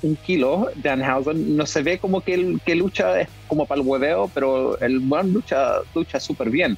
un 0.04 0.16
kilo, 0.16 0.70
Danhausen. 0.76 1.56
No 1.56 1.66
se 1.66 1.82
ve 1.82 2.00
como 2.00 2.22
que, 2.22 2.34
el, 2.34 2.62
que 2.66 2.76
lucha 2.76 3.22
es 3.22 3.28
como 3.48 3.66
para 3.66 3.82
el 3.82 3.88
hueveo, 3.88 4.30
pero 4.34 4.80
el 4.80 5.00
buen 5.00 5.34
lucha 5.34 5.80
lucha 5.94 6.20
súper 6.20 6.50
bien. 6.50 6.78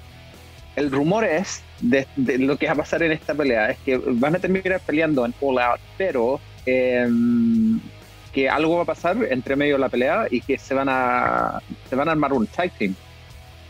El 0.76 0.92
rumor 0.92 1.24
es 1.24 1.62
de, 1.82 2.08
lo 2.40 2.58
que 2.58 2.66
va 2.66 2.74
a 2.74 2.78
pasar 2.78 3.04
en 3.04 3.12
esta 3.12 3.36
pelea 3.36 3.70
es 3.72 3.78
que 3.80 3.98
van 3.98 4.36
a 4.36 4.40
terminar 4.40 4.82
peleando 4.86 5.26
en 5.26 5.34
All 5.40 5.60
Out, 5.60 5.80
pero 5.98 6.40
em, 6.66 7.80
que 8.34 8.50
algo 8.50 8.78
va 8.78 8.84
a 8.84 8.86
pasar 8.86 9.18
entre 9.30 9.56
medio 9.56 9.76
de 9.76 9.80
la 9.80 9.90
pelea 9.90 10.28
y 10.30 10.42
que 10.42 10.58
se 10.58 10.74
van 10.74 10.90
a 10.90 11.62
se 11.90 11.96
van 11.96 12.10
a 12.10 12.12
armar 12.12 12.34
un 12.34 12.48
tag 12.48 12.72
team 12.72 12.96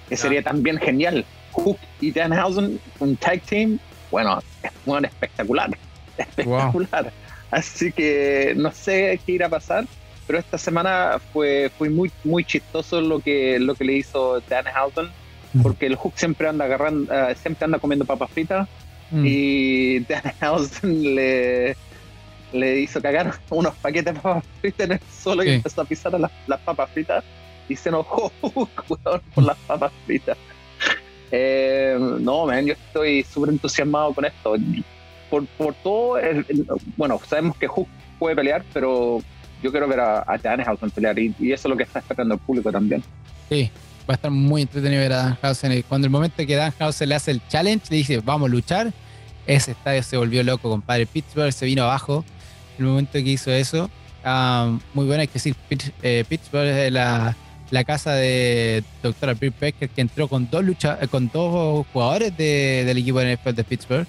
que 0.08 0.18
sería 0.18 0.40
ah. 0.40 0.44
también 0.44 0.78
genial 0.78 1.26
Hook 1.52 1.78
y 2.00 2.12
Danhausen 2.12 2.80
un 3.00 3.16
tag 3.18 3.42
team 3.42 3.78
bueno 4.10 4.40
es 4.64 4.72
bueno, 4.86 5.08
espectacular 5.08 5.70
espectacular 6.18 7.12
así 7.52 7.92
que 7.92 8.54
no 8.56 8.72
sé 8.72 9.20
qué 9.26 9.34
irá 9.34 9.48
a 9.48 9.50
pasar 9.50 9.86
pero 10.26 10.40
esta 10.40 10.58
semana 10.58 11.20
fue 11.34 11.70
fue 11.78 11.90
muy 11.90 12.12
muy 12.24 12.46
chistoso 12.46 13.02
lo 13.02 13.20
que 13.20 13.60
lo 13.60 13.76
que 13.76 13.84
le 13.84 13.94
hizo 13.94 14.40
Danhausen 14.42 15.10
porque 15.62 15.86
el 15.86 15.96
Hook 15.96 16.14
siempre 16.16 16.48
anda 16.48 16.66
agarrando 16.66 17.14
uh, 17.14 17.36
siempre 17.36 17.66
anda 17.66 17.80
comiendo 17.80 18.06
papas 18.06 18.32
fritas 18.32 18.68
mm. 19.12 19.24
y 19.26 20.00
Danhausen 20.08 21.16
le 21.16 21.76
le 22.54 22.80
hizo 22.80 23.02
cagar 23.02 23.34
unos 23.50 23.76
paquetes 23.76 24.14
de 24.14 24.20
papas 24.20 24.44
fritas 24.62 24.86
en 24.86 24.92
el 24.94 25.00
suelo 25.12 25.44
y 25.44 25.50
empezó 25.50 25.82
a 25.82 25.86
pisar 25.86 26.20
las, 26.20 26.32
las 26.48 26.60
papas 26.62 26.90
fritas 26.92 27.24
y 27.68 27.76
se 27.76 27.90
enojó 27.90 28.32
por 28.42 29.44
las 29.44 29.58
papas 29.68 29.92
fritas. 30.06 30.38
Eh, 31.32 31.98
no, 32.20 32.46
man, 32.46 32.66
yo 32.66 32.74
estoy 32.74 33.24
súper 33.24 33.50
entusiasmado 33.50 34.14
con 34.14 34.26
esto. 34.26 34.56
Por, 35.30 35.46
por 35.48 35.74
todo, 35.76 36.20
bueno, 36.96 37.20
sabemos 37.28 37.58
que 37.58 37.68
Hook 37.68 37.88
puede 38.20 38.36
pelear, 38.36 38.64
pero 38.72 39.20
yo 39.64 39.72
quiero 39.72 39.88
ver 39.88 40.00
a, 40.00 40.24
a 40.28 40.38
Danhausen 40.38 40.92
pelear 40.92 41.18
y, 41.18 41.34
eso 41.52 41.68
es 41.68 41.72
lo 41.72 41.76
que 41.76 41.84
está 41.84 42.00
esperando 42.00 42.36
el 42.36 42.40
público 42.40 42.72
también. 42.72 43.04
Sí, 43.50 43.72
va 44.02 44.14
a 44.14 44.14
estar 44.14 44.30
muy 44.30 44.62
entretenido 44.62 45.02
ver 45.02 45.14
a 45.14 45.38
Danhausen. 45.42 45.84
Cuando 45.90 46.06
el 46.06 46.12
momento 46.12 46.46
que 46.46 46.56
Danhausen 46.56 47.10
le 47.10 47.16
hace 47.16 47.32
el 47.32 47.42
challenge, 47.48 47.88
le 47.90 47.98
dice, 47.98 48.22
vamos 48.24 48.48
a 48.48 48.52
luchar, 48.52 48.94
ese 49.48 49.72
estadio 49.72 50.04
se 50.04 50.18
volvió 50.18 50.44
loco, 50.44 50.70
compadre. 50.70 51.08
Pittsburgh 51.08 51.52
se 51.52 51.66
vino 51.66 51.84
abajo 51.84 52.24
el 52.78 52.86
momento 52.86 53.14
que 53.14 53.20
hizo 53.20 53.52
eso. 53.52 53.90
Ah, 54.24 54.78
muy 54.94 55.06
buena, 55.06 55.22
hay 55.22 55.28
que 55.28 55.34
decir, 55.34 55.56
eh, 56.02 56.24
Pittsburgh 56.28 56.68
es 56.68 56.92
la, 56.92 57.36
la, 57.72 57.84
casa 57.84 58.14
de 58.14 58.84
doctora 59.02 59.34
Bill 59.34 59.54
Becker, 59.60 59.90
que 59.90 60.02
entró 60.02 60.28
con 60.28 60.50
dos 60.50 60.64
lucha, 60.64 60.98
eh, 61.02 61.08
con 61.08 61.30
dos 61.34 61.86
jugadores 61.92 62.36
del 62.38 62.98
equipo 62.98 63.20
de 63.20 63.36
NFL 63.36 63.52
de 63.52 63.64
Pittsburgh. 63.64 64.08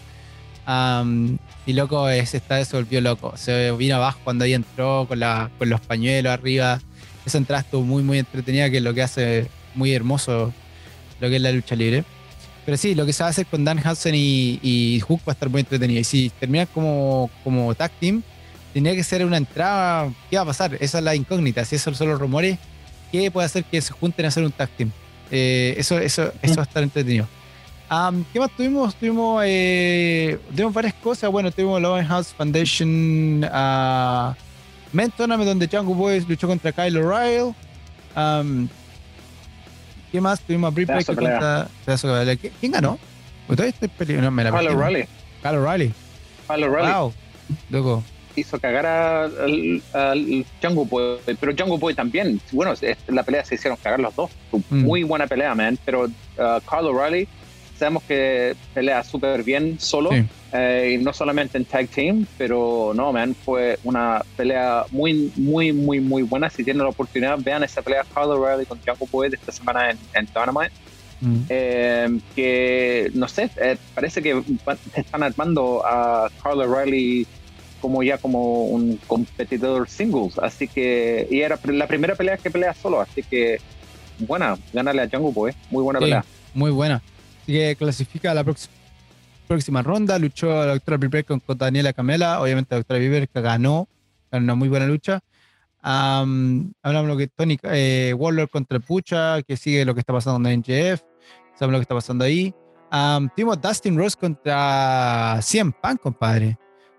y 1.66 1.72
loco, 1.72 2.08
ese 2.08 2.36
estadio 2.36 2.64
se 2.64 2.76
volvió 2.76 3.00
loco. 3.00 3.36
Se 3.36 3.72
vino 3.72 3.96
abajo 3.96 4.20
cuando 4.22 4.44
ahí 4.44 4.54
entró 4.54 5.06
con, 5.08 5.18
la, 5.18 5.50
con 5.58 5.68
los 5.68 5.80
pañuelos 5.80 6.32
arriba. 6.32 6.80
Esa 7.26 7.38
entrada 7.38 7.62
estuvo 7.62 7.82
muy, 7.82 8.02
muy 8.02 8.18
entretenida, 8.18 8.70
que 8.70 8.76
es 8.78 8.82
lo 8.82 8.94
que 8.94 9.02
hace 9.02 9.48
muy 9.74 9.92
hermoso 9.92 10.52
lo 11.20 11.28
que 11.28 11.36
es 11.36 11.42
la 11.42 11.52
lucha 11.52 11.74
libre. 11.74 12.04
Pero 12.64 12.76
sí, 12.76 12.94
lo 12.94 13.04
que 13.04 13.12
se 13.12 13.22
va 13.22 13.28
a 13.28 13.30
hacer 13.30 13.46
con 13.46 13.64
Dan 13.64 13.78
Hudson 13.78 14.14
y, 14.14 14.58
y 14.62 15.00
Hook 15.00 15.20
va 15.20 15.32
a 15.32 15.34
estar 15.34 15.48
muy 15.50 15.60
entretenido. 15.60 16.00
Y 16.00 16.04
si 16.04 16.30
terminan 16.30 16.68
como, 16.72 17.30
como 17.42 17.74
tag 17.74 17.90
team, 18.00 18.22
tenía 18.74 18.94
que 18.94 19.04
ser 19.04 19.24
una 19.24 19.38
entrada. 19.38 20.12
¿Qué 20.28 20.36
va 20.36 20.42
a 20.42 20.46
pasar? 20.46 20.76
Esa 20.80 20.98
es 20.98 21.04
la 21.04 21.14
incógnita. 21.14 21.64
Si 21.64 21.76
esos 21.76 21.96
son 21.96 22.08
los 22.08 22.20
rumores, 22.20 22.58
¿qué 23.10 23.30
puede 23.30 23.46
hacer 23.46 23.64
que 23.64 23.80
se 23.80 23.92
junten 23.92 24.26
a 24.26 24.28
hacer 24.28 24.44
un 24.44 24.52
tag 24.52 24.68
team? 24.70 24.90
Eh, 25.30 25.76
eso, 25.78 25.98
eso, 25.98 26.32
eso 26.42 26.56
va 26.56 26.62
a 26.62 26.66
estar 26.66 26.82
entretenido. 26.82 27.26
¿Qué 28.32 28.40
más 28.40 28.50
tuvimos? 28.56 28.96
Tuvimos, 28.96 29.44
eh, 29.46 30.38
tuvimos 30.50 30.74
varias 30.74 30.94
cosas. 30.94 31.30
Bueno, 31.30 31.52
tuvimos 31.52 31.80
la 31.80 32.04
House 32.04 32.34
Foundation 32.36 33.44
uh, 33.44 34.34
Men 34.92 35.12
Tournament 35.12 35.48
donde 35.48 35.68
Jungle 35.68 35.94
Boys 35.94 36.28
luchó 36.28 36.48
contra 36.48 36.72
Kyle 36.72 36.96
O'Reilly. 36.96 37.54
¿Qué 40.10 40.20
más? 40.20 40.40
Tuvimos 40.40 40.68
a 40.68 40.74
Britt 40.74 40.88
Baker 40.88 41.14
contra. 41.14 41.68
¿Quién 42.58 42.72
ganó? 42.72 42.98
Todavía 43.46 43.74
estoy 43.80 44.16
no, 44.16 44.34
Kyle 44.34 44.68
O'Reilly. 44.68 45.06
Kyle 45.42 45.56
O'Reilly. 45.58 45.94
Kyle 46.48 46.64
O'Reilly. 46.64 46.92
Wow. 46.92 47.12
Loco 47.70 48.02
hizo 48.36 48.58
cagar 48.58 48.86
al, 48.86 49.82
al 49.92 50.44
Django 50.60 50.84
Boy, 50.84 51.18
pero 51.38 51.52
Django 51.52 51.78
Boy 51.78 51.94
también, 51.94 52.40
bueno, 52.52 52.72
la 53.08 53.22
pelea 53.22 53.44
se 53.44 53.54
hicieron 53.54 53.78
cagar 53.82 54.00
los 54.00 54.14
dos, 54.14 54.30
mm. 54.70 54.82
muy 54.82 55.02
buena 55.02 55.26
pelea, 55.26 55.54
man, 55.54 55.78
pero 55.84 56.04
uh, 56.04 56.60
Carl 56.68 56.86
O'Reilly, 56.86 57.28
sabemos 57.78 58.02
que 58.04 58.54
pelea 58.72 59.02
súper 59.02 59.42
bien 59.42 59.78
solo, 59.80 60.10
eh, 60.52 60.96
y 60.98 61.02
no 61.02 61.12
solamente 61.12 61.58
en 61.58 61.64
tag 61.64 61.88
team, 61.88 62.26
pero 62.38 62.92
no, 62.94 63.12
man, 63.12 63.34
fue 63.34 63.78
una 63.84 64.22
pelea 64.36 64.84
muy, 64.90 65.32
muy, 65.36 65.72
muy, 65.72 66.00
muy 66.00 66.22
buena, 66.22 66.48
si 66.50 66.62
tienen 66.62 66.82
la 66.82 66.90
oportunidad, 66.90 67.38
vean 67.40 67.64
esa 67.64 67.82
pelea 67.82 68.04
Carl 68.14 68.30
O'Reilly 68.30 68.66
con 68.66 68.80
Django 68.80 69.06
Boy 69.10 69.30
de 69.30 69.36
esta 69.36 69.52
semana 69.52 69.90
en, 69.90 69.98
en 70.14 70.26
Dynamite, 70.26 70.72
mm. 71.20 71.36
eh, 71.48 72.18
que 72.36 73.10
no 73.14 73.28
sé, 73.28 73.50
eh, 73.56 73.76
parece 73.94 74.22
que 74.22 74.42
están 74.94 75.22
armando 75.22 75.82
a 75.84 76.30
Carl 76.42 76.60
O'Reilly 76.60 77.26
como 77.84 78.02
ya 78.02 78.16
como 78.16 78.64
un 78.64 78.98
competidor 79.06 79.90
singles, 79.90 80.38
así 80.38 80.66
que, 80.66 81.28
y 81.30 81.40
era 81.40 81.58
la 81.66 81.86
primera 81.86 82.14
pelea 82.14 82.38
que 82.38 82.50
pelea 82.50 82.72
solo, 82.72 82.98
así 82.98 83.22
que, 83.22 83.60
buena, 84.20 84.56
ganarle 84.72 85.02
a 85.02 85.06
Django 85.06 85.34
pues, 85.34 85.54
muy 85.70 85.82
buena 85.82 86.00
pelea. 86.00 86.24
Muy 86.54 86.70
buena. 86.70 87.02
Así 87.42 87.52
que 87.52 87.76
clasifica 87.76 88.30
a 88.30 88.34
la 88.34 88.42
próxima 89.46 89.82
ronda, 89.82 90.18
luchó 90.18 90.46
la 90.48 90.72
doctora 90.72 90.96
Bieber 90.96 91.26
con, 91.26 91.42
Daniela 91.58 91.92
Camela, 91.92 92.40
obviamente 92.40 92.74
la 92.74 92.78
doctora 92.78 93.00
Bieber 93.00 93.28
que 93.28 93.40
ganó, 93.42 93.86
ganó 94.32 94.44
una 94.44 94.54
muy 94.54 94.70
buena 94.70 94.86
lucha. 94.86 95.20
hablamos 95.82 97.06
lo 97.06 97.18
que 97.18 97.26
Tony 97.26 97.58
eh, 97.64 98.14
Waller 98.16 98.48
contra 98.48 98.80
Pucha, 98.80 99.42
que 99.42 99.58
sigue 99.58 99.84
lo 99.84 99.92
que 99.92 100.00
está 100.00 100.14
pasando 100.14 100.48
en 100.48 100.60
NJF, 100.60 101.02
sabemos 101.54 101.72
lo 101.72 101.78
que 101.80 101.82
está 101.82 101.94
pasando 101.96 102.24
ahí. 102.24 102.54
tuvimos 103.36 103.60
Dustin 103.60 103.98
Rose 103.98 104.16
contra 104.18 105.38
100 105.42 105.72
Pan, 105.72 105.98
compadre. 105.98 106.56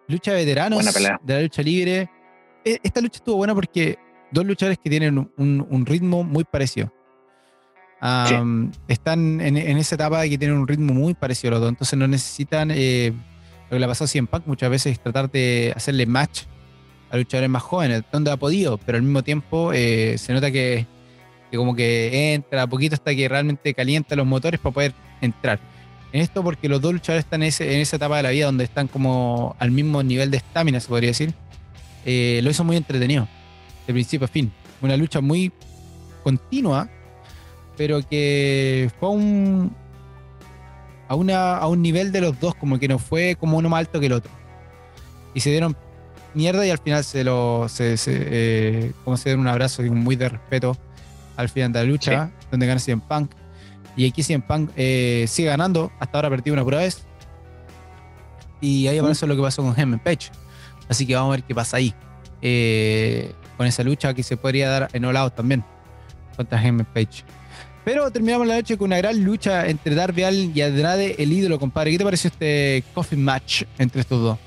Lucha 0.08 0.34
de 0.34 0.46
veteranos 0.46 0.94
de 0.94 1.34
la 1.34 1.41
lucha 1.41 1.62
libre. 1.62 2.10
E, 2.63 2.80
esta 2.84 3.02
lucha 3.02 3.18
estuvo 3.18 3.38
buena 3.38 3.56
porque 3.56 3.98
dos 4.32 4.46
luchadores 4.46 4.78
que 4.78 4.89
tienen 4.89 5.30
un, 5.38 5.86
ritmo 5.86 6.24
muy 6.24 6.44
parecido. 6.44 6.91
Están 8.88 9.41
en, 9.41 9.58
esa 9.58 9.96
etapa 9.96 10.22
de 10.22 10.30
que 10.30 10.38
tienen 10.38 10.58
un 10.58 10.68
ritmo 10.68 10.94
muy 10.94 11.13
parecido 11.13 11.50
a 11.50 11.52
los 11.54 11.62
dos. 11.62 11.70
Entonces 11.70 11.98
no 11.98 12.08
necesitan 12.08 12.70
eh, 12.72 13.13
lo 13.70 13.76
que 13.76 13.80
le 13.80 13.86
ha 13.86 13.88
pasado 13.88 14.06
a 14.06 14.08
CM 14.10 14.28
Punk 14.28 14.46
muchas 14.46 14.70
veces 14.70 15.00
tratar 15.00 15.32
de 15.32 15.74
hacerle 15.76 16.06
match 16.06 16.44
a 17.10 17.18
luchadores 17.18 17.50
más 17.50 17.63
jóvenes, 17.63 18.04
donde 18.12 18.32
ha 18.32 18.38
podido, 18.38 18.78
pero 18.78 18.98
al 18.98 19.04
mismo 19.04 19.24
tiempo 19.24 19.74
eh, 19.74 20.18
se 20.18 20.34
nota 20.34 20.52
que, 20.52 20.86
que, 21.50 21.58
como 21.58 21.76
que 21.76 22.34
entra 22.34 22.63
a 22.63 22.68
poquito 22.68 22.96
hasta 22.96 23.15
que 23.15 23.28
realmente 23.28 23.74
calienta 23.74 24.15
los 24.15 24.26
motores 24.26 24.60
para 24.60 24.74
poder 24.74 24.94
entrar 25.22 25.60
en 26.15 26.21
esto 26.21 26.41
porque 26.45 26.69
los 26.69 26.80
dos 26.80 26.93
luchadores 26.93 27.25
están 27.25 27.43
en, 27.43 27.49
esa 27.49 27.95
etapa 27.97 28.15
de 28.15 28.23
la 28.23 28.30
vida 28.30 28.45
donde 28.45 28.63
están 28.63 28.88
como 28.88 29.54
al 29.60 29.69
mismo 29.69 30.01
nivel 30.01 30.32
de 30.32 30.38
estamina, 30.38 30.80
se 30.80 30.88
podría 30.88 31.10
decir. 31.10 31.34
Eh, 32.06 32.39
lo 32.41 32.49
hizo 32.49 32.63
muy 32.63 32.78
entretenido, 32.78 33.28
de 33.86 33.91
principio 33.91 34.23
a 34.23 34.30
fin. 34.30 34.49
Una 34.82 34.95
lucha 34.95 35.19
muy 35.19 35.51
continua, 36.23 36.88
pero 37.75 38.01
que 38.08 38.89
fue 38.97 39.10
a 39.10 39.12
un, 39.12 39.75
a, 41.10 41.15
una, 41.15 41.58
a 41.58 41.67
un 41.67 41.82
nivel 41.82 42.13
de 42.13 42.21
los 42.21 42.39
dos, 42.39 42.56
como 42.56 42.80
que 42.80 42.88
no 42.88 42.97
fue 42.97 43.36
como 43.38 43.58
uno 43.58 43.67
más 43.67 43.80
alto 43.80 43.99
que 43.99 44.06
el 44.06 44.13
otro. 44.13 44.32
Y 45.34 45.41
se 45.41 45.49
dieron 45.49 45.75
mierda 46.34 46.65
y 46.65 46.69
al 46.69 46.78
final 46.78 47.04
se 47.04 47.25
lo. 47.25 47.67
Se, 47.67 47.97
eh, 48.08 48.93
como 49.04 49.17
se 49.17 49.32
dieron 49.32 49.41
un 49.41 49.49
abrazo 49.49 49.84
muy 49.84 50.15
de 50.15 50.30
respeto 50.30 50.78
al 51.36 51.49
final 51.49 51.73
de 51.73 51.80
la 51.80 51.86
lucha, 51.86 52.32
donde 52.51 52.67
gana 52.67 52.80
CM 52.80 53.01
Punk. 53.06 53.32
Y 53.95 54.08
aquí 54.08 54.23
CM 54.23 54.43
Punk 54.45 54.71
eh, 54.75 55.25
sigue 55.27 55.49
ganando. 55.49 55.91
Hasta 55.99 56.17
ahora 56.17 56.27
ha 56.27 56.31
perdido 56.31 56.53
una 56.53 56.63
pura 56.63 56.79
vez. 56.79 57.05
Y 58.62 58.88
ahí 58.88 58.97
aparece 58.97 59.27
lo 59.27 59.36
que 59.36 59.41
pasó 59.41 59.63
con 59.63 59.77
Hemmen 59.79 59.99
Page. 59.99 60.31
Así 60.89 61.05
que 61.05 61.15
vamos 61.15 61.34
a 61.34 61.38
ver 61.38 61.43
qué 61.43 61.55
pasa 61.55 61.77
ahí. 61.77 61.93
Eh, 62.41 63.31
con 63.58 63.65
esa 63.67 63.84
lucha 63.84 64.13
que 64.13 64.23
se 64.23 64.38
podría 64.38 64.69
dar 64.69 64.89
en 64.93 65.05
All 65.05 65.31
también. 65.31 65.63
Contra 66.36 66.62
Hemmen 66.62 66.86
Page. 66.86 67.23
Pero 67.86 68.10
terminamos 68.10 68.47
la 68.47 68.55
noche 68.55 68.77
con 68.77 68.88
una 68.88 68.97
gran 68.97 69.23
lucha 69.23 69.67
entre 69.67 69.93
Darby 69.93 70.23
Allin 70.23 70.51
y 70.55 70.62
Andrade, 70.62 71.15
el 71.19 71.31
ídolo, 71.31 71.60
compadre. 71.60 71.91
¿Qué 71.91 71.99
te 71.99 72.03
pareció 72.03 72.29
este 72.29 72.84
coffin 72.95 73.23
match 73.23 73.63
entre 73.77 74.01
estos 74.01 74.21
dos? 74.21 74.39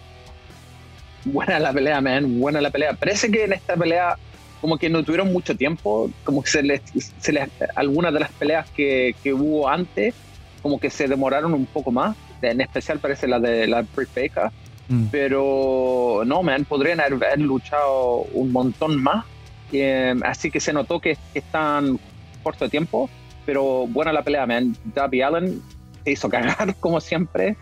Buena 1.24 1.60
la 1.60 1.72
pelea, 1.72 2.00
man. 2.00 2.40
Buena 2.40 2.60
la 2.60 2.70
pelea. 2.70 2.94
Parece 2.94 3.30
que 3.30 3.44
en 3.44 3.52
esta 3.52 3.76
pelea 3.76 4.16
como 4.60 4.78
que 4.78 4.88
no 4.88 5.04
tuvieron 5.04 5.32
mucho 5.32 5.56
tiempo, 5.56 6.10
como 6.24 6.42
que 6.42 6.50
se 6.50 6.62
les, 6.62 6.82
se 7.18 7.32
les 7.32 7.48
algunas 7.74 8.12
de 8.12 8.20
las 8.20 8.32
peleas 8.32 8.68
que, 8.70 9.14
que, 9.22 9.32
hubo 9.32 9.68
antes, 9.68 10.14
como 10.62 10.80
que 10.80 10.90
se 10.90 11.06
demoraron 11.08 11.54
un 11.54 11.66
poco 11.66 11.90
más, 11.90 12.16
en 12.42 12.60
especial 12.60 12.98
parece 12.98 13.26
la 13.28 13.38
de 13.40 13.66
la 13.66 13.82
Britt 13.82 14.10
Baker, 14.14 14.50
mm. 14.88 15.06
pero 15.10 16.22
no, 16.24 16.42
man, 16.42 16.64
podrían 16.64 17.00
haber 17.00 17.40
luchado 17.40 18.26
un 18.32 18.52
montón 18.52 19.02
más, 19.02 19.24
eh, 19.72 20.14
así 20.24 20.50
que 20.50 20.60
se 20.60 20.72
notó 20.72 21.00
que, 21.00 21.16
están 21.34 21.98
corto 22.42 22.64
de 22.64 22.70
tiempo, 22.70 23.10
pero 23.44 23.86
buena 23.86 24.12
la 24.12 24.22
pelea, 24.22 24.46
man. 24.46 24.76
Darby 24.94 25.22
Allen 25.22 25.62
se 26.04 26.12
hizo 26.12 26.28
cagar 26.28 26.74
como 26.80 27.00
siempre, 27.00 27.56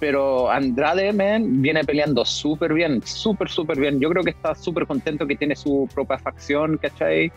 Pero 0.00 0.50
Andrade, 0.50 1.12
man, 1.12 1.62
viene 1.62 1.84
peleando 1.84 2.24
súper 2.24 2.72
bien, 2.74 3.02
súper, 3.04 3.48
súper 3.48 3.78
bien. 3.78 4.00
Yo 4.00 4.08
creo 4.10 4.22
que 4.24 4.30
está 4.30 4.54
súper 4.54 4.86
contento 4.86 5.26
que 5.26 5.36
tiene 5.36 5.54
su 5.54 5.88
propia 5.94 6.18
facción, 6.18 6.78
¿cachai? 6.78 7.32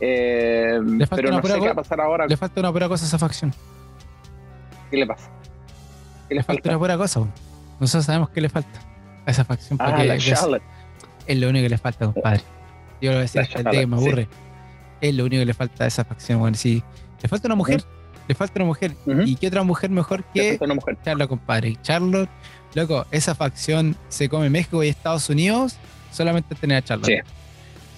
Eh, 0.00 0.78
pero 1.10 1.30
no 1.30 1.42
sé 1.42 1.54
qué 1.54 1.66
va 1.66 1.72
a 1.72 1.74
pasar 1.74 2.00
ahora. 2.00 2.26
Le 2.26 2.36
falta 2.36 2.60
una 2.60 2.72
pura 2.72 2.88
cosa 2.88 3.04
a 3.04 3.08
esa 3.08 3.18
facción. 3.18 3.52
¿Qué 4.90 4.96
le 4.96 5.06
pasa? 5.06 5.30
¿Qué 6.28 6.34
le, 6.34 6.42
falta, 6.42 6.68
una 6.68 6.78
pura 6.78 6.96
cosa. 6.96 7.26
Nosotros 7.80 8.04
sabemos 8.04 8.30
qué 8.30 8.40
le 8.40 8.48
falta 8.48 8.80
a 9.26 9.30
esa 9.30 9.44
facción. 9.44 9.78
Ah, 9.80 10.04
la 10.04 10.18
Charlotte. 10.18 10.62
Es, 11.26 11.38
lo 11.38 11.48
único 11.48 11.64
que 11.64 11.70
le 11.70 11.78
falta, 11.78 12.12
compadre. 12.12 12.42
Yo 13.00 13.10
lo 13.10 13.16
voy 13.16 13.18
a 13.18 13.22
decir 13.22 13.40
hasta 13.40 13.58
el 13.58 13.64
día 13.64 13.80
que 13.80 13.86
me 13.86 13.96
aburre. 13.96 14.28
Es 15.00 15.14
lo 15.14 15.24
único 15.24 15.40
que 15.40 15.46
le 15.46 15.54
falta 15.54 15.84
a 15.84 15.86
esa 15.86 16.04
facción, 16.04 16.40
bueno, 16.40 16.56
sí. 16.56 16.82
Le 17.22 17.28
falta 17.28 17.48
una 17.48 17.54
mujer. 17.54 17.82
Le 18.28 18.34
falta 18.34 18.54
una 18.56 18.66
mujer. 18.66 18.94
¿Y 19.24 19.36
qué 19.36 19.48
otra 19.48 19.62
mujer 19.62 19.90
mejor 19.90 20.22
que 20.32 20.58
Charlotte, 21.02 21.28
compadre? 21.28 21.76
Charlotte, 21.82 22.28
loco, 22.74 23.06
esa 23.10 23.34
facción 23.34 23.96
se 24.08 24.28
come 24.28 24.50
México 24.50 24.84
y 24.84 24.88
Estados 24.88 25.28
Unidos 25.30 25.76
solamente 26.12 26.54
tener 26.54 26.78
a 26.78 26.82
Charlotte. 26.82 27.24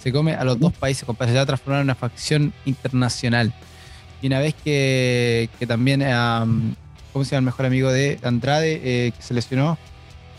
Se 0.00 0.12
come 0.12 0.34
a 0.34 0.44
los 0.44 0.58
dos 0.58 0.72
países, 0.72 1.04
compadre. 1.04 1.32
Se 1.32 1.36
va 1.36 1.42
a 1.42 1.46
transformar 1.46 1.80
en 1.80 1.86
una 1.86 1.94
facción 1.94 2.52
internacional. 2.64 3.52
Y 4.22 4.28
una 4.28 4.38
vez 4.38 4.54
que, 4.54 5.50
que 5.58 5.66
también, 5.66 6.00
¿cómo 7.12 7.24
se 7.24 7.32
llama 7.32 7.38
el 7.38 7.44
mejor 7.44 7.66
amigo 7.66 7.90
de 7.90 8.18
Andrade 8.22 8.80
eh, 8.82 9.12
que 9.16 9.22
se 9.22 9.34
lesionó? 9.34 9.78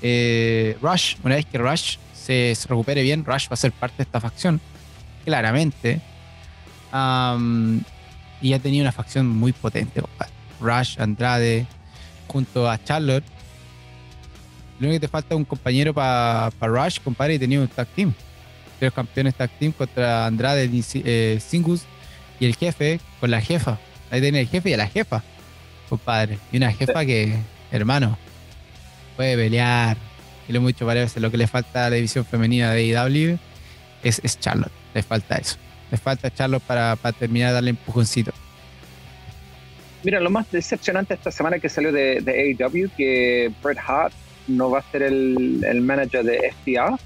Eh, 0.01 0.77
Rush, 0.81 1.15
una 1.23 1.35
vez 1.35 1.45
que 1.45 1.57
Rush 1.57 1.97
se, 2.13 2.55
recupere 2.67 3.03
bien, 3.03 3.25
Rush 3.25 3.49
va 3.49 3.53
a 3.53 3.57
ser 3.57 3.71
parte 3.71 3.97
de 3.97 4.03
esta 4.03 4.19
facción, 4.19 4.61
claramente. 5.25 6.01
Y 8.41 8.53
ha 8.53 8.59
tenido 8.59 8.83
una 8.83 8.91
facción 8.91 9.27
muy 9.27 9.51
potente, 9.53 10.01
Rush, 10.59 10.99
Andrade, 10.99 11.65
junto 12.27 12.69
a 12.69 12.81
Charlotte. 12.83 13.23
Lo 14.79 14.87
único 14.87 14.99
que 14.99 15.07
te 15.07 15.11
falta 15.11 15.35
es 15.35 15.37
un 15.37 15.45
compañero 15.45 15.93
para 15.93 16.49
Rush, 16.59 16.99
compadre, 17.03 17.35
y 17.35 17.39
tenía 17.39 17.59
un 17.59 17.67
tag 17.67 17.87
team. 17.89 18.13
Tres 18.79 18.91
campeones 18.93 19.35
tag 19.35 19.51
team 19.59 19.71
contra 19.71 20.25
Andrade, 20.25 20.69
eh, 20.95 21.39
Singus 21.45 21.83
y 22.39 22.45
el 22.45 22.55
jefe 22.55 22.99
con 23.19 23.29
la 23.29 23.41
jefa. 23.41 23.77
Ahí 24.09 24.21
tiene 24.21 24.41
el 24.41 24.47
jefe 24.47 24.71
y 24.71 24.73
a 24.73 24.77
la 24.77 24.87
jefa, 24.87 25.23
compadre. 25.87 26.39
Y 26.51 26.57
una 26.57 26.71
jefa 26.73 27.05
que, 27.05 27.35
hermano, 27.71 28.17
puede 29.15 29.35
pelear. 29.35 29.97
Y 30.47 30.53
lo 30.53 30.65
dicho 30.65 30.85
varias 30.85 31.05
veces, 31.05 31.21
lo 31.21 31.29
que 31.29 31.37
le 31.37 31.47
falta 31.47 31.85
a 31.85 31.89
la 31.91 31.97
división 31.97 32.25
femenina 32.25 32.71
de 32.71 32.85
IW 32.87 33.37
es, 34.03 34.19
es 34.23 34.39
Charlotte. 34.39 34.71
Le 34.95 35.03
falta 35.03 35.35
eso. 35.35 35.57
Le 35.91 35.97
falta 35.97 36.33
Charlotte 36.33 36.63
para, 36.63 36.95
para 36.95 37.17
terminar 37.17 37.49
de 37.49 37.53
darle 37.55 37.69
empujoncito. 37.71 38.31
Mira, 40.03 40.19
lo 40.19 40.29
más 40.29 40.49
decepcionante 40.51 41.13
esta 41.13 41.31
semana 41.31 41.59
que 41.59 41.69
salió 41.69 41.91
de, 41.91 42.21
de 42.21 42.57
AEW, 42.59 42.89
que 42.97 43.51
Bret 43.61 43.77
Hart 43.85 44.13
no 44.47 44.71
va 44.71 44.79
a 44.79 44.91
ser 44.91 45.03
el, 45.03 45.63
el 45.63 45.81
manager 45.81 46.23
de 46.23 46.51
FTA, 46.51 46.97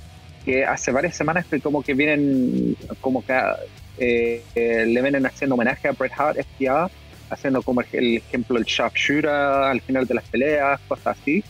que 0.46 0.64
hace 0.64 0.92
varias 0.92 1.16
semanas 1.16 1.46
que 1.46 1.60
como 1.60 1.82
que 1.82 1.94
vienen, 1.94 2.78
como 3.02 3.26
que 3.26 3.34
eh, 3.98 4.44
le 4.56 5.02
vienen 5.02 5.26
haciendo 5.26 5.56
homenaje 5.56 5.88
a 5.88 5.92
Bret 5.92 6.14
Hart, 6.16 6.38
FTA, 6.38 6.90
haciendo 7.30 7.62
como 7.64 7.82
el 7.82 8.18
ejemplo 8.18 8.58
el 8.58 8.64
sharpshooter 8.64 9.30
al 9.30 9.82
final 9.82 10.06
de 10.06 10.14
las 10.14 10.24
peleas, 10.26 10.80
cosas 10.88 11.18
así. 11.20 11.44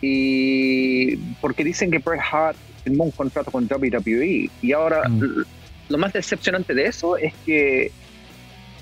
Y 0.00 1.16
porque 1.40 1.64
dicen 1.64 1.90
que 1.90 1.98
Bret 1.98 2.20
Hart 2.30 2.56
firmó 2.84 3.04
un 3.04 3.10
contrato 3.10 3.50
con 3.50 3.64
WWE 3.64 4.50
y 4.60 4.72
ahora 4.72 5.08
mm. 5.08 5.44
Lo 5.88 5.98
más 5.98 6.12
decepcionante 6.12 6.74
de 6.74 6.86
eso 6.86 7.16
es 7.16 7.32
que 7.44 7.90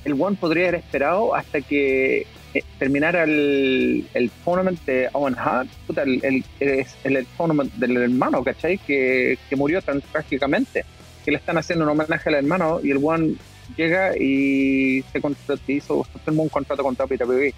el 0.04 0.20
One 0.20 0.36
podría 0.40 0.68
haber 0.68 0.80
esperado 0.80 1.34
hasta 1.34 1.60
que 1.60 2.26
eh, 2.54 2.64
terminara 2.78 3.24
el, 3.24 4.08
el 4.14 4.30
tournament 4.44 4.80
de 4.84 5.08
Owen 5.12 5.36
Hart, 5.38 5.68
el, 5.96 6.20
el, 6.60 6.86
el, 7.04 7.26
tournament 7.36 7.72
del 7.74 7.96
hermano, 7.96 8.42
¿cachai? 8.42 8.78
Que, 8.78 9.38
que 9.48 9.56
murió 9.56 9.82
tan 9.82 10.00
trágicamente, 10.00 10.84
que 11.24 11.32
le 11.32 11.38
están 11.38 11.58
haciendo 11.58 11.84
un 11.84 11.90
homenaje 11.90 12.28
al 12.28 12.36
hermano 12.36 12.80
y 12.82 12.90
el 12.90 13.00
One 13.02 13.34
llega 13.76 14.16
y 14.16 15.04
se 15.12 15.72
hizo, 15.72 16.06
firmó 16.24 16.44
un 16.44 16.48
contrato 16.48 16.82
con 16.82 16.96
WWE. 16.96 17.52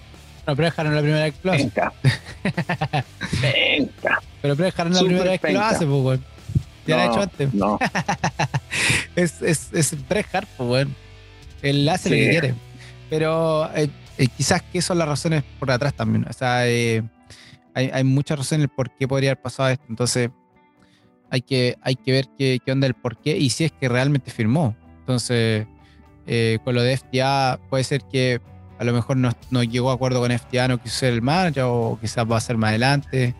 No, 0.46 0.56
pero 0.56 0.64
dejaron 0.64 0.94
la 0.94 1.02
primera 1.02 1.24
vez 1.24 1.34
que 1.34 1.48
lo 1.48 1.52
hace. 1.52 1.62
Venga. 1.64 1.92
Venga. 3.42 4.22
Pero 4.40 4.56
dejaron 4.56 4.94
la 4.94 5.00
primera 5.00 5.30
vez 5.30 5.40
que 5.40 5.52
lo 5.52 5.61
hace, 5.61 5.87
pues, 5.87 6.20
Ya 6.88 6.96
lo 6.96 7.03
ha 7.03 7.07
hecho 7.07 7.22
antes. 7.22 7.55
No. 7.55 7.79
es, 9.16 9.42
es, 9.42 9.68
es 9.72 10.09
Bret 10.09 10.27
Hart, 10.33 10.48
pues, 10.57 10.68
weón. 10.68 10.96
Él 11.62 11.88
hace 11.88 12.11
lo 12.11 12.16
que 12.16 12.31
quiere. 12.31 12.55
Pero 13.11 13.70
eh, 13.74 13.90
eh, 14.16 14.29
quizás 14.37 14.62
que 14.62 14.83
son 14.83 14.98
las 14.98 15.09
razones 15.09 15.44
por 15.59 15.70
atrás 15.70 15.94
también. 15.94 16.27
O 16.29 16.33
sea, 16.33 16.68
eh, 16.68 17.03
hay, 17.74 17.90
hay, 17.92 18.05
muchas 18.05 18.38
razones 18.38 18.68
por 18.74 18.90
qué 18.96 19.09
podría 19.09 19.31
haber 19.31 19.42
pasado 19.42 19.68
esto. 19.68 19.85
Entonces, 19.88 20.31
hay 21.31 21.42
que, 21.42 21.77
hay 21.83 21.96
que 21.96 22.12
ver 22.12 22.27
qué, 22.38 22.59
qué 22.64 22.72
onda 22.72 22.87
el 22.87 22.94
por 22.94 23.20
qué 23.20 23.37
y 23.37 23.51
si 23.51 23.64
es 23.64 23.72
que 23.72 23.88
realmente 23.88 24.31
firmó. 24.31 24.77
Entonces, 25.01 25.66
con 26.64 26.74
lo 26.74 26.83
de 26.83 26.96
FTA, 26.96 27.59
puede 27.70 27.85
ser 27.85 28.03
que 28.03 28.40
a 28.79 28.85
lo 28.85 28.92
mejor 28.92 29.16
no, 29.16 29.31
no 29.51 29.62
llegó 29.62 29.90
a 29.90 29.94
acuerdo 29.94 30.20
con 30.20 30.31
FTA, 30.31 30.68
no 30.68 30.79
quiso 30.79 30.96
ser 30.96 31.14
el 31.14 31.22
manager 31.22 31.64
o 31.66 31.98
quizás 32.01 32.31
va 32.31 32.37
a 32.37 32.40
ser 32.40 32.57
más 32.59 32.68
adelante. 32.68 33.35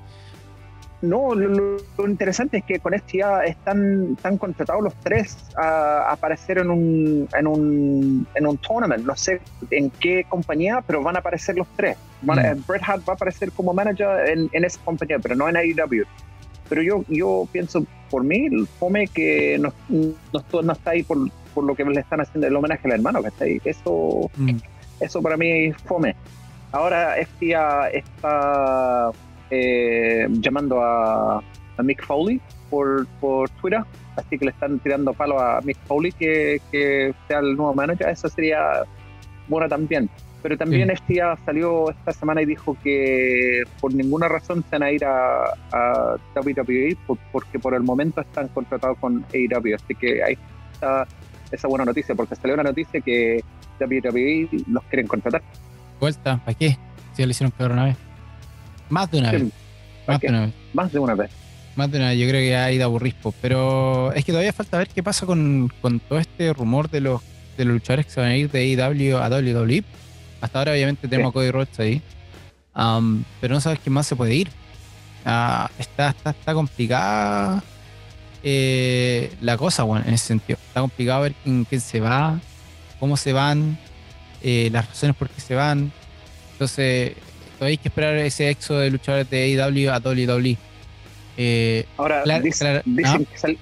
No, 1.01 1.35
lo, 1.35 1.79
interesante 2.07 2.59
es 2.59 2.65
que 2.65 2.81
con 2.81 2.93
FTA 2.93 3.45
están, 3.45 4.15
están 4.17 4.37
contratados 4.37 4.83
los 4.83 4.95
tres 4.97 5.37
a, 5.57 6.11
aparecer 6.11 6.59
en 6.59 6.71
un, 6.71 7.29
en, 7.39 7.47
un, 7.47 8.27
en 8.35 8.47
un 8.47 8.59
tournament. 8.59 9.05
No 9.05 9.15
sé 9.15 9.41
en 9.71 9.91
qué 9.91 10.25
compañía, 10.29 10.83
pero 10.87 11.03
van 11.03 11.17
a 11.17 11.21
aparecer 11.21 11.57
los 11.57 11.69
tres. 11.77 11.97
Mm. 12.23 12.67
Bret 12.67 12.83
Hart 12.85 13.03
va 13.09 13.13
a 13.13 13.17
aparecer 13.17 13.53
como 13.53 13.73
manager 13.73 14.29
en, 14.29 14.51
en, 14.53 14.65
esa 14.65 14.81
compañía, 14.85 15.19
pero 15.21 15.37
no 15.37 15.49
en 15.49 15.57
AEW. 15.57 16.05
Pero 16.69 16.83
yo, 16.83 17.05
yo 17.09 17.49
pienso, 17.53 17.87
por 18.11 18.25
mí, 18.25 18.49
fome 18.79 19.07
que 19.07 19.57
no, 19.59 19.73
no, 19.89 20.63
no 20.63 20.73
está 20.73 20.91
ahí 20.91 21.03
por, 21.03 21.19
por, 21.55 21.65
lo 21.65 21.75
que 21.75 21.85
le 21.85 22.01
están 22.01 22.21
haciendo 22.21 22.47
el 22.47 22.57
homenaje 22.57 22.87
al 22.87 22.95
hermano 22.95 23.23
que 23.23 23.29
está 23.29 23.45
ahí. 23.45 23.61
Eso. 23.65 24.31
Mm 24.37 24.59
eso 25.01 25.23
para 25.23 25.37
mí 25.37 25.73
fome. 25.85 26.15
Ahora 26.73 27.17
FTA 27.17 27.91
está 27.91 29.11
eh, 29.51 30.27
llamando 30.31 30.83
a, 30.83 31.43
Mick 31.83 32.05
Foley 32.05 32.41
por, 32.69 33.07
por 33.21 33.49
Twitter, 33.51 33.85
así 34.17 34.37
que 34.37 34.47
le 34.47 34.51
están 34.51 34.81
tirando 34.81 35.13
palo 35.13 35.39
a 35.41 35.61
Mick 35.61 35.79
Foley 35.87 36.11
que, 36.11 36.61
que 36.73 37.15
sea 37.29 37.39
el 37.39 37.57
nuevo 37.57 37.73
manager. 37.73 38.09
Eso 38.09 38.29
sería 38.29 38.83
bueno 39.49 39.69
también. 39.69 40.11
Pero 40.43 40.57
también 40.57 40.89
FTA 40.97 41.37
salió 41.45 41.91
esta 41.91 42.13
semana 42.13 42.43
y 42.43 42.47
dijo 42.47 42.77
que 42.83 43.65
por 43.81 43.93
ninguna 43.93 44.29
razón 44.29 44.65
se 44.71 44.77
van 44.77 44.83
a 44.85 44.93
ir 44.93 45.05
a, 45.05 45.45
a 45.73 46.17
WWE 46.37 46.97
porque 47.33 47.59
por 47.59 47.75
el 47.75 47.83
momento 47.83 48.21
están 48.21 48.47
contratados 48.49 48.99
con 48.99 49.25
AEW. 49.35 49.75
Así 49.75 49.95
que 49.97 50.23
ahí 50.23 50.39
está 50.73 51.07
esa 51.51 51.67
buena 51.67 51.85
noticia, 51.85 52.15
porque 52.15 52.37
salió 52.37 52.55
una 52.55 52.63
noticia 52.63 53.01
que 53.01 53.43
WWE 53.81 54.49
los 54.69 54.85
quieren 54.85 55.07
contratar. 55.07 55.43
Vuelta, 55.99 56.39
¿para 56.45 56.57
qué? 56.57 56.71
Si 57.13 57.23
ya 57.23 57.27
lo 57.27 57.31
hicieron 57.31 57.51
peor 57.51 57.73
una 57.73 57.85
vez. 57.87 58.08
Más 58.89 59.11
de 59.11 59.19
una 59.19 59.33
vez. 59.33 59.45
Más 60.07 60.21
de 60.21 60.29
una 60.29 60.41
vez. 60.47 60.55
Más 60.73 60.93
de 60.93 60.99
una 60.99 61.15
vez. 61.15 61.31
Más 61.77 61.91
de 61.91 61.99
una 61.99 62.09
vez, 62.09 62.19
yo 62.19 62.29
creo 62.29 62.41
que 62.41 62.57
hay 62.57 62.79
de 62.79 62.85
aburrispo. 62.85 63.35
Pero 63.41 64.13
es 64.13 64.25
que 64.25 64.33
todavía 64.33 64.53
falta 64.53 64.79
ver 64.79 64.89
qué 64.89 65.03
pasa 65.03 65.27
con, 65.27 65.73
con 65.81 66.01
todo 66.01 66.19
este 66.19 66.53
rumor 66.53 66.91
de 66.91 67.01
los, 67.01 67.23
de 67.57 67.65
los 67.65 67.75
luchadores 67.75 68.07
que 68.07 68.13
se 68.13 68.21
van 68.21 68.31
a 68.31 68.37
ir 68.37 68.51
de 68.51 68.61
AEW 68.61 69.17
a 69.19 69.29
WWE. 69.29 69.85
Hasta 70.41 70.59
ahora, 70.59 70.73
obviamente, 70.73 71.09
tenemos 71.09 71.31
a 71.31 71.33
Cody 71.33 71.51
Rhodes 71.51 71.79
ahí. 71.81 72.03
Um, 72.75 73.25
pero 73.41 73.55
no 73.55 73.61
sabes 73.61 73.81
quién 73.81 73.93
más 73.93 74.07
se 74.07 74.17
puede 74.17 74.35
ir. 74.35 74.49
Uh, 75.25 75.67
está, 75.79 76.11
está, 76.11 76.31
está 76.31 76.55
complicada 76.55 77.63
eh, 78.43 79.33
la 79.41 79.57
cosa, 79.57 79.83
bueno, 79.83 80.05
en 80.07 80.15
ese 80.15 80.27
sentido. 80.27 80.59
Está 80.67 80.81
complicado 80.81 81.23
ver 81.23 81.35
quién, 81.43 81.65
quién 81.65 81.81
se 81.81 82.01
va, 82.01 82.39
cómo 83.01 83.17
se 83.17 83.33
van, 83.33 83.79
eh, 84.43 84.69
las 84.73 84.89
razones 84.89 85.17
por 85.17 85.29
qué 85.29 85.41
se 85.41 85.55
van. 85.55 85.93
Entonces, 86.53 87.15
hay 87.61 87.77
que 87.77 87.89
esperar 87.89 88.17
ese 88.17 88.51
éxodo 88.51 88.81
de 88.81 88.91
luchadores 88.91 89.29
de 89.31 89.61
AEW 89.61 89.91
a 89.91 89.99
WWE. 89.99 90.57
Eh, 91.37 91.85
Ahora, 91.97 92.25
dicen 92.45 93.27
que 93.27 93.59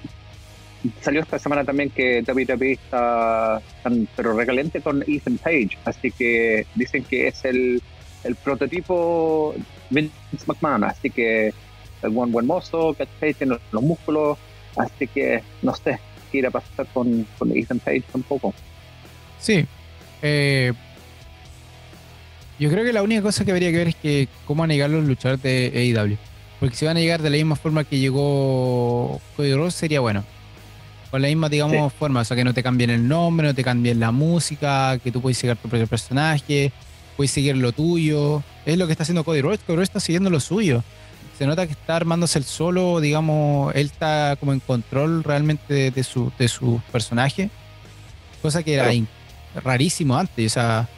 salió 1.01 1.21
esta 1.21 1.39
semana 1.39 1.63
también 1.63 1.89
que 1.89 2.23
WWE 2.27 2.73
está 2.73 3.61
tan, 3.83 4.07
pero 4.15 4.33
recalente 4.33 4.81
con 4.81 5.03
Ethan 5.07 5.37
Page, 5.37 5.77
así 5.85 6.11
que 6.11 6.65
dicen 6.75 7.03
que 7.03 7.27
es 7.27 7.45
el, 7.45 7.81
el 8.23 8.35
prototipo 8.35 9.55
Vince 9.89 10.13
McMahon, 10.45 10.83
así 10.83 11.09
que 11.09 11.53
el 12.01 12.09
buen 12.09 12.31
buen 12.31 12.45
mozo, 12.45 12.95
que 12.95 13.33
tiene 13.33 13.57
los 13.71 13.83
músculos, 13.83 14.37
así 14.75 15.07
que 15.07 15.41
no 15.61 15.73
sé 15.75 15.99
qué 16.31 16.39
irá 16.39 16.49
a 16.49 16.51
pasar 16.51 16.85
con, 16.87 17.27
con 17.37 17.55
Ethan 17.55 17.79
Page 17.79 18.03
tampoco. 18.11 18.53
Sí. 19.39 19.65
Eh, 20.21 20.73
yo 22.59 22.69
creo 22.69 22.83
que 22.83 22.93
la 22.93 23.03
única 23.03 23.21
cosa 23.21 23.45
que 23.45 23.51
habría 23.51 23.71
que 23.71 23.77
ver 23.77 23.87
es 23.89 23.95
que 23.95 24.27
cómo 24.45 24.61
van 24.61 24.71
a 24.71 24.73
llegar 24.73 24.89
los 24.89 25.05
luchadores 25.05 25.41
de 25.43 25.71
AEW. 25.75 26.17
Porque 26.59 26.75
si 26.75 26.85
van 26.85 26.97
a 26.97 26.99
llegar 26.99 27.21
de 27.21 27.29
la 27.29 27.37
misma 27.37 27.55
forma 27.55 27.83
que 27.83 27.99
llegó 27.99 29.21
Cody 29.35 29.53
Rhodes 29.53 29.75
sería 29.75 29.99
bueno. 29.99 30.23
Con 31.11 31.21
la 31.21 31.27
misma, 31.27 31.49
digamos, 31.49 31.93
forma. 31.93 32.21
O 32.21 32.25
sea, 32.25 32.35
que 32.35 32.43
no 32.43 32.53
te 32.53 32.63
cambien 32.63 32.89
el 32.89 33.07
nombre, 33.07 33.47
no 33.47 33.53
te 33.53 33.63
cambien 33.63 33.99
la 33.99 34.11
música, 34.11 34.97
que 35.03 35.11
tú 35.11 35.21
puedes 35.21 35.41
llegar 35.41 35.57
tu 35.57 35.69
propio 35.69 35.87
personaje. 35.87 36.71
puedes 37.15 37.31
seguir 37.31 37.55
lo 37.55 37.71
tuyo. 37.71 38.43
Es 38.65 38.77
lo 38.77 38.87
que 38.87 38.93
está 38.93 39.03
haciendo 39.03 39.23
Cody 39.23 39.41
Rhodes. 39.41 39.59
Cody 39.65 39.75
Rhodes 39.75 39.89
está 39.89 39.99
siguiendo 39.99 40.29
lo 40.29 40.39
suyo. 40.39 40.83
Se 41.37 41.45
nota 41.45 41.67
que 41.67 41.73
está 41.73 41.95
armándose 41.95 42.39
el 42.39 42.45
solo, 42.45 42.99
digamos, 42.99 43.73
él 43.75 43.85
está 43.85 44.35
como 44.39 44.53
en 44.53 44.59
control 44.59 45.23
realmente 45.23 45.91
de, 45.91 46.03
su, 46.03 46.31
de 46.39 46.47
su 46.47 46.81
personaje. 46.91 47.51
Cosa 48.41 48.63
que 48.63 48.73
era 48.73 48.89
rarísimo 49.63 50.17
antes. 50.17 50.51
O 50.51 50.53
sea, 50.55 50.89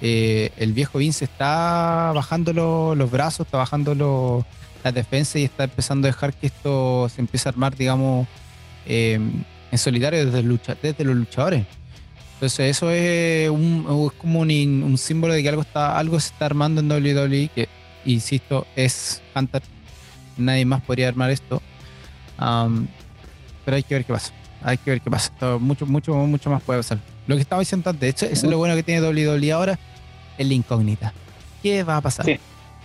eh, 0.00 0.50
el 0.56 0.72
viejo 0.72 0.98
Vince 0.98 1.24
está 1.24 2.12
bajando 2.14 2.52
los 2.94 3.10
brazos, 3.10 3.46
está 3.46 3.58
bajando 3.58 4.44
las 4.84 4.94
defensas 4.94 5.36
y 5.36 5.44
está 5.44 5.64
empezando 5.64 6.06
a 6.06 6.10
dejar 6.10 6.32
que 6.34 6.46
esto 6.46 7.08
se 7.08 7.20
empiece 7.20 7.48
a 7.48 7.50
armar, 7.50 7.76
digamos, 7.76 8.26
eh, 8.86 9.20
en 9.70 9.78
solitario 9.78 10.24
desde, 10.24 10.42
lucha, 10.42 10.76
desde 10.80 11.04
los 11.04 11.16
luchadores. 11.16 11.66
Entonces 12.34 12.70
eso 12.70 12.90
es, 12.90 13.50
un, 13.50 14.12
como 14.16 14.40
un, 14.40 14.96
símbolo 14.96 15.34
de 15.34 15.42
que 15.42 15.48
algo 15.48 15.62
está 15.62 15.98
algo 15.98 16.20
se 16.20 16.32
está 16.32 16.46
armando 16.46 16.80
en 16.80 16.90
WWE, 16.90 17.50
que 17.52 17.68
insisto, 18.04 18.66
es 18.76 19.22
Hunter. 19.34 19.62
Nadie 20.36 20.64
más 20.64 20.82
podría 20.82 21.08
armar 21.08 21.30
esto. 21.30 21.60
pero 22.36 23.76
hay 23.76 23.82
que 23.82 23.94
ver 23.94 24.04
qué 24.04 24.12
pasa. 24.12 24.32
Hay 24.62 24.78
que 24.78 24.90
ver 24.90 25.00
qué 25.00 25.10
pasa. 25.10 25.32
mucho, 25.58 25.84
mucho, 25.84 26.14
mucho 26.14 26.48
más 26.48 26.62
puede 26.62 26.78
pasar. 26.78 26.98
Lo 27.26 27.34
que 27.34 27.42
estaba 27.42 27.60
diciendo 27.60 27.90
antes, 27.90 28.00
de 28.00 28.08
hecho, 28.08 28.26
eso 28.26 28.46
es 28.46 28.50
lo 28.50 28.56
bueno 28.56 28.74
que 28.76 28.82
tiene 28.82 29.06
WWE 29.06 29.52
ahora, 29.52 29.78
es 30.38 30.46
la 30.46 30.54
incógnita. 30.54 31.12
¿Qué 31.62 31.82
va 31.82 31.96
a 31.96 32.00
pasar? 32.00 32.26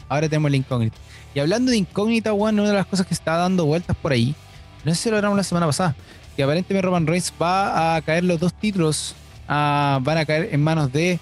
Ahora 0.09 0.27
tenemos 0.27 0.51
la 0.51 0.57
incógnita. 0.57 0.97
Y 1.33 1.39
hablando 1.39 1.71
de 1.71 1.77
incógnita, 1.77 2.31
bueno, 2.31 2.63
una 2.63 2.71
de 2.71 2.77
las 2.77 2.85
cosas 2.85 3.07
que 3.07 3.13
está 3.13 3.37
dando 3.37 3.65
vueltas 3.65 3.95
por 3.95 4.11
ahí, 4.11 4.35
no 4.83 4.93
sé 4.93 5.03
si 5.03 5.09
lo 5.09 5.15
hablamos 5.15 5.37
la 5.37 5.43
semana 5.43 5.65
pasada, 5.65 5.95
que 6.35 6.43
aparentemente 6.43 6.85
Roman 6.85 7.07
Reigns 7.07 7.33
va 7.41 7.95
a 7.95 8.01
caer 8.01 8.23
los 8.23 8.39
dos 8.39 8.53
títulos 8.53 9.15
van 9.47 10.17
a 10.17 10.25
caer 10.25 10.49
en 10.51 10.63
manos 10.63 10.91
de 10.91 11.19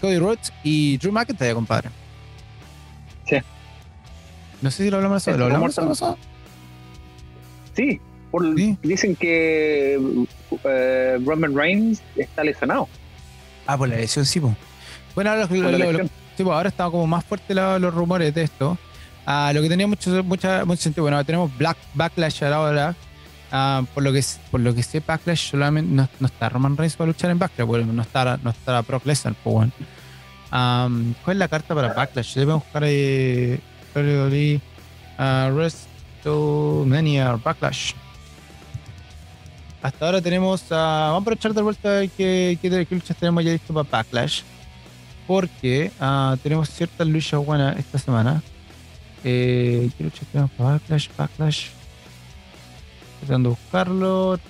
Cody 0.00 0.18
Rhodes 0.18 0.52
y 0.62 0.98
Drew 0.98 1.12
McIntyre, 1.12 1.54
compadre. 1.54 1.90
Sí. 3.26 3.36
No 4.60 4.70
sé 4.70 4.84
si 4.84 4.90
lo 4.90 4.96
hablamos 4.96 5.26
¿Lo 5.26 5.44
hablamos 5.44 5.76
Sí, 7.74 8.00
dicen 8.82 9.14
que 9.14 10.00
eh, 10.64 11.18
Roman 11.24 11.54
Reigns 11.54 12.02
está 12.16 12.42
lesionado. 12.42 12.88
Ah, 13.66 13.78
por 13.78 13.88
la 13.88 13.96
lesión, 13.96 14.26
sí, 14.26 14.40
Bueno, 15.14 15.30
ahora, 15.30 15.48
ahora 16.52 16.68
están 16.68 16.90
como 16.90 17.06
más 17.06 17.24
fuertes 17.24 17.56
los 17.56 17.94
rumores 17.94 18.34
de 18.34 18.42
esto. 18.42 18.78
Ah, 19.26 19.52
lo 19.54 19.60
que 19.60 19.68
tenía 19.68 19.86
mucho, 19.86 20.22
mucha, 20.24 20.64
mucho 20.64 20.82
sentido. 20.82 21.04
Bueno, 21.04 21.22
tenemos 21.24 21.56
Black 21.58 21.76
Backlash 21.94 22.44
ahora 22.44 22.94
Ah, 23.50 23.82
por 23.94 24.02
lo 24.02 24.12
que 24.12 24.22
por 24.50 24.60
lo 24.60 24.74
que 24.74 24.82
sé, 24.82 25.00
Backlash 25.00 25.50
solamente 25.50 25.90
no, 25.90 26.26
está 26.26 26.50
Roman 26.50 26.76
Reigns 26.76 26.96
para 26.96 27.08
luchar 27.08 27.30
en 27.30 27.38
Backlash, 27.38 27.66
bueno, 27.66 27.90
no 27.92 28.02
está, 28.02 28.38
no 28.42 28.50
está 28.50 28.82
Brock 28.82 29.06
Lesnar, 29.06 29.34
pues 29.42 29.54
bueno. 29.54 29.72
¿Cuál 30.50 31.36
es 31.36 31.36
la 31.36 31.48
carta 31.48 31.74
para 31.74 31.94
Backlash? 31.94 32.34
Debemos 32.34 32.62
buscar 32.62 32.84
ahí 32.84 33.58
uh, 33.94 35.50
WrestleMania 35.54 37.36
Backlash. 37.36 37.92
Hasta 39.80 40.06
ahora 40.06 40.20
tenemos, 40.20 40.62
uh, 40.64 40.74
vamos 40.74 41.14
a 41.14 41.22
aprovechar 41.22 41.54
de 41.54 41.62
vuelta 41.62 42.06
que, 42.08 42.58
que, 42.60 42.86
luchas 42.90 43.16
tenemos 43.16 43.42
ya 43.44 43.52
listo 43.52 43.72
para 43.72 43.88
Backlash. 43.88 44.42
Porque 45.28 45.92
uh, 46.00 46.38
tenemos 46.38 46.70
ciertas 46.70 47.06
luchas 47.06 47.44
buenas 47.44 47.76
esta 47.76 47.98
semana. 47.98 48.42
Eh, 49.24 49.90
¿Qué 49.96 50.04
luchas 50.04 50.26
tenemos 50.32 50.50
Backlash? 50.56 51.08
Backlash. 51.18 51.66
Tratando 53.20 53.50
de 53.50 53.56
buscarlo. 53.56 54.40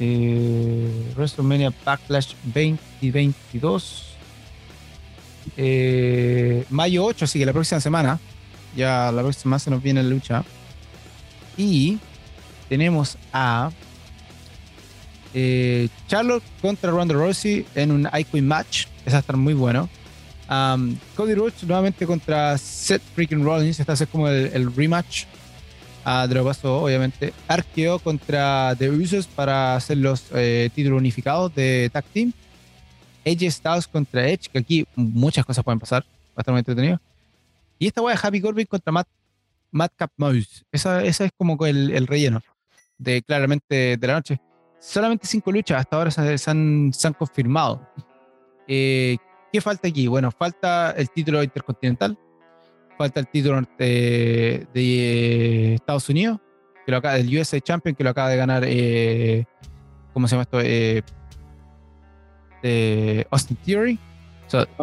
Eh, 0.00 1.12
WrestleMania 1.14 1.74
Backlash 1.84 2.32
2022. 2.44 4.06
Eh, 5.58 6.64
mayo 6.70 7.04
8, 7.04 7.26
así 7.26 7.38
que 7.38 7.44
la 7.44 7.52
próxima 7.52 7.82
semana. 7.82 8.18
Ya 8.74 9.12
la 9.12 9.20
próxima 9.20 9.42
semana 9.42 9.58
se 9.58 9.70
nos 9.70 9.82
viene 9.82 10.02
la 10.02 10.08
lucha. 10.08 10.42
Y 11.58 11.98
tenemos 12.70 13.18
a 13.30 13.70
eh, 15.38 15.90
Charlotte 16.08 16.42
contra 16.62 16.90
Ronda 16.90 17.12
Rousey 17.12 17.66
en 17.74 17.92
un 17.92 18.08
Icon 18.18 18.46
match. 18.46 18.86
Esa 19.04 19.16
va 19.16 19.18
a 19.18 19.20
estar 19.20 19.36
muy 19.36 19.52
bueno. 19.52 19.86
Cody 21.14 21.34
Rhodes 21.34 21.62
nuevamente 21.64 22.06
contra 22.06 22.56
Seth 22.56 23.02
freaking 23.14 23.44
Rollins. 23.44 23.78
Este 23.78 23.92
es 23.92 24.06
como 24.08 24.28
el, 24.28 24.74
rematch 24.74 25.24
uh, 26.06 26.26
de 26.26 26.34
lo 26.34 26.44
pasó, 26.44 26.82
obviamente. 26.84 27.34
Arqueo 27.48 27.98
contra 27.98 28.74
The 28.78 28.88
Usos 28.88 29.26
para 29.26 29.76
hacer 29.76 29.98
los 29.98 30.24
eh, 30.34 30.70
títulos 30.74 30.98
unificados 31.00 31.54
de 31.54 31.90
Tag 31.92 32.06
Team. 32.06 32.32
Edge 33.22 33.50
Styles 33.50 33.86
contra 33.86 34.26
Edge, 34.26 34.48
que 34.50 34.58
aquí 34.58 34.86
muchas 34.94 35.44
cosas 35.44 35.62
pueden 35.62 35.80
pasar. 35.80 36.02
Va 36.02 36.36
a 36.36 36.40
estar 36.40 36.52
muy 36.52 36.60
entretenido. 36.60 36.98
Y 37.78 37.88
esta 37.88 38.00
wea 38.00 38.14
de 38.14 38.20
Happy 38.26 38.40
Corbin 38.40 38.64
contra 38.64 38.90
Matt, 38.90 39.08
Madcap 39.70 40.12
Mouse. 40.16 40.64
Esa, 40.72 41.04
esa 41.04 41.26
es 41.26 41.30
como 41.36 41.62
el, 41.66 41.90
el, 41.90 42.06
relleno 42.06 42.40
de 42.96 43.20
claramente 43.20 43.98
de 43.98 44.06
la 44.06 44.14
noche. 44.14 44.40
Solamente 44.78 45.26
cinco 45.26 45.50
luchas 45.50 45.80
hasta 45.80 45.96
ahora 45.96 46.10
se, 46.10 46.20
han, 46.50 46.92
se 46.92 47.06
han, 47.06 47.14
confirmado. 47.14 47.88
Eh, 48.68 49.16
¿Qué 49.52 49.60
falta 49.60 49.88
aquí? 49.88 50.06
Bueno, 50.06 50.30
falta 50.30 50.92
el 50.92 51.10
título 51.10 51.42
intercontinental, 51.42 52.18
falta 52.98 53.20
el 53.20 53.28
título 53.28 53.62
de, 53.78 54.66
de 54.72 55.74
Estados 55.74 56.08
Unidos, 56.08 56.38
que 56.84 56.92
lo 56.92 56.98
acaba, 56.98 57.16
el 57.16 57.36
USA 57.36 57.60
Champion, 57.60 57.94
que 57.94 58.04
lo 58.04 58.10
acaba 58.10 58.28
de 58.28 58.36
ganar, 58.36 58.64
eh, 58.66 59.46
¿cómo 60.12 60.28
se 60.28 60.36
llama 60.36 60.42
esto? 60.42 60.60
Eh, 62.62 63.24
Austin 63.30 63.56
Theory. 63.64 63.98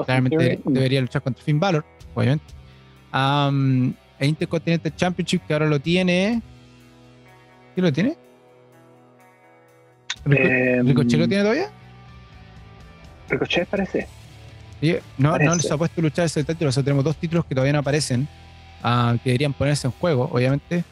claramente 0.06 0.62
debería 0.66 1.02
luchar 1.02 1.22
contra 1.22 1.44
Finn 1.44 1.60
Balor, 1.60 1.86
obviamente. 2.16 2.46
el 3.14 4.28
Intercontinental 4.28 4.96
Championship, 4.96 5.42
que 5.46 5.54
ahora 5.54 5.68
lo 5.68 5.80
tiene. 5.80 6.42
¿Quién 7.74 7.86
lo 7.86 7.92
tiene? 7.92 8.18
¿Ricochet 10.26 11.20
lo 11.20 11.28
tiene 11.28 11.44
todavía? 11.44 11.70
Ricochet 13.30 13.68
parece 13.68 14.08
no, 15.18 15.38
no 15.38 15.56
les 15.56 15.72
ha 15.72 15.78
puesto 15.78 16.02
luchar 16.02 16.26
ese 16.26 16.44
título. 16.44 16.70
O 16.70 16.72
sea, 16.72 16.84
tenemos 16.84 17.04
dos 17.04 17.16
títulos 17.16 17.46
que 17.46 17.56
todavía 17.56 17.74
no 17.74 17.80
aparecen, 17.80 18.28
ah, 18.82 19.16
que 19.24 19.32
deberían 19.32 19.54
ponerse 19.54 19.88
en 19.88 19.94
juego, 19.94 20.30
obviamente. 20.32 20.84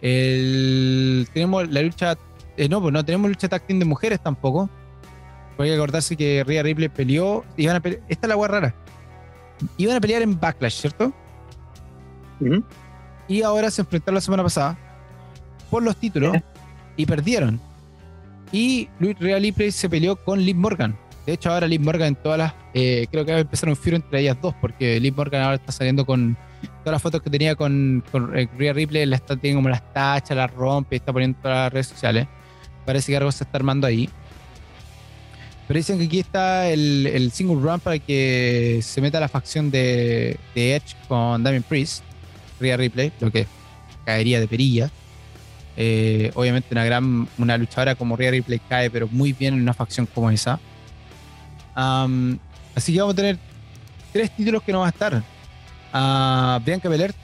tenemos 0.00 1.68
la 1.68 1.82
lucha. 1.82 2.16
Eh, 2.56 2.68
no, 2.68 2.80
pues 2.80 2.92
no 2.92 3.04
tenemos 3.04 3.28
lucha 3.28 3.48
tag 3.48 3.66
de 3.66 3.84
mujeres 3.84 4.20
tampoco. 4.20 4.68
Hay 5.58 5.68
que 5.68 5.74
acordarse 5.74 6.16
que 6.16 6.44
Rhea 6.44 6.62
Ripley 6.62 6.88
peleó. 6.88 7.44
Iban 7.56 7.76
a 7.76 7.88
esta 8.08 8.26
es 8.26 8.28
la 8.28 8.34
agua 8.34 8.48
rara. 8.48 8.74
Iban 9.76 9.96
a 9.96 10.00
pelear 10.00 10.22
en 10.22 10.38
Backlash, 10.38 10.80
¿cierto? 10.80 11.12
Y 13.26 13.42
ahora 13.42 13.70
se 13.70 13.82
enfrentaron 13.82 14.14
la 14.14 14.20
semana 14.20 14.42
pasada 14.44 14.78
por 15.70 15.82
los 15.82 15.96
títulos 15.96 16.36
y 16.96 17.06
perdieron. 17.06 17.60
Y 18.52 18.88
Luis 18.98 19.18
Rhea 19.18 19.38
Ripley 19.38 19.70
se 19.70 19.88
peleó 19.88 20.16
con 20.16 20.40
Liv 20.40 20.56
Morgan. 20.56 20.96
De 21.26 21.34
hecho, 21.34 21.52
ahora 21.52 21.66
Liv 21.66 21.80
Morgan 21.80 22.08
en 22.08 22.14
todas 22.16 22.38
las. 22.38 22.54
Eh, 22.72 23.06
creo 23.10 23.24
que 23.24 23.32
va 23.32 23.38
a 23.38 23.40
empezar 23.42 23.68
un 23.68 23.76
firo 23.76 23.96
entre 23.96 24.20
ellas 24.20 24.38
dos, 24.40 24.54
porque 24.60 24.98
Liv 24.98 25.14
Morgan 25.14 25.42
ahora 25.42 25.56
está 25.56 25.72
saliendo 25.72 26.06
con 26.06 26.36
todas 26.82 26.92
las 26.92 27.02
fotos 27.02 27.22
que 27.22 27.30
tenía 27.30 27.54
con, 27.54 28.02
con 28.10 28.36
eh, 28.36 28.48
Rhea 28.56 28.72
Ripley, 28.72 29.04
la 29.04 29.16
está, 29.16 29.36
tiene 29.36 29.56
como 29.56 29.68
las 29.68 29.92
tachas, 29.92 30.36
las 30.36 30.50
rompe, 30.52 30.96
está 30.96 31.12
poniendo 31.12 31.36
en 31.36 31.42
todas 31.42 31.56
las 31.56 31.72
redes 31.72 31.86
sociales. 31.88 32.26
Parece 32.86 33.12
que 33.12 33.16
algo 33.18 33.30
se 33.30 33.44
está 33.44 33.58
armando 33.58 33.86
ahí. 33.86 34.08
Pero 35.66 35.76
dicen 35.76 35.98
que 35.98 36.06
aquí 36.06 36.20
está 36.20 36.70
el, 36.70 37.30
single 37.30 37.60
run 37.60 37.78
para 37.80 37.98
que 37.98 38.80
se 38.82 39.02
meta 39.02 39.20
la 39.20 39.28
facción 39.28 39.70
de, 39.70 40.38
de 40.54 40.76
Edge 40.76 40.96
con 41.08 41.42
Damien 41.44 41.62
Priest, 41.62 42.02
Rhea 42.58 42.78
Ripley, 42.78 43.12
lo 43.20 43.30
que 43.30 43.46
caería 44.06 44.40
de 44.40 44.48
perilla. 44.48 44.90
Eh, 45.80 46.32
obviamente 46.34 46.68
una 46.72 46.84
gran 46.84 47.28
una 47.38 47.56
luchadora 47.56 47.94
como 47.94 48.16
Rhea 48.16 48.32
Ripley 48.32 48.60
cae, 48.68 48.90
pero 48.90 49.06
muy 49.06 49.32
bien 49.32 49.54
en 49.54 49.62
una 49.62 49.74
facción 49.74 50.06
como 50.06 50.28
esa 50.28 50.58
así 52.74 52.92
que 52.92 53.00
vamos 53.00 53.14
a 53.14 53.16
tener 53.16 53.38
tres 54.12 54.30
títulos 54.34 54.62
que 54.62 54.72
no 54.72 54.80
van 54.80 54.86
a 54.86 54.90
estar. 54.90 55.22
Uh, 55.94 56.64
Bianca 56.64 56.88
Belair 56.88 57.14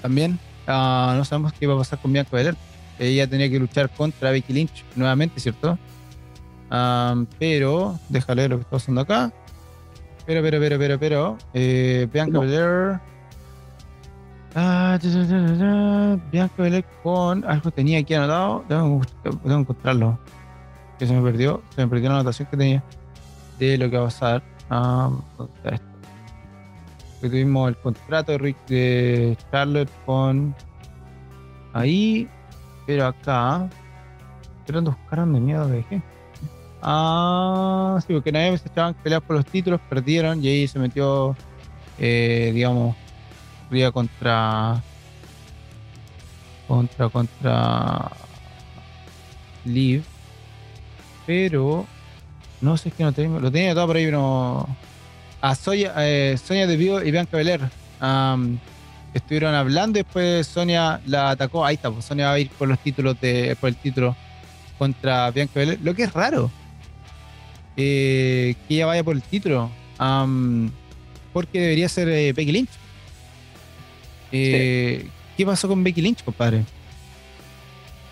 también. 0.00 0.38
Ah, 0.66 1.14
no 1.16 1.24
sabemos 1.24 1.52
qué 1.52 1.66
va 1.66 1.74
a 1.74 1.78
pasar 1.78 1.98
con 1.98 2.12
Bianca 2.12 2.30
Belair. 2.32 2.56
Ella 2.98 3.26
tenía 3.26 3.50
que 3.50 3.58
luchar 3.58 3.90
contra 3.90 4.30
Becky 4.30 4.52
Lynch 4.52 4.84
nuevamente, 4.94 5.40
¿cierto? 5.40 5.78
pero, 7.38 7.98
déjale 8.08 8.48
lo 8.48 8.56
que 8.56 8.62
está 8.62 8.76
pasando 8.76 9.00
acá. 9.00 9.32
Pero, 10.26 10.42
pero, 10.42 10.58
pero, 10.58 10.78
pero, 10.78 10.98
pero. 10.98 11.38
Eh, 11.54 12.08
Bianca 12.12 12.38
Belair. 12.38 13.00
Ah, 14.58 14.98
Bianca 16.32 16.62
Belair 16.62 16.84
con 17.02 17.44
algo 17.44 17.70
tenía 17.70 17.98
aquí 17.98 18.14
anotado. 18.14 18.64
Tengo 18.66 19.02
que 19.22 19.52
encontrarlo. 19.52 20.18
Que 20.98 21.06
se 21.06 21.12
me 21.12 21.22
perdió. 21.22 21.62
Se 21.74 21.82
me 21.82 21.88
perdió 21.88 22.08
la 22.08 22.16
anotación 22.16 22.48
que 22.50 22.56
tenía 22.56 22.82
de 23.58 23.76
lo 23.76 23.90
que 23.90 23.98
va 23.98 24.04
a 24.04 24.06
pasar. 24.06 24.42
Ah, 24.70 25.10
tuvimos 27.20 27.68
el 27.68 27.76
contrato 27.76 28.32
de, 28.32 28.38
Rick, 28.38 28.56
de 28.66 29.36
Charlotte 29.50 29.90
con 30.06 30.54
ahí, 31.74 32.26
pero 32.86 33.06
acá, 33.06 33.68
buscar 34.66 35.26
de 35.26 35.40
miedo 35.40 35.68
de 35.68 35.84
qué. 35.84 36.02
Ah, 36.80 37.98
sí, 38.06 38.14
porque 38.14 38.32
nadie 38.32 38.56
se 38.56 38.68
echaban 38.68 38.94
pelear 38.94 39.20
por 39.20 39.36
los 39.36 39.46
títulos, 39.46 39.80
perdieron 39.88 40.42
y 40.42 40.48
ahí 40.48 40.68
se 40.68 40.78
metió, 40.78 41.36
eh, 41.98 42.52
digamos, 42.54 42.96
contra. 43.92 44.82
Contra, 46.68 47.08
contra. 47.08 48.10
Liv. 49.64 50.02
Pero. 51.26 51.86
No 52.60 52.76
sé, 52.76 52.88
es 52.88 52.94
que 52.94 53.04
no 53.04 53.12
tengo. 53.12 53.38
Lo 53.40 53.50
tenía 53.50 53.74
todo 53.74 53.86
por 53.86 53.96
ahí, 53.96 54.04
pero. 54.06 54.66
A 55.40 55.54
Sonia, 55.54 55.92
eh, 55.98 56.38
Sonia 56.42 56.66
de 56.66 56.76
Vivo 56.76 57.00
y 57.02 57.10
Bianca 57.10 57.36
Belair. 57.36 57.60
estuvieron 59.14 59.54
hablando 59.54 59.98
después 59.98 60.46
Sonia 60.46 61.00
la 61.06 61.30
atacó. 61.30 61.64
Ahí 61.64 61.74
está, 61.76 61.90
pues 61.90 62.04
Sonia 62.04 62.26
va 62.26 62.32
a 62.32 62.38
ir 62.38 62.50
por 62.50 62.68
los 62.68 62.78
títulos 62.78 63.20
de. 63.20 63.56
por 63.60 63.68
el 63.68 63.76
título 63.76 64.16
contra 64.78 65.30
Bianca 65.30 65.60
Belair. 65.60 65.78
Lo 65.82 65.94
que 65.94 66.04
es 66.04 66.12
raro. 66.12 66.50
eh, 67.76 68.54
que 68.66 68.74
ella 68.74 68.86
vaya 68.86 69.04
por 69.04 69.14
el 69.16 69.22
título. 69.22 69.70
porque 71.32 71.60
debería 71.60 71.88
ser 71.88 72.08
eh, 72.08 72.32
Becky 72.32 72.52
Lynch. 72.52 72.70
Eh, 74.32 75.06
¿Qué 75.36 75.46
pasó 75.46 75.68
con 75.68 75.82
Becky 75.84 76.00
Lynch, 76.02 76.24
compadre? 76.24 76.64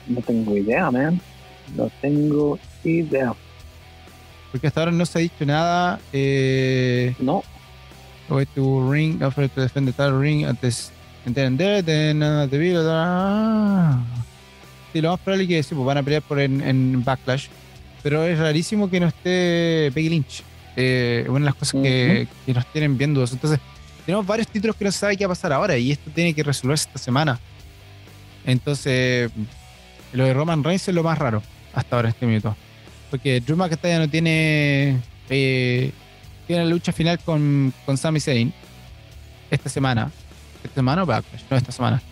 No 0.06 0.20
tengo 0.20 0.56
idea, 0.56 0.90
man. 0.90 1.20
No 1.76 1.90
tengo 2.00 2.58
idea. 2.84 3.32
Porque 4.52 4.66
hasta 4.66 4.80
ahora 4.80 4.92
no 4.92 5.04
se 5.06 5.18
ha 5.18 5.22
dicho 5.22 5.44
nada. 5.46 5.98
Eh, 6.12 7.14
No. 7.18 7.42
way 8.28 8.46
to 8.54 8.90
ring, 8.90 9.22
offer 9.22 9.48
to 9.48 9.60
defend 9.60 9.86
the 9.86 9.92
title 9.92 10.18
ring 10.18 10.44
at 10.44 10.56
this, 10.60 10.90
and 11.26 11.34
then 11.34 11.56
there, 11.58 11.82
then 11.82 12.22
uh, 12.22 12.46
the 12.48 12.56
video. 12.58 12.82
Ah. 12.86 14.02
Sí, 14.92 15.00
lo 15.00 15.10
más 15.10 15.20
probable 15.20 15.44
es 15.44 15.48
que 15.48 15.62
sí, 15.62 15.74
pues 15.74 15.84
van 15.86 15.98
a 15.98 16.02
pelear 16.02 16.22
por 16.22 16.38
en, 16.40 16.60
en 16.62 17.02
Backlash. 17.04 17.48
Pero 18.02 18.24
es 18.24 18.38
rarísimo 18.38 18.88
que 18.90 19.00
no 19.00 19.08
esté 19.08 19.90
Becky 19.94 20.08
Lynch. 20.08 20.42
Eh, 20.76 21.24
una 21.28 21.40
de 21.40 21.44
las 21.46 21.54
cosas 21.54 21.80
que, 21.82 22.28
que 22.46 22.52
nos 22.54 22.66
tienen 22.66 22.96
bien 22.98 23.14
dudas. 23.14 23.32
Entonces, 23.32 23.58
tenemos 24.04 24.26
varios 24.26 24.48
títulos 24.48 24.76
que 24.76 24.84
no 24.84 24.92
se 24.92 24.98
sabe 24.98 25.16
qué 25.16 25.26
va 25.26 25.32
a 25.32 25.36
pasar 25.36 25.52
ahora 25.52 25.76
y 25.76 25.92
esto 25.92 26.10
tiene 26.14 26.34
que 26.34 26.42
resolverse 26.42 26.86
esta 26.88 26.98
semana. 26.98 27.38
Entonces, 28.44 29.30
lo 30.12 30.24
de 30.24 30.34
Roman 30.34 30.62
Reigns 30.62 30.88
es 30.88 30.94
lo 30.94 31.02
más 31.02 31.18
raro 31.18 31.42
hasta 31.72 31.96
ahora 31.96 32.10
este 32.10 32.26
minuto. 32.26 32.56
Porque 33.10 33.40
Drew 33.40 33.56
McIntyre 33.56 33.98
no 33.98 34.08
tiene 34.08 34.98
eh, 35.30 35.92
tiene 36.46 36.64
la 36.64 36.70
lucha 36.70 36.92
final 36.92 37.18
con, 37.20 37.72
con 37.86 37.96
Sami 37.96 38.20
Zayn 38.20 38.52
esta 39.50 39.68
semana. 39.68 40.10
¿Esta 40.62 40.76
semana 40.76 41.02
o 41.02 41.06
Backlash? 41.06 41.42
No, 41.50 41.56
esta 41.56 41.72
semana. 41.72 42.02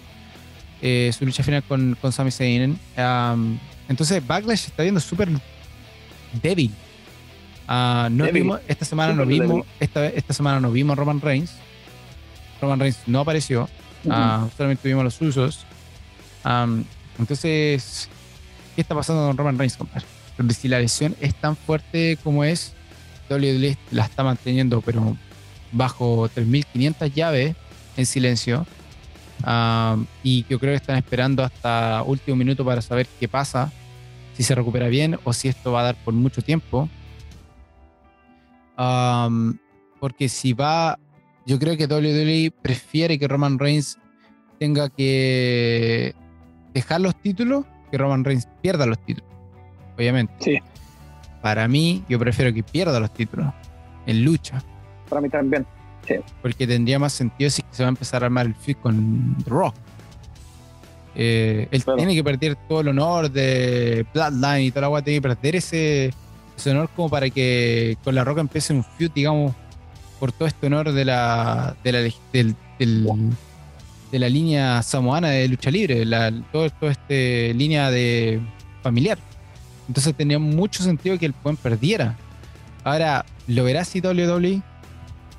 Eh, 0.80 1.12
su 1.16 1.24
lucha 1.24 1.42
final 1.42 1.62
con, 1.62 1.96
con 2.00 2.12
Sami 2.12 2.30
Zayn. 2.30 2.78
Um, 2.96 3.58
entonces, 3.88 4.26
Backlash 4.26 4.66
está 4.66 4.82
viendo 4.82 5.00
súper 5.00 5.28
débil. 6.42 6.72
Ah, 7.68 8.08
no 8.10 8.30
vimos, 8.30 8.60
esta 8.68 8.84
semana 8.84 9.14
no 9.14 9.24
vimos, 9.24 9.64
esta, 9.78 10.06
esta 10.06 10.34
semana 10.34 10.60
no 10.60 10.70
vimos 10.72 10.94
a 10.94 10.96
Roman 10.96 11.20
Reigns. 11.20 11.52
Roman 12.62 12.80
Reigns 12.80 13.00
no 13.06 13.20
apareció. 13.20 13.68
Ah, 14.08 14.48
solamente 14.56 14.88
vimos 14.88 15.04
los 15.04 15.20
usos. 15.20 15.66
Entonces, 17.18 18.08
¿qué 18.74 18.80
está 18.80 18.94
pasando 18.94 19.26
con 19.26 19.36
Roman 19.36 19.58
Reigns, 19.58 19.76
compadre? 19.76 20.06
Porque 20.36 20.54
si 20.54 20.68
la 20.68 20.78
lesión 20.78 21.14
es 21.20 21.34
tan 21.34 21.56
fuerte 21.56 22.18
como 22.24 22.42
es, 22.42 22.72
WWE 23.28 23.76
la 23.90 24.04
está 24.04 24.24
manteniendo, 24.24 24.80
pero 24.80 25.16
bajo 25.72 26.28
3.500 26.30 27.12
llaves 27.12 27.54
en 27.96 28.06
silencio. 28.06 28.66
Am, 29.44 30.06
y 30.22 30.46
yo 30.48 30.58
creo 30.58 30.72
que 30.72 30.76
están 30.76 30.96
esperando 30.96 31.42
hasta 31.42 32.02
último 32.06 32.36
minuto 32.36 32.64
para 32.64 32.80
saber 32.80 33.06
qué 33.18 33.28
pasa, 33.28 33.72
si 34.36 34.42
se 34.42 34.54
recupera 34.54 34.88
bien 34.88 35.18
o 35.24 35.32
si 35.32 35.48
esto 35.48 35.72
va 35.72 35.80
a 35.80 35.84
dar 35.84 35.96
por 35.96 36.14
mucho 36.14 36.42
tiempo. 36.42 36.88
Porque 40.00 40.28
si 40.28 40.52
va, 40.52 40.98
yo 41.46 41.58
creo 41.58 41.76
que 41.76 41.86
WWE 41.86 42.52
prefiere 42.62 43.18
que 43.18 43.28
Roman 43.28 43.58
Reigns 43.58 43.98
tenga 44.58 44.88
que 44.88 46.14
dejar 46.72 47.00
los 47.00 47.14
títulos 47.20 47.64
que 47.90 47.98
Roman 47.98 48.24
Reigns 48.24 48.46
pierda 48.62 48.86
los 48.86 48.98
títulos. 49.04 49.28
Obviamente. 49.96 50.32
Sí. 50.40 50.58
Para 51.42 51.66
mí, 51.68 52.04
yo 52.08 52.18
prefiero 52.18 52.52
que 52.54 52.62
pierda 52.62 52.98
los 53.00 53.12
títulos 53.12 53.52
en 54.06 54.24
lucha. 54.24 54.62
Para 55.08 55.20
mí 55.20 55.28
también. 55.28 55.66
Porque 56.40 56.66
tendría 56.66 56.98
más 56.98 57.12
sentido 57.12 57.48
si 57.50 57.62
se 57.70 57.82
va 57.82 57.88
a 57.88 57.90
empezar 57.90 58.22
a 58.22 58.26
armar 58.26 58.46
el 58.46 58.54
feud 58.54 58.76
con 58.76 59.36
The 59.44 59.50
Rock. 59.50 59.74
Eh, 61.14 61.68
él 61.70 61.84
Claro. 61.84 61.98
tiene 61.98 62.14
que 62.14 62.24
perder 62.24 62.56
todo 62.68 62.80
el 62.80 62.88
honor 62.88 63.30
de 63.30 64.06
Bloodline 64.14 64.62
y 64.66 64.70
toda 64.70 64.80
la 64.82 64.86
agua, 64.86 65.02
tiene 65.02 65.18
que 65.20 65.28
perder 65.28 65.56
ese, 65.56 66.12
ese 66.56 66.70
honor 66.70 66.88
como 66.96 67.10
para 67.10 67.28
que 67.30 67.96
con 68.02 68.14
la 68.14 68.24
Roca 68.24 68.40
empiece 68.40 68.72
un 68.72 68.82
feud, 68.82 69.10
digamos, 69.14 69.54
por 70.22 70.30
todo 70.30 70.46
este 70.46 70.68
honor 70.68 70.92
de 70.92 71.04
la, 71.04 71.74
de 71.82 71.90
la, 71.90 71.98
del- 72.32 72.54
del- 72.78 73.08
de 74.12 74.18
la 74.20 74.28
línea 74.28 74.80
samoana 74.82 75.30
de 75.30 75.48
lucha 75.48 75.68
libre, 75.68 76.04
la, 76.04 76.30
todo, 76.52 76.70
todo 76.70 76.90
este 76.90 77.52
línea 77.54 77.90
de 77.90 78.40
familiar. 78.84 79.18
Entonces 79.88 80.14
tenía 80.14 80.38
mucho 80.38 80.84
sentido 80.84 81.18
que 81.18 81.26
el 81.26 81.34
buen 81.42 81.56
perdiera. 81.56 82.14
Ahora, 82.84 83.24
¿lo 83.48 83.64
verá 83.64 83.80
así 83.80 84.00
WWE? 84.00 84.62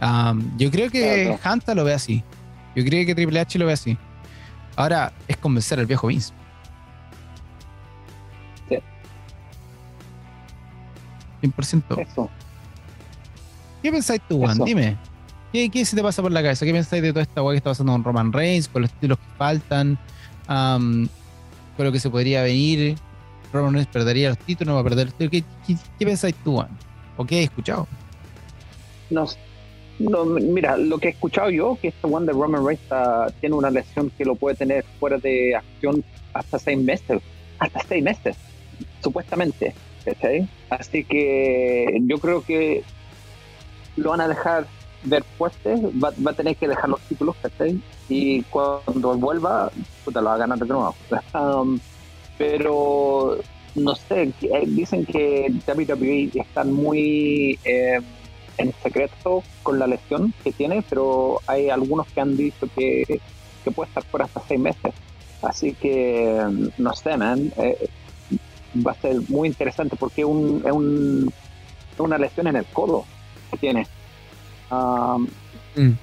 Um, 0.02 0.58
yo 0.58 0.70
creo 0.70 0.90
que 0.92 1.28
Claro. 1.28 1.40
Hanta 1.46 1.74
lo 1.76 1.86
ve 1.86 1.94
así. 1.94 2.22
Yo 2.76 2.84
creo 2.84 3.06
que 3.06 3.16
Triple 3.16 3.40
H 3.40 3.58
lo 3.58 3.68
ve 3.68 3.72
así. 3.72 3.98
Ahora 4.76 5.14
es 5.30 5.38
convencer 5.38 5.80
al 5.80 5.86
viejo 5.86 6.08
Vince. 6.08 6.34
Sí. 8.68 8.80
100%. 11.42 12.02
Eso. 12.02 12.30
¿Qué 13.84 13.92
pensáis 13.92 14.22
tú, 14.28 14.40
Juan? 14.40 14.54
Eso. 14.56 14.66
Dime. 14.66 14.98
¿Qué, 15.52 15.70
¿Qué 15.70 15.86
se 15.86 15.96
te 15.96 16.02
pasa 16.02 16.22
por 16.24 16.32
la 16.32 16.42
cabeza? 16.42 16.66
¿Qué 16.66 16.72
pensáis 16.74 17.04
de 17.04 17.12
toda 17.12 17.22
esta 17.22 17.44
weá 17.44 17.54
que 17.54 17.58
está 17.58 17.70
pasando 17.72 17.92
con 17.92 18.04
Roman 18.04 18.34
Reigns, 18.34 18.68
con 18.68 18.82
los 18.82 18.92
títulos 18.92 19.20
que 19.20 19.26
faltan, 19.38 20.00
am, 20.48 21.08
con 21.78 21.86
lo 21.86 21.92
que 21.92 22.00
se 22.00 22.10
podría 22.10 22.42
venir? 22.42 22.96
Roman 23.52 23.74
Reigns 23.74 23.90
perdería 23.92 24.30
los 24.30 24.40
títulos, 24.40 24.70
no 24.70 24.76
va 24.76 24.82
a 24.82 24.84
perder 24.84 25.06
los 25.08 25.14
títulos. 25.16 25.44
¿Qué, 25.68 25.74
qué, 25.76 25.80
qué 26.00 26.06
pensáis 26.06 26.34
tú, 26.44 26.56
Juan? 26.56 26.70
¿O 27.18 27.26
qué 27.26 27.38
has 27.40 27.44
escuchado? 27.44 27.88
No, 29.12 29.28
no, 30.00 30.26
mira, 30.26 30.76
lo 30.76 30.98
que 30.98 31.10
he 31.10 31.12
escuchado 31.12 31.52
yo, 31.52 31.78
que 31.80 31.90
este 31.90 32.08
one 32.08 32.26
de 32.26 32.32
Roman 32.32 32.66
Reigns 32.66 32.82
está- 32.82 33.28
tiene 33.40 33.56
una 33.56 33.70
lesión 33.70 34.10
que 34.18 34.26
lo 34.26 34.34
puede 34.36 34.56
tener 34.56 34.84
fuera 35.00 35.18
de 35.20 35.56
acción 35.56 36.04
hasta 36.34 36.58
seis 36.58 36.80
meses. 36.80 37.22
Hasta 37.60 37.80
seis 37.88 38.04
meses, 38.04 38.36
supuestamente. 39.04 39.74
¿cachai? 40.04 40.50
Así 40.70 41.04
que 41.06 42.02
yo 42.08 42.18
creo 42.18 42.44
que 42.44 42.84
lo 43.98 44.12
van 44.12 44.22
a 44.22 44.28
dejar 44.28 44.68
ver 45.04 45.24
fuerte, 45.38 45.76
va, 46.04 46.12
va 46.26 46.32
a 46.32 46.36
tener 46.36 46.56
que 46.56 46.68
dejar 46.68 46.90
los 46.90 47.02
títulos, 47.02 47.36
¿cachai? 47.42 47.80
Y 48.10 48.42
cuando 48.44 49.16
vuelva, 49.18 49.70
puta, 50.06 50.22
lo 50.22 50.28
va 50.30 50.36
a 50.36 50.40
ganar 50.40 50.58
de 50.60 50.66
nuevo. 50.66 50.96
Um, 51.34 51.80
pero 52.38 53.38
no 53.76 53.96
sé, 53.96 54.32
que- 54.40 54.48
eh, 54.48 54.64
dicen 54.68 55.06
que 55.06 55.52
WWE 55.68 56.32
están 56.36 56.72
muy 56.72 57.60
eh, 57.64 58.00
en 58.58 58.74
secreto 58.84 59.44
con 59.64 59.80
la 59.80 59.88
lesión 59.88 60.34
que 60.44 60.52
tiene, 60.52 60.84
pero 60.90 61.40
hay 61.48 61.70
algunos 61.70 62.08
que 62.08 62.22
han 62.22 62.36
dicho 62.38 62.68
que, 62.76 63.20
que 63.64 63.72
puede 63.72 63.88
estar 63.90 64.04
fuera 64.04 64.26
hasta 64.26 64.42
seis 64.48 64.60
meses. 64.60 64.94
Así 65.42 65.74
que, 65.74 66.42
no 66.78 66.94
sé, 66.94 67.18
man, 67.18 67.52
eh, 67.58 67.90
va 68.86 68.92
a 68.92 68.96
ser 68.96 69.16
muy 69.30 69.48
interesante 69.50 69.96
porque 69.98 70.24
un, 70.24 70.62
es, 70.66 70.72
un- 70.72 71.32
una 71.98 72.18
lesión 72.18 72.48
en 72.48 72.56
el 72.58 72.66
codo 72.66 73.06
que 73.54 73.58
tiene. 73.58 73.88
Um, 74.72 75.28
Mm. 75.76 75.94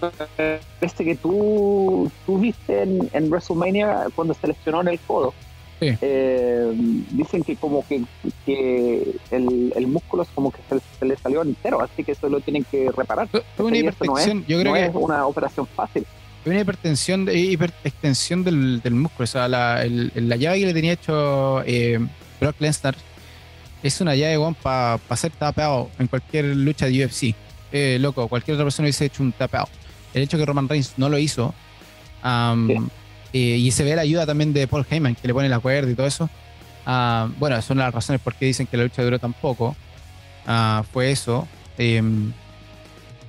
Parece 0.00 1.04
que 1.04 1.14
tú, 1.14 2.10
tú 2.26 2.38
viste 2.38 2.82
en, 2.82 3.08
en 3.12 3.30
WrestleMania 3.30 4.06
cuando 4.14 4.34
se 4.34 4.48
lesionó 4.48 4.80
en 4.82 4.88
el 4.88 4.98
codo. 5.00 5.32
Sí. 5.80 5.88
Eh, 6.00 6.72
dicen 7.10 7.42
que 7.44 7.54
como 7.56 7.86
que, 7.86 8.02
que 8.44 9.14
el, 9.30 9.72
el 9.76 9.86
músculo 9.86 10.22
es 10.22 10.28
como 10.34 10.50
que 10.50 10.58
se, 10.68 10.80
se 10.98 11.04
le 11.04 11.16
salió 11.16 11.42
entero, 11.42 11.80
así 11.80 12.02
que 12.02 12.12
eso 12.12 12.28
lo 12.28 12.40
tienen 12.40 12.64
que 12.64 12.90
reparar. 12.90 13.28
Fue 13.28 13.40
una 13.66 13.76
esto 13.78 14.04
no 14.04 14.18
es- 14.18 14.26
hipertensión. 14.26 14.44
Yo 14.48 14.60
creo 14.60 14.72
no 14.72 14.78
que 14.78 14.84
es 14.86 14.94
una 14.94 15.26
operación 15.26 15.66
fácil. 15.66 16.06
Fue 16.42 16.52
una 16.52 16.60
hipertensión, 16.62 17.24
de- 17.26 17.38
hiperextensión 17.38 18.42
del, 18.44 18.80
del 18.80 18.94
músculo. 18.94 19.24
O 19.24 19.26
sea, 19.26 19.48
la, 19.48 19.82
el- 19.84 20.10
la 20.14 20.36
llave 20.36 20.60
que 20.60 20.66
le 20.66 20.74
tenía 20.74 20.92
hecho 20.92 21.62
eh, 21.64 21.98
Brock 22.40 22.56
Lesnar 22.60 22.96
es 23.86 24.00
una 24.00 24.14
llave 24.14 24.38
para 24.62 24.98
ser 25.16 25.32
tapeado 25.32 25.90
en 25.98 26.06
cualquier 26.06 26.44
lucha 26.56 26.86
de 26.86 27.04
UFC. 27.04 27.34
Eh, 27.72 27.98
loco, 28.00 28.28
cualquier 28.28 28.54
otra 28.54 28.64
persona 28.64 28.86
hubiese 28.86 29.06
hecho 29.06 29.22
un 29.22 29.32
tapeado. 29.32 29.68
El 30.14 30.22
hecho 30.22 30.38
que 30.38 30.46
Roman 30.46 30.68
Reigns 30.68 30.94
no 30.96 31.08
lo 31.08 31.18
hizo, 31.18 31.54
Sí. 32.22 32.74
eh, 33.32 33.38
y 33.58 33.70
se 33.70 33.84
ve 33.84 33.94
la 33.94 34.02
ayuda 34.02 34.24
también 34.26 34.52
de 34.52 34.66
Paul 34.66 34.86
Heyman, 34.88 35.14
que 35.14 35.28
le 35.28 35.34
pone 35.34 35.48
la 35.48 35.58
cuerda 35.60 35.90
y 35.90 35.94
todo 35.94 36.06
eso. 36.06 36.28
Bueno, 37.38 37.60
son 37.62 37.78
las 37.78 37.92
razones 37.92 38.20
por 38.20 38.34
qué 38.34 38.46
dicen 38.46 38.66
que 38.66 38.76
la 38.76 38.84
lucha 38.84 39.02
duró 39.02 39.18
tan 39.18 39.32
poco. 39.32 39.76
Ah, 40.46 40.84
fue 40.92 41.10
eso. 41.10 41.46
Em, 41.76 42.32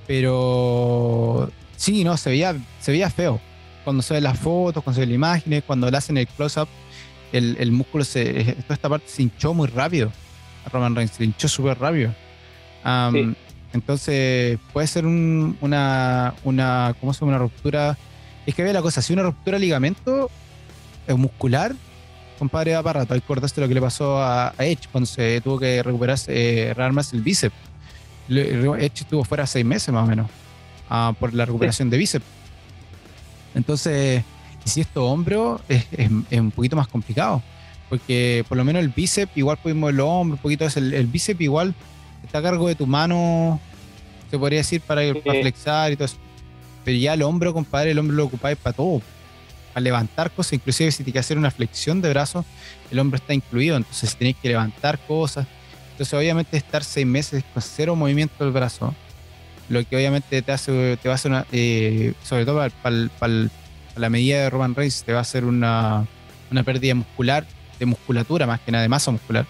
pero 0.06 1.50
sí, 1.76 2.04
no, 2.04 2.16
se 2.16 2.30
veía, 2.30 2.56
se 2.80 2.92
veía 2.92 3.10
feo. 3.10 3.40
Cuando 3.84 4.02
se 4.02 4.14
ven 4.14 4.24
las 4.24 4.38
fotos, 4.38 4.82
cuando 4.82 4.94
se 4.96 5.00
ven 5.00 5.10
las 5.10 5.14
imágenes, 5.16 5.62
cuando 5.66 5.90
le 5.90 5.96
hacen 5.96 6.16
el 6.18 6.26
close-up, 6.26 6.68
el, 7.32 7.56
el 7.60 7.72
músculo, 7.72 8.04
se, 8.04 8.54
toda 8.62 8.74
esta 8.74 8.88
parte 8.88 9.08
se 9.08 9.22
hinchó 9.22 9.54
muy 9.54 9.68
rápido. 9.68 10.10
Roman 10.68 10.94
Reigns, 10.94 11.12
se 11.12 11.24
hinchó 11.24 11.48
súper 11.48 11.78
rápido. 11.78 12.14
Entonces, 13.72 14.58
puede 14.72 14.86
ser 14.86 15.06
una, 15.06 16.34
una, 16.44 16.94
¿cómo 17.00 17.12
se 17.12 17.20
llama? 17.20 17.32
Una 17.32 17.38
ruptura. 17.38 17.98
Es 18.46 18.54
que 18.54 18.62
ve 18.62 18.72
la 18.72 18.80
cosa, 18.80 19.02
si 19.02 19.12
una 19.12 19.22
ruptura 19.22 19.58
de 19.58 19.60
ligamento 19.60 20.30
eh, 21.06 21.14
muscular, 21.14 21.74
compadre, 22.38 22.74
va 22.74 22.82
para 22.82 23.00
rato. 23.00 23.14
Acordaste 23.14 23.60
lo 23.60 23.68
que 23.68 23.74
le 23.74 23.80
pasó 23.80 24.22
a, 24.22 24.54
Edge 24.58 24.88
cuando 24.90 25.06
se 25.06 25.40
tuvo 25.42 25.58
que 25.58 25.82
recuperarse, 25.82 26.32
eh, 26.32 26.74
rearmarse 26.74 27.16
el 27.16 27.22
bíceps. 27.22 27.54
Edge 28.28 29.00
estuvo 29.00 29.24
fuera 29.24 29.46
seis 29.46 29.64
meses 29.64 29.92
más 29.92 30.04
o 30.04 30.06
menos 30.06 30.30
ah, 30.88 31.12
por 31.18 31.34
la 31.34 31.44
recuperación 31.44 31.90
de 31.90 31.96
bíceps. 31.98 32.24
Entonces, 33.54 34.22
si 34.64 34.80
esto 34.80 35.06
hombro 35.06 35.60
es, 35.68 35.86
es, 35.92 36.40
un 36.40 36.50
poquito 36.50 36.76
más 36.76 36.88
complicado. 36.88 37.42
Porque 37.88 38.44
por 38.48 38.58
lo 38.58 38.64
menos 38.64 38.82
el 38.82 38.88
bíceps, 38.88 39.36
igual 39.36 39.56
pudimos 39.58 39.90
el 39.90 40.00
hombro, 40.00 40.36
un 40.36 40.42
poquito 40.42 40.66
el, 40.76 40.92
el 40.94 41.06
bíceps, 41.06 41.40
igual 41.40 41.74
está 42.24 42.38
a 42.38 42.42
cargo 42.42 42.68
de 42.68 42.74
tu 42.74 42.86
mano, 42.86 43.60
se 44.30 44.38
podría 44.38 44.58
decir, 44.58 44.80
para, 44.80 45.02
flexar 45.14 45.92
y 45.92 45.96
todo 45.96 46.06
eso. 46.06 46.16
Pero 46.84 46.98
ya 46.98 47.14
el 47.14 47.22
hombro, 47.22 47.52
compadre, 47.52 47.90
el 47.90 47.98
hombro 47.98 48.16
lo 48.16 48.24
ocupáis 48.26 48.56
para 48.56 48.76
todo. 48.76 49.02
Para 49.72 49.82
levantar 49.82 50.30
cosas, 50.30 50.54
inclusive 50.54 50.90
si 50.90 50.98
tienes 50.98 51.12
que 51.12 51.18
hacer 51.18 51.38
una 51.38 51.50
flexión 51.50 52.00
de 52.00 52.10
brazos, 52.10 52.44
el 52.90 52.98
hombro 52.98 53.16
está 53.16 53.34
incluido. 53.34 53.76
Entonces 53.76 54.16
tenéis 54.16 54.36
que 54.40 54.48
levantar 54.48 54.98
cosas. 55.06 55.46
Entonces, 55.92 56.14
obviamente, 56.14 56.56
estar 56.56 56.84
seis 56.84 57.06
meses 57.06 57.44
con 57.52 57.62
cero 57.62 57.96
movimiento 57.96 58.44
del 58.44 58.52
brazo, 58.52 58.94
lo 59.68 59.84
que 59.84 59.96
obviamente 59.96 60.40
te 60.42 60.52
hace, 60.52 60.96
te 60.96 61.08
va 61.08 61.14
a 61.14 61.16
hacer 61.16 61.30
una, 61.30 61.46
eh, 61.52 62.14
sobre 62.22 62.46
todo 62.46 62.66
para, 62.82 63.48
la 63.96 64.08
medida 64.08 64.42
de 64.42 64.50
Roman 64.50 64.74
Reigns, 64.74 65.02
te 65.02 65.12
va 65.12 65.18
a 65.18 65.22
hacer 65.22 65.44
una, 65.44 66.06
una 66.50 66.62
pérdida 66.62 66.94
muscular, 66.94 67.44
de 67.78 67.86
musculatura 67.86 68.46
más 68.46 68.60
que 68.60 68.72
nada, 68.72 68.82
de 68.82 68.88
masa 68.88 69.10
muscular 69.10 69.46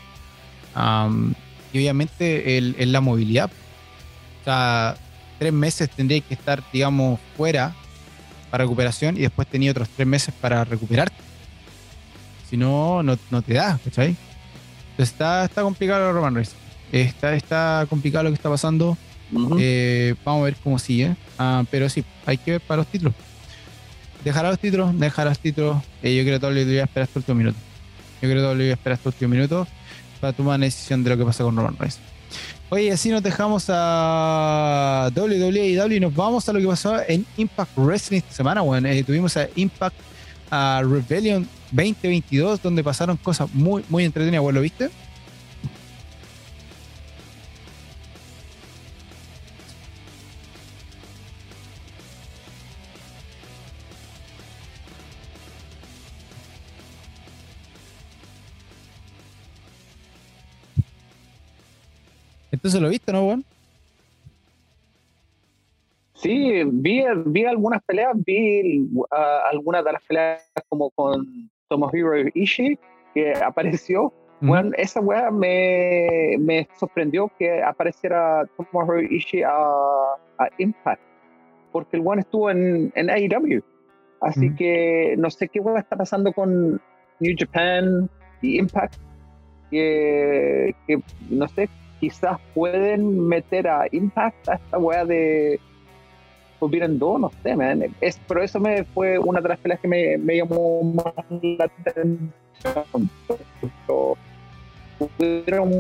y 1.73 1.79
obviamente 1.79 2.59
el, 2.59 2.93
la 2.93 3.01
movilidad. 3.01 3.51
O 4.41 4.45
sea, 4.45 4.97
tres 5.39 5.53
meses 5.53 5.91
tendría 5.91 6.21
que 6.21 6.35
estar, 6.35 6.63
digamos, 6.73 7.21
fuera 7.37 7.75
para 8.51 8.65
recuperación 8.65 9.17
y 9.17 9.21
después 9.21 9.47
tenía 9.49 9.71
otros 9.71 9.89
tres 9.95 10.07
meses 10.07 10.35
para 10.41 10.65
recuperarte. 10.65 11.17
Si 12.49 12.57
no, 12.57 13.03
no, 13.03 13.43
te 13.43 13.55
da, 13.55 13.79
¿cachai? 13.85 14.17
Entonces 14.93 15.13
está, 15.13 15.45
está 15.45 15.63
complicado 15.63 16.13
Roman 16.13 16.35
Reigns. 16.35 16.55
Está, 16.91 17.35
está 17.35 17.87
complicado 17.91 18.25
lo 18.25 18.31
que 18.31 18.37
está 18.37 18.49
pasando. 18.49 18.97
Eh, 19.59 20.15
vamos 20.25 20.41
a 20.41 20.45
ver 20.47 20.57
cómo 20.65 20.79
sigue. 20.79 21.15
Ah, 21.39 21.65
pero 21.71 21.91
sí, 21.91 22.03
hay 22.25 22.39
que 22.39 22.53
ver 22.53 22.61
para 22.63 22.79
los 22.79 22.87
títulos. 22.87 23.15
Dejará 24.25 24.49
los 24.49 24.59
títulos, 24.59 24.99
dejará 24.99 25.31
los 25.31 25.39
títulos. 25.39 25.77
Eh, 26.03 26.17
yo 26.17 26.23
creo 26.23 26.37
que 26.37 26.41
todo 26.41 26.51
le 26.51 26.65
voy 26.65 26.79
a 26.79 26.85
esperar 26.85 27.07
estos 27.07 27.21
últimos 27.21 27.39
minutos. 27.39 27.68
Yo 28.21 28.29
creo 28.29 28.35
que 28.35 28.41
todo 28.41 28.55
le 28.55 28.65
voy 28.65 28.71
a 28.71 28.75
esperar 28.75 28.99
estos 28.99 29.15
últimos 29.15 29.31
minutos 29.31 29.69
para 30.21 30.33
tomar 30.33 30.57
una 30.57 30.67
decisión 30.67 31.05
de 31.05 31.11
lo 31.11 31.17
que 31.17 31.25
pasa 31.25 31.45
con 31.45 31.57
Roman 31.57 31.77
Reigns. 31.79 31.99
Oye, 32.71 32.93
así 32.93 33.09
nos 33.09 33.23
dejamos 33.23 33.67
a 33.69 35.11
WWE 35.17 35.95
y 35.95 36.01
nos 36.01 36.15
vamos 36.15 36.49
a 36.49 36.53
lo 36.53 36.61
que 36.61 36.67
pasó 36.67 37.01
en 37.09 37.25
Impact 37.39 37.71
Wrestling 37.77 38.19
esta 38.19 38.33
semana. 38.33 38.61
Bueno, 38.61 38.89
eh, 38.89 39.03
tuvimos 39.05 39.37
a 39.39 39.49
Impact 39.55 39.97
Rebellion 40.51 41.49
2022, 41.73 42.61
donde 42.61 42.85
pasaron 42.85 43.17
cosas 43.17 43.49
muy, 43.55 43.85
muy 43.89 44.05
entretenidas. 44.05 44.43
¿Vos 44.43 44.53
lo 44.53 44.61
viste? 44.61 44.91
Entonces 62.59 62.81
lo 62.81 62.89
viste, 62.89 63.13
¿no, 63.13 63.25
Juan? 63.25 63.45
Sí, 66.15 66.65
vi, 66.65 67.05
vi 67.27 67.45
algunas 67.45 67.81
peleas, 67.85 68.17
vi 68.27 68.81
uh, 68.93 69.07
algunas 69.49 69.85
de 69.85 69.93
las 69.93 70.03
peleas 70.03 70.43
como 70.69 70.91
con 70.91 71.49
Tomohiro 71.69 72.15
Ishii, 72.35 72.77
que 73.15 73.33
apareció. 73.35 74.13
Bueno, 74.41 74.73
esa 74.77 75.01
weá 75.01 75.31
me, 75.31 76.37
me, 76.41 76.67
sorprendió 76.81 77.31
que 77.39 77.63
apareciera 77.63 78.45
Tomohiro 78.57 79.03
Ishii 79.03 79.45
a, 79.45 79.53
a 79.53 80.49
Impact, 80.59 81.01
porque 81.71 81.97
el 81.97 82.03
one 82.05 82.23
estuvo 82.23 82.51
en, 82.51 82.91
en 82.97 83.09
AEW. 83.09 83.63
Así 84.21 84.53
que 84.57 85.15
no 85.17 85.31
sé 85.31 85.49
qué 85.49 85.61
weá 85.61 85.79
está 85.79 85.95
pasando 85.95 86.33
con 86.33 86.81
New 87.21 87.37
Japan 87.39 88.11
y 88.43 88.59
Impact, 88.59 88.97
que, 89.71 90.75
que 90.89 91.01
no 91.31 91.47
sé, 91.47 91.69
quizás 92.01 92.39
pueden 92.55 93.27
meter 93.27 93.69
a 93.69 93.87
Impact 93.91 94.49
a 94.49 94.55
esta 94.55 94.79
weá 94.79 95.05
de 95.05 95.61
Forbidden 96.59 96.99
Door, 96.99 97.21
no 97.21 97.33
sé, 97.43 97.57
man. 97.57 97.85
Es, 98.01 98.21
pero 98.27 98.43
eso 98.43 98.59
me 98.61 98.85
fue 98.85 99.19
una 99.19 99.41
de 99.41 99.49
las 99.49 99.59
peleas 99.59 99.81
que 99.81 99.89
me, 99.89 100.19
me 100.19 100.37
llamó 100.37 100.83
más 100.83 101.15
la 101.41 101.65
atención. 101.65 103.11
Pudieron 104.99 105.79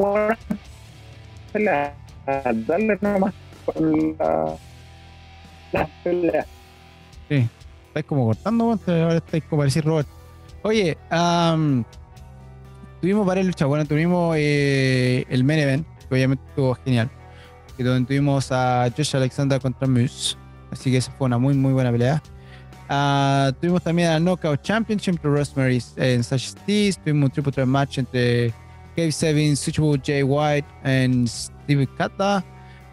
darle 2.66 2.99
nomás 3.01 3.35
con 3.64 4.16
la, 4.19 4.55
las 5.73 5.89
peleas. 6.05 6.47
Sí, 7.29 7.49
estáis 7.89 8.07
como 8.07 8.27
cortando, 8.27 8.79
ahora 8.87 9.16
estáis 9.16 9.45
como 9.45 9.64
decir 9.64 9.85
Robert. 9.85 10.09
Oye, 10.62 10.97
um, 11.11 11.85
tuvimos 13.01 13.27
varias 13.27 13.47
luchas, 13.47 13.69
bueno, 13.69 13.85
tuvimos 13.85 14.37
eh, 14.39 15.25
el 15.29 15.45
main 15.45 15.85
que 16.09 16.15
obviamente 16.15 16.45
estuvo 16.49 16.75
genial. 16.85 17.11
Y 17.77 17.83
donde 17.83 18.07
tuvimos 18.07 18.51
a 18.51 18.89
Josh 18.97 19.15
Alexander 19.15 19.61
contra 19.61 19.87
Moose. 19.87 20.37
Así 20.71 20.91
que 20.91 20.97
esa 20.97 21.13
fue 21.13 21.27
una 21.27 21.39
muy, 21.39 21.55
muy 21.55 21.73
buena 21.73 21.91
pelea. 21.93 22.23
Uh, 22.91 23.53
tuvimos 23.61 23.83
también 23.83 24.11
a 24.11 24.19
Knockout 24.19 24.63
Championship 24.63 25.15
entre 25.15 25.31
Rosemary 25.31 25.83
en 25.97 26.25
Sasha 26.25 26.49
Steez. 26.49 26.99
Tuvimos 26.99 27.27
un 27.27 27.31
triple 27.31 27.53
threat 27.53 27.69
match 27.69 27.99
entre 27.99 28.53
Cave 28.97 29.13
Seven, 29.13 29.57
Switchable 29.57 30.01
Jay 30.05 30.23
White 30.23 30.67
y 30.85 31.27
Steve 31.29 31.87
Kata. 31.97 32.45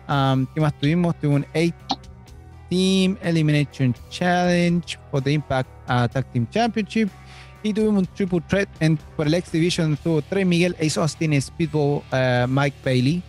Um, 0.07 0.45
¿Qué 0.53 0.61
más 0.61 0.77
tuvimos? 0.79 1.15
Tuvimos 1.19 1.39
un 1.39 1.45
8 1.55 1.73
Team 2.69 3.17
Elimination 3.21 3.95
Challenge 4.09 4.97
for 5.09 5.21
the 5.21 5.31
Impact 5.31 5.69
uh, 5.87 6.07
Tag 6.07 6.25
Team 6.31 6.47
Championship. 6.51 7.09
Y 7.65 7.73
tuvimos 7.73 8.01
un 8.01 8.05
triple 8.05 8.41
threat 8.47 8.69
en, 8.79 8.95
por 9.17 9.25
el 9.25 9.33
X 9.33 9.51
Division. 9.51 9.97
Tuvo 9.97 10.21
Trey 10.21 10.45
Miguel, 10.45 10.75
Ace 10.79 10.99
Austin, 10.99 11.41
Speedball, 11.41 12.03
uh, 12.11 12.47
Mike 12.47 12.77
Bailey. 12.85 13.23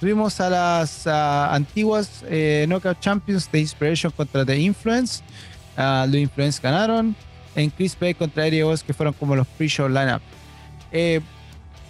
Tuvimos 0.00 0.40
a 0.40 0.50
las 0.50 1.06
antiguas 1.06 2.24
eh, 2.28 2.64
Knockout 2.66 2.98
Champions 2.98 3.48
de 3.52 3.60
Inspiration 3.60 4.10
contra 4.10 4.44
The 4.44 4.58
Influence. 4.58 5.22
Uh, 5.78 6.06
los 6.06 6.16
Influence 6.16 6.60
ganaron. 6.60 7.14
En 7.54 7.70
Chris 7.70 7.96
Bay 7.96 8.14
contra 8.14 8.48
Eric 8.48 8.82
que 8.84 8.92
fueron 8.92 9.14
como 9.14 9.36
los 9.36 9.46
pre-show 9.46 9.88
lineup. 9.88 10.22
Eh, 10.90 11.20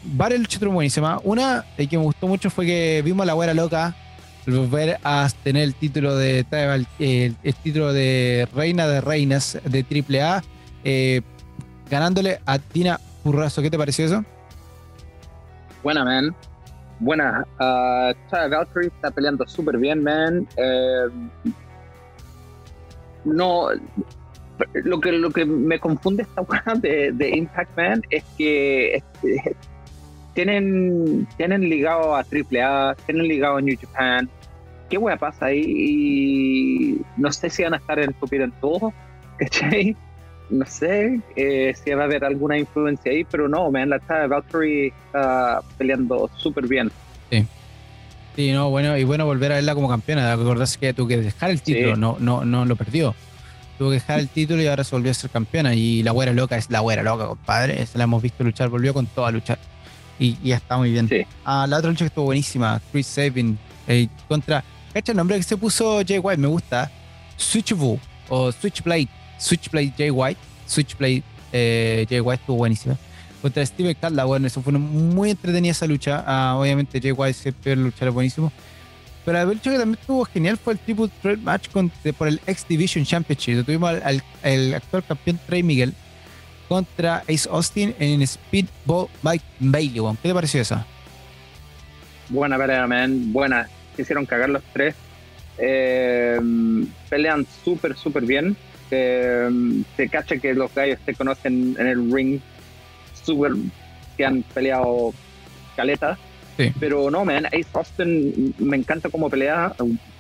varias 0.03 0.41
luchas 0.41 0.61
buenísimas. 0.61 1.23
Una 1.25 1.65
eh, 1.79 1.87
que 1.87 1.97
me 1.97 2.05
gustó 2.05 2.29
mucho 2.29 2.51
fue 2.51 2.67
que 2.67 3.01
vimos 3.03 3.25
la 3.25 3.33
güera 3.33 3.55
loca 3.55 3.97
volver 4.47 4.99
a 5.05 5.29
tener 5.43 5.63
el 5.63 5.75
título 5.75 6.17
de 6.17 6.47
el, 6.99 7.55
título 7.63 7.93
de 7.93 8.49
reina 8.55 8.87
de 8.87 9.01
reinas 9.01 9.59
de 9.65 9.85
AAA 9.85 10.43
eh, 10.85 11.21
ganándole 11.91 12.41
a 12.47 12.59
Tina 12.59 12.99
Purrazo. 13.23 13.63
¿Qué 13.63 13.71
te 13.71 13.79
pareció 13.79 14.07
eso? 14.07 14.25
Buena, 15.83 16.05
man. 16.05 16.35
Buena. 17.01 17.47
Uh, 17.59 18.15
Valkyrie 18.31 18.89
está 18.89 19.11
peleando 19.11 19.47
súper 19.47 19.79
bien, 19.79 20.03
man. 20.03 20.47
Eh, 20.57 21.07
no. 23.25 23.69
Lo 24.75 25.01
que, 25.01 25.13
lo 25.13 25.31
que 25.31 25.47
me 25.47 25.81
confunde 25.81 26.23
esta 26.23 26.43
weá 26.43 26.75
de, 26.77 27.13
de, 27.13 27.31
Impact 27.31 27.77
Man 27.79 28.03
es 28.11 28.23
que 28.37 29.03
tienen, 30.35 31.27
tienen 31.37 31.69
ligado 31.69 32.15
a 32.15 32.21
AAA, 32.21 32.95
tienen 33.07 33.29
ligado 33.29 33.57
a 33.57 33.61
New 33.61 33.77
Japan. 33.81 34.29
¿Qué 34.89 34.99
hueá 34.99 35.17
pasa 35.17 35.47
ahí? 35.47 35.63
Y 35.67 37.01
no 37.17 37.33
sé 37.33 37.51
si 37.51 37.63
van 37.63 37.75
a 37.75 37.77
estar 37.77 37.99
en 37.99 38.15
en 38.31 38.53
todo, 38.61 38.93
¿cachai? 39.39 39.97
No 40.51 40.67
sé 40.67 41.21
eh, 41.37 41.73
si 41.75 41.91
va 41.93 42.03
a 42.03 42.05
haber 42.07 42.25
alguna 42.25 42.59
influencia 42.59 43.13
ahí, 43.13 43.25
pero 43.25 43.49
no, 43.49 43.71
me 43.71 43.87
la 43.87 44.01
Valkyrie 44.27 44.93
está 45.07 45.63
peleando 45.79 46.29
súper 46.37 46.67
bien. 46.67 46.91
Sí. 47.31 47.47
Sí, 48.35 48.53
no, 48.53 48.71
bueno, 48.71 48.97
y 48.97 49.05
bueno 49.05 49.27
volver 49.27 49.53
a 49.53 49.57
verla 49.57 49.75
como 49.75 49.89
campeona. 49.89 50.33
Acordarse 50.33 50.79
que 50.79 50.95
tuvo 50.95 51.09
que 51.09 51.19
dejar 51.19 51.51
el 51.51 51.63
título, 51.63 51.97
no, 51.97 52.17
no, 52.19 52.45
no 52.45 52.65
lo 52.65 52.75
perdió. 52.77 53.15
Tuvo 53.79 53.91
que 53.91 53.95
dejar 53.95 54.21
el 54.21 54.29
título 54.29 54.63
y 54.63 54.67
ahora 54.67 54.85
se 54.85 54.95
volvió 54.95 55.11
a 55.11 55.15
ser 55.15 55.31
campeona. 55.31 55.75
Y 55.75 56.03
la 56.03 56.13
güera 56.13 56.33
loca 56.33 56.57
es 56.57 56.71
la 56.71 56.81
güera 56.81 57.03
loca, 57.03 57.27
compadre. 57.27 57.85
Se 57.87 57.99
la 57.99 58.05
hemos 58.05 58.23
visto 58.23 58.43
luchar, 58.45 58.69
volvió 58.69 58.93
con 58.95 59.07
todo 59.07 59.27
a 59.27 59.31
luchar 59.31 59.59
y 60.21 60.37
ya 60.45 60.57
está 60.57 60.77
muy 60.77 60.93
bien. 60.93 61.09
Ah, 61.45 61.67
la 61.67 61.79
otra 61.79 61.91
lucha 61.91 62.05
que 62.05 62.09
estuvo 62.09 62.27
buenísima, 62.27 62.81
Chris 62.93 63.07
Sabin 63.07 63.59
eh, 63.89 64.07
contra. 64.29 64.63
¿Cacha 64.93 65.13
el 65.13 65.17
nombre 65.17 65.37
que 65.39 65.43
se 65.43 65.57
puso 65.57 66.03
Jay 66.07 66.19
White? 66.19 66.41
Me 66.41 66.47
gusta. 66.47 66.91
Switchable 67.37 67.99
o 68.29 68.53
Switchblade. 68.53 69.09
Switchblade 69.39 69.95
Jay 69.97 70.11
White. 70.11 70.39
Switchblade 70.67 71.23
eh, 71.53 72.07
Jay 72.09 72.21
White 72.21 72.43
estuvo 72.43 72.59
buenísima. 72.59 72.99
contra 73.41 73.65
Steven 73.65 73.97
Caldwell. 73.99 74.27
Bueno, 74.27 74.47
eso 74.47 74.61
fue 74.61 74.73
una 74.73 74.79
muy 74.79 75.31
entretenida 75.31 75.73
esa 75.73 75.87
lucha. 75.87 76.23
Ah, 76.27 76.57
obviamente 76.59 77.01
Jay 77.01 77.13
White 77.13 77.35
siempre 77.35 77.75
luchar 77.75 78.11
buenísimo. 78.11 78.53
Pero 79.25 79.41
el 79.41 79.57
hecho 79.57 79.71
que 79.71 79.79
también 79.79 79.99
estuvo 79.99 80.25
genial 80.27 80.59
fue 80.59 80.75
el 80.75 80.79
triple 80.79 81.09
threat 81.23 81.39
match 81.39 81.69
por 82.19 82.29
el 82.29 82.41
X 82.47 82.67
Division 82.69 83.07
Championship. 83.07 83.65
Tuvimos 83.65 83.91
al, 84.03 84.23
al, 84.43 84.75
actual 84.75 85.03
campeón 85.05 85.41
Trey 85.47 85.63
Miguel 85.63 85.95
contra 86.71 87.25
Ace 87.29 87.49
Austin 87.51 87.97
en 87.99 88.25
Speedball 88.25 89.09
Mike 89.25 89.45
Bailey. 89.59 90.01
¿Qué 90.23 90.29
te 90.29 90.35
pareció 90.35 90.61
esa? 90.61 90.87
Buena 92.29 92.57
pelea, 92.57 92.87
man. 92.87 93.33
Buena. 93.33 93.69
Quisieron 93.97 94.25
cagar 94.25 94.51
los 94.51 94.63
tres. 94.73 94.95
Eh, 95.59 96.39
pelean 97.09 97.45
súper, 97.65 97.97
súper 97.97 98.25
bien. 98.25 98.57
Eh, 98.93 99.51
se 99.97 100.09
cacha 100.09 100.37
que 100.37 100.55
los 100.55 100.73
gallos 100.73 101.01
se 101.05 101.13
conocen 101.15 101.75
en 101.77 101.87
el 101.89 102.13
ring. 102.13 102.41
Súper 103.25 103.53
que 104.17 104.25
han 104.25 104.45
peleado 104.55 105.13
caleta 105.75 106.17
pero 106.79 107.11
no, 107.11 107.25
man, 107.25 107.47
Ace 107.47 107.67
Austin 107.73 108.55
me 108.59 108.77
encanta 108.77 109.09
cómo 109.09 109.31
pelea 109.31 109.75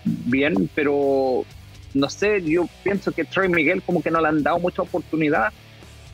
bien, 0.04 0.70
pero 0.74 1.44
no 1.92 2.08
sé, 2.08 2.42
yo 2.42 2.66
pienso 2.82 3.12
que 3.12 3.24
Trey 3.24 3.48
Miguel 3.48 3.82
como 3.82 4.02
que 4.02 4.10
no 4.10 4.20
le 4.20 4.28
han 4.28 4.42
dado 4.42 4.58
mucha 4.58 4.82
oportunidad. 4.82 5.52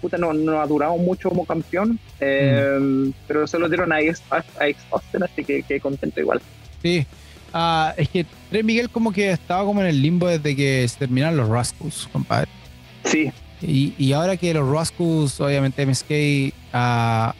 Puta, 0.01 0.19
no, 0.19 0.33
no 0.33 0.61
ha 0.61 0.67
durado 0.67 0.97
mucho 0.97 1.29
como 1.29 1.45
campeón, 1.45 1.99
eh, 2.21 2.79
mm. 2.81 3.11
pero 3.27 3.47
se 3.47 3.59
lo 3.59 3.69
dieron 3.69 3.93
a 3.93 3.97
Ace, 3.97 4.23
Austin, 4.91 5.23
así 5.23 5.45
que, 5.45 5.63
que 5.63 5.81
contento 5.81 6.21
igual. 6.21 6.41
Sí, 6.83 7.07
uh, 7.55 7.93
es 7.97 8.09
que 8.09 8.27
Trey 8.51 8.63
Miguel 8.63 8.91
como 8.91 9.13
que 9.13 9.31
estaba 9.31 9.65
como 9.65 9.81
en 9.81 9.89
el 9.89 10.01
limbo 10.01 10.29
desde 10.29 10.55
que 10.55 10.87
se 10.89 10.99
terminaron 10.99 11.37
los 11.37 11.49
Rascals, 11.49 12.09
compadre. 12.13 12.49
Sí. 13.05 13.33
Y, 13.63 13.95
y 13.97 14.13
ahora 14.13 14.37
que 14.37 14.53
los 14.53 14.69
Rascals, 14.69 15.41
obviamente 15.41 15.85
MSK, 15.87 16.11
uh, 16.75 17.33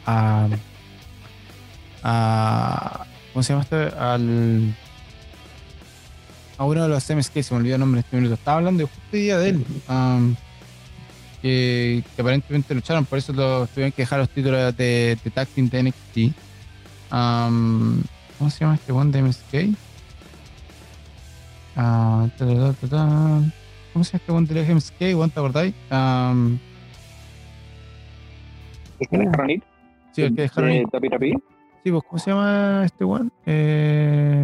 a. 2.03 3.05
¿Cómo 3.33 3.43
se 3.43 3.53
llama 3.53 3.63
este? 3.63 3.75
Al. 3.97 4.75
A 6.57 6.65
uno 6.65 6.83
de 6.83 6.89
los 6.89 7.07
MSK, 7.07 7.43
se 7.43 7.53
me 7.53 7.59
olvidó 7.59 7.75
el 7.75 7.81
nombre 7.81 7.99
en 7.99 8.05
este 8.05 8.17
minuto. 8.17 8.33
Estaba 8.33 8.57
hablando 8.57 8.87
justo 8.87 9.01
el 9.11 9.19
día 9.19 9.37
de 9.37 9.49
él. 9.49 9.65
Que, 11.41 12.03
aparentemente 12.17 12.73
lucharon, 12.73 13.05
por 13.05 13.17
eso 13.17 13.33
lo, 13.33 13.67
tuvieron 13.67 13.91
que 13.91 14.01
dejar 14.03 14.19
los 14.19 14.29
títulos 14.29 14.75
de, 14.77 15.17
de 15.23 15.31
Tag 15.31 15.47
Team 15.49 15.69
de 15.69 15.83
NXT. 15.83 16.35
¿Cómo 17.09 18.49
se 18.49 18.59
llama 18.59 18.75
este 18.75 18.91
one 18.91 19.11
de 19.11 19.21
MSK? 19.21 19.53
Uh, 21.75 22.29
¿Cómo 23.93 24.03
se 24.03 24.17
llama 24.17 24.21
este 24.21 24.31
one 24.31 24.47
de 24.47 24.75
MSK? 24.75 25.01
¿One 25.15 25.29
te 25.29 25.39
acordáis? 25.39 25.75
Um, 25.91 26.57
¿El 28.99 29.07
que 29.07 29.17
dejaron 29.17 29.49
ir? 29.49 29.63
Sí, 30.11 30.21
el 30.23 30.35
que 30.35 30.41
dejaron 30.43 30.71
ir. 30.71 30.87
Pues, 30.89 32.03
¿cómo 32.03 32.19
se 32.19 32.31
llama 32.31 32.83
este 32.85 33.03
one? 33.03 33.29
Eh... 33.45 34.43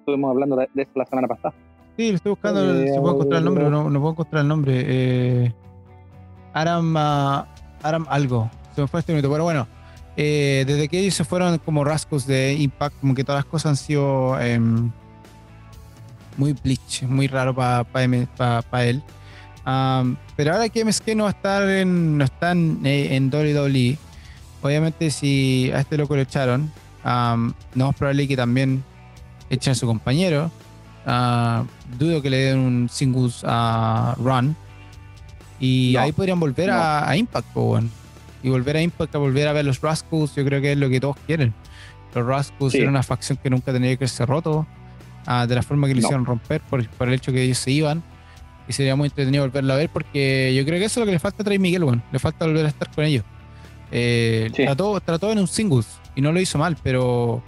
Estuvimos 0.00 0.30
hablando 0.30 0.56
de, 0.56 0.68
eso 0.74 0.90
la 0.94 1.06
semana 1.06 1.28
pasada. 1.28 1.54
Sí, 1.96 2.10
lo 2.10 2.16
estoy 2.16 2.30
buscando, 2.30 2.74
eh, 2.74 2.92
si 2.92 2.98
puedo 2.98 3.14
encontrar 3.14 3.38
el 3.38 3.44
nombre, 3.44 3.70
no, 3.70 3.90
no 3.90 4.00
puedo 4.00 4.12
encontrar 4.12 4.42
el 4.42 4.48
nombre. 4.48 4.84
Eh, 4.86 5.54
Aram, 6.56 6.96
uh, 6.96 8.08
algo, 8.08 8.50
se 8.74 8.80
me 8.80 8.88
fue 8.88 9.00
este 9.00 9.12
minuto, 9.12 9.30
pero 9.30 9.44
bueno, 9.44 9.68
eh, 10.16 10.64
desde 10.66 10.88
que 10.88 10.98
ellos 10.98 11.14
se 11.14 11.24
fueron 11.24 11.58
como 11.58 11.84
rasgos 11.84 12.26
de 12.26 12.54
Impact, 12.54 12.98
como 13.00 13.14
que 13.14 13.24
todas 13.24 13.40
las 13.40 13.44
cosas 13.44 13.70
han 13.70 13.76
sido 13.76 14.40
em, 14.40 14.90
muy 16.38 16.54
bleach, 16.54 17.02
muy 17.02 17.28
raro 17.28 17.54
para 17.54 17.84
pa, 17.84 18.84
él. 18.84 19.02
Um, 19.66 20.16
pero 20.36 20.54
ahora 20.54 20.68
que 20.68 20.84
MSK 20.84 21.08
no 21.14 21.24
va 21.24 21.30
a 21.30 21.32
estar 21.32 21.68
en, 21.68 22.16
no 22.16 22.24
está 22.24 22.52
en, 22.52 22.80
en 22.84 23.28
WWE, 23.28 23.98
obviamente 24.62 25.10
si 25.10 25.70
a 25.74 25.80
este 25.80 25.98
loco 25.98 26.16
lo 26.16 26.22
echaron, 26.22 26.72
no 27.74 27.90
es 27.90 27.96
probable 27.96 28.26
que 28.26 28.36
también 28.36 28.82
echen 29.50 29.72
a 29.72 29.74
su 29.74 29.86
compañero. 29.86 30.50
Ah, 31.04 31.64
dudo 31.98 32.20
que 32.20 32.30
le 32.30 32.38
den 32.38 32.58
un 32.58 32.88
singles 32.88 33.44
uh, 33.44 34.14
run. 34.18 34.56
Y 35.58 35.96
ahí 35.96 36.12
podrían 36.12 36.38
volver 36.38 36.70
a, 36.70 37.16
Impact, 37.16 37.48
y 38.42 38.48
volver 38.48 38.76
a 38.76 38.82
Impact, 38.82 39.14
a 39.14 39.18
volver 39.18 39.48
a 39.48 39.52
ver 39.52 39.64
los 39.64 39.80
Rascals, 39.80 40.34
yo 40.34 40.44
creo 40.44 40.60
que 40.60 40.72
es 40.72 40.78
lo 40.78 40.88
que 40.88 41.00
todos 41.00 41.16
quieren. 41.26 41.54
Los 42.14 42.26
Rascals 42.26 42.74
eran 42.74 42.90
una 42.90 43.02
facción 43.02 43.38
que 43.42 43.50
nunca 43.50 43.72
tendría 43.72 43.96
que 43.96 44.06
ser 44.08 44.28
roto, 44.28 44.66
ah, 45.26 45.46
de 45.46 45.54
la 45.54 45.62
forma 45.62 45.86
que 45.86 45.94
le 45.94 46.00
hicieron 46.00 46.24
romper, 46.24 46.60
por, 46.62 46.80
el 46.80 47.14
hecho 47.14 47.32
que 47.32 47.42
ellos 47.42 47.58
se 47.58 47.70
iban. 47.70 48.02
Y 48.68 48.72
sería 48.72 48.96
muy 48.96 49.06
entretenido 49.08 49.44
volverlo 49.44 49.72
a 49.74 49.76
ver, 49.76 49.88
porque 49.90 50.52
yo 50.56 50.64
creo 50.64 50.78
que 50.78 50.86
eso 50.86 51.00
es 51.00 51.02
lo 51.02 51.06
que 51.06 51.12
le 51.12 51.18
falta 51.20 51.42
a 51.42 51.44
Trey 51.44 51.58
Miguel, 51.58 51.84
bueno. 51.84 52.02
le 52.10 52.18
falta 52.18 52.46
volver 52.46 52.66
a 52.66 52.68
estar 52.68 52.90
con 52.90 53.04
ellos. 53.04 53.24
Eh, 53.92 54.50
trató, 55.04 55.30
en 55.30 55.38
un 55.38 55.46
singles 55.46 55.86
y 56.16 56.20
no 56.20 56.32
lo 56.32 56.40
hizo 56.40 56.58
mal, 56.58 56.76
pero 56.82 57.42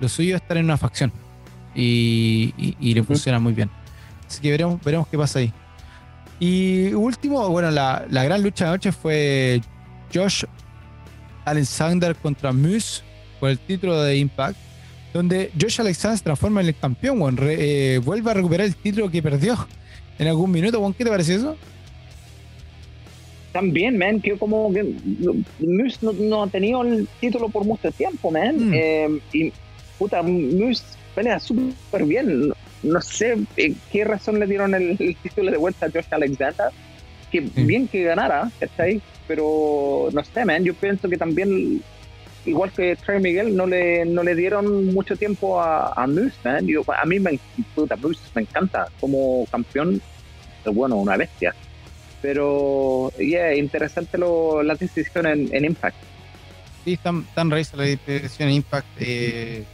lo 0.00 0.08
suyo 0.08 0.34
es 0.34 0.40
estar 0.40 0.56
en 0.56 0.64
una 0.64 0.78
facción 0.78 1.12
y, 1.74 2.74
le 2.80 3.02
funciona 3.02 3.38
muy 3.38 3.52
bien. 3.52 3.70
Así 4.26 4.40
que 4.40 4.50
veremos, 4.50 4.82
veremos 4.82 5.06
qué 5.08 5.18
pasa 5.18 5.40
ahí. 5.40 5.52
Y 6.42 6.92
último, 6.94 7.48
bueno, 7.50 7.70
la, 7.70 8.04
gran 8.10 8.42
lucha 8.42 8.64
de 8.64 8.70
noche 8.72 8.90
fue 8.90 9.60
Josh 10.12 10.42
Alexander 11.44 12.16
contra 12.16 12.52
Moose 12.52 13.02
por 13.38 13.50
el 13.50 13.60
título 13.60 14.02
de 14.02 14.16
Impact, 14.16 14.56
donde 15.14 15.52
Josh 15.52 15.80
Alexander 15.80 16.18
se 16.18 16.24
transforma 16.24 16.60
en 16.60 16.66
el 16.66 16.74
campeón, 16.74 17.38
eh, 17.42 18.00
vuelve 18.04 18.28
a 18.32 18.34
recuperar 18.34 18.66
el 18.66 18.74
título 18.74 19.08
que 19.08 19.22
perdió 19.22 19.56
en 20.18 20.26
algún 20.26 20.50
minuto. 20.50 20.94
¿Qué 20.98 21.04
te 21.04 21.10
parece 21.10 21.36
eso? 21.36 21.56
También, 23.52 23.96
man, 23.96 24.20
que 24.20 24.36
como 24.36 24.72
que 24.72 24.82
Moose 25.60 25.98
no, 26.02 26.42
ha 26.42 26.48
tenido 26.48 26.82
el 26.82 27.06
título 27.20 27.50
por 27.50 27.64
mucho 27.64 27.92
tiempo, 27.92 28.32
man. 28.32 28.70
Mm. 28.70 28.74
Eh, 28.74 29.20
y 29.32 29.52
puta, 29.96 30.24
Moose 30.24 30.82
pelea 31.14 31.38
súper 31.38 32.04
bien. 32.04 32.52
No 32.82 33.00
sé 33.00 33.36
eh, 33.56 33.74
qué 33.90 34.04
razón 34.04 34.40
le 34.40 34.46
dieron 34.46 34.74
el, 34.74 34.96
título 35.22 35.50
de 35.50 35.56
vuelta 35.56 35.86
a 35.86 35.90
Josh 35.90 36.06
Alexander. 36.10 36.70
Que 37.30 37.40
bien 37.40 37.88
que 37.88 38.02
ganara, 38.02 38.50
¿cachai? 38.60 39.00
Pero 39.26 40.08
no 40.12 40.22
sé, 40.24 40.44
man, 40.44 40.64
yo 40.64 40.74
pienso 40.74 41.08
que 41.08 41.16
también, 41.16 41.82
igual 42.44 42.70
que 42.72 42.96
Trey 42.96 43.20
Miguel, 43.20 43.56
no 43.56 43.66
le, 43.66 44.04
no 44.04 44.22
le 44.22 44.34
dieron 44.34 44.92
mucho 44.92 45.16
tiempo 45.16 45.60
a, 45.60 45.92
a 45.92 46.06
Moose, 46.06 46.36
man. 46.44 46.66
Yo, 46.66 46.82
a 46.86 47.06
mí 47.06 47.18
me, 47.20 47.38
puta, 47.74 47.96
Moose 47.96 48.20
me 48.34 48.42
encanta 48.42 48.88
como 49.00 49.46
campeón, 49.50 50.02
bueno, 50.66 50.96
una 50.96 51.16
bestia. 51.16 51.54
Pero, 52.20 53.10
yeah, 53.18 53.54
interesante 53.54 54.18
lo, 54.18 54.62
la 54.62 54.74
decisión 54.74 55.26
en, 55.26 55.64
Impact. 55.64 55.96
Sí, 56.84 56.96
tan, 56.96 57.24
tan 57.34 57.50
raíz 57.50 57.72
la 57.74 57.84
decisión 57.84 58.48
en 58.48 58.54
Impact. 58.56 58.86
Eh, 59.00 59.64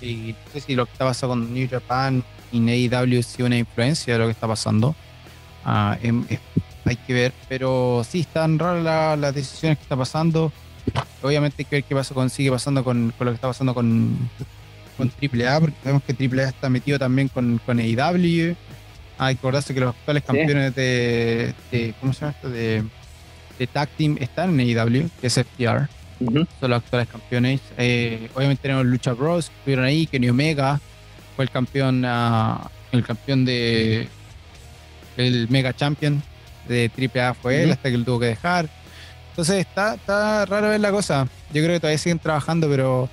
y 0.00 0.34
no 0.46 0.52
sé 0.52 0.60
si 0.60 0.74
lo 0.74 0.86
que 0.86 0.92
está 0.92 1.04
pasando 1.04 1.34
con 1.34 1.54
New 1.54 1.68
Japan 1.68 2.22
y 2.52 2.88
AEW 2.88 3.18
es 3.18 3.38
una 3.38 3.56
influencia 3.56 4.14
de 4.14 4.18
lo 4.18 4.26
que 4.26 4.32
está 4.32 4.46
pasando. 4.46 4.94
Ah, 5.64 5.98
em, 6.02 6.24
hay 6.84 6.96
que 6.96 7.12
ver, 7.12 7.32
pero 7.48 8.04
sí, 8.08 8.20
están 8.20 8.58
raras 8.58 9.18
las 9.18 9.34
decisiones 9.34 9.78
que 9.78 9.82
está 9.82 9.96
pasando. 9.96 10.52
Obviamente 11.22 11.56
hay 11.58 11.64
que 11.64 11.76
ver 11.76 11.84
qué 11.84 11.94
pasa 11.94 12.14
con, 12.14 12.30
sigue 12.30 12.50
pasando 12.50 12.82
con, 12.82 13.12
con 13.16 13.26
lo 13.26 13.32
que 13.32 13.36
está 13.36 13.48
pasando 13.48 13.74
con, 13.74 14.16
con 14.96 15.08
AAA, 15.08 15.60
porque 15.60 15.76
sabemos 15.82 16.02
que 16.04 16.28
AAA 16.28 16.48
está 16.48 16.68
metido 16.68 16.98
también 16.98 17.28
con, 17.28 17.60
con 17.64 17.78
AEW. 17.78 18.56
Hay 19.18 19.34
que 19.34 19.38
acordarse 19.38 19.74
que 19.74 19.80
los 19.80 19.94
actuales 19.94 20.24
campeones 20.24 20.74
de, 20.74 21.54
¿Cómo 22.00 22.12
se 22.14 22.20
llama 22.20 22.32
esto? 22.32 22.48
De, 22.48 22.82
de 23.58 23.66
Tag 23.66 23.90
Team 23.90 24.16
están 24.18 24.58
en 24.58 24.78
AEW, 24.78 25.10
que 25.20 25.26
es 25.26 25.34
FTR. 25.34 25.99
Son 26.20 26.70
los 26.70 26.82
actuales 26.82 27.08
campeones. 27.08 27.60
Eh, 27.78 28.28
obviamente 28.34 28.62
tenemos 28.62 28.84
Lucha 28.86 29.12
Bros, 29.12 29.48
que 29.48 29.56
estuvieron 29.56 29.84
ahí, 29.84 30.06
Kenny 30.06 30.28
Omega 30.28 30.80
fue 31.36 31.44
el 31.44 31.50
campeón, 31.50 32.04
uh, 32.04 32.58
el 32.92 33.04
campeón 33.04 33.44
de. 33.44 34.08
El 35.16 35.48
Mega 35.48 35.74
Champion 35.74 36.22
de 36.68 36.90
AAA 36.96 37.34
fue 37.34 37.62
él, 37.62 37.72
hasta 37.72 37.90
que 37.90 37.98
lo 37.98 38.04
tuvo 38.04 38.20
que 38.20 38.26
dejar. 38.26 38.68
Entonces 39.30 39.56
está, 39.66 39.94
está 39.94 40.46
raro 40.46 40.68
ver 40.68 40.80
la 40.80 40.90
cosa. 40.90 41.26
Yo 41.52 41.62
creo 41.62 41.74
que 41.74 41.80
todavía 41.80 41.98
siguen 41.98 42.18
trabajando, 42.18 42.68
pero 42.68 43.08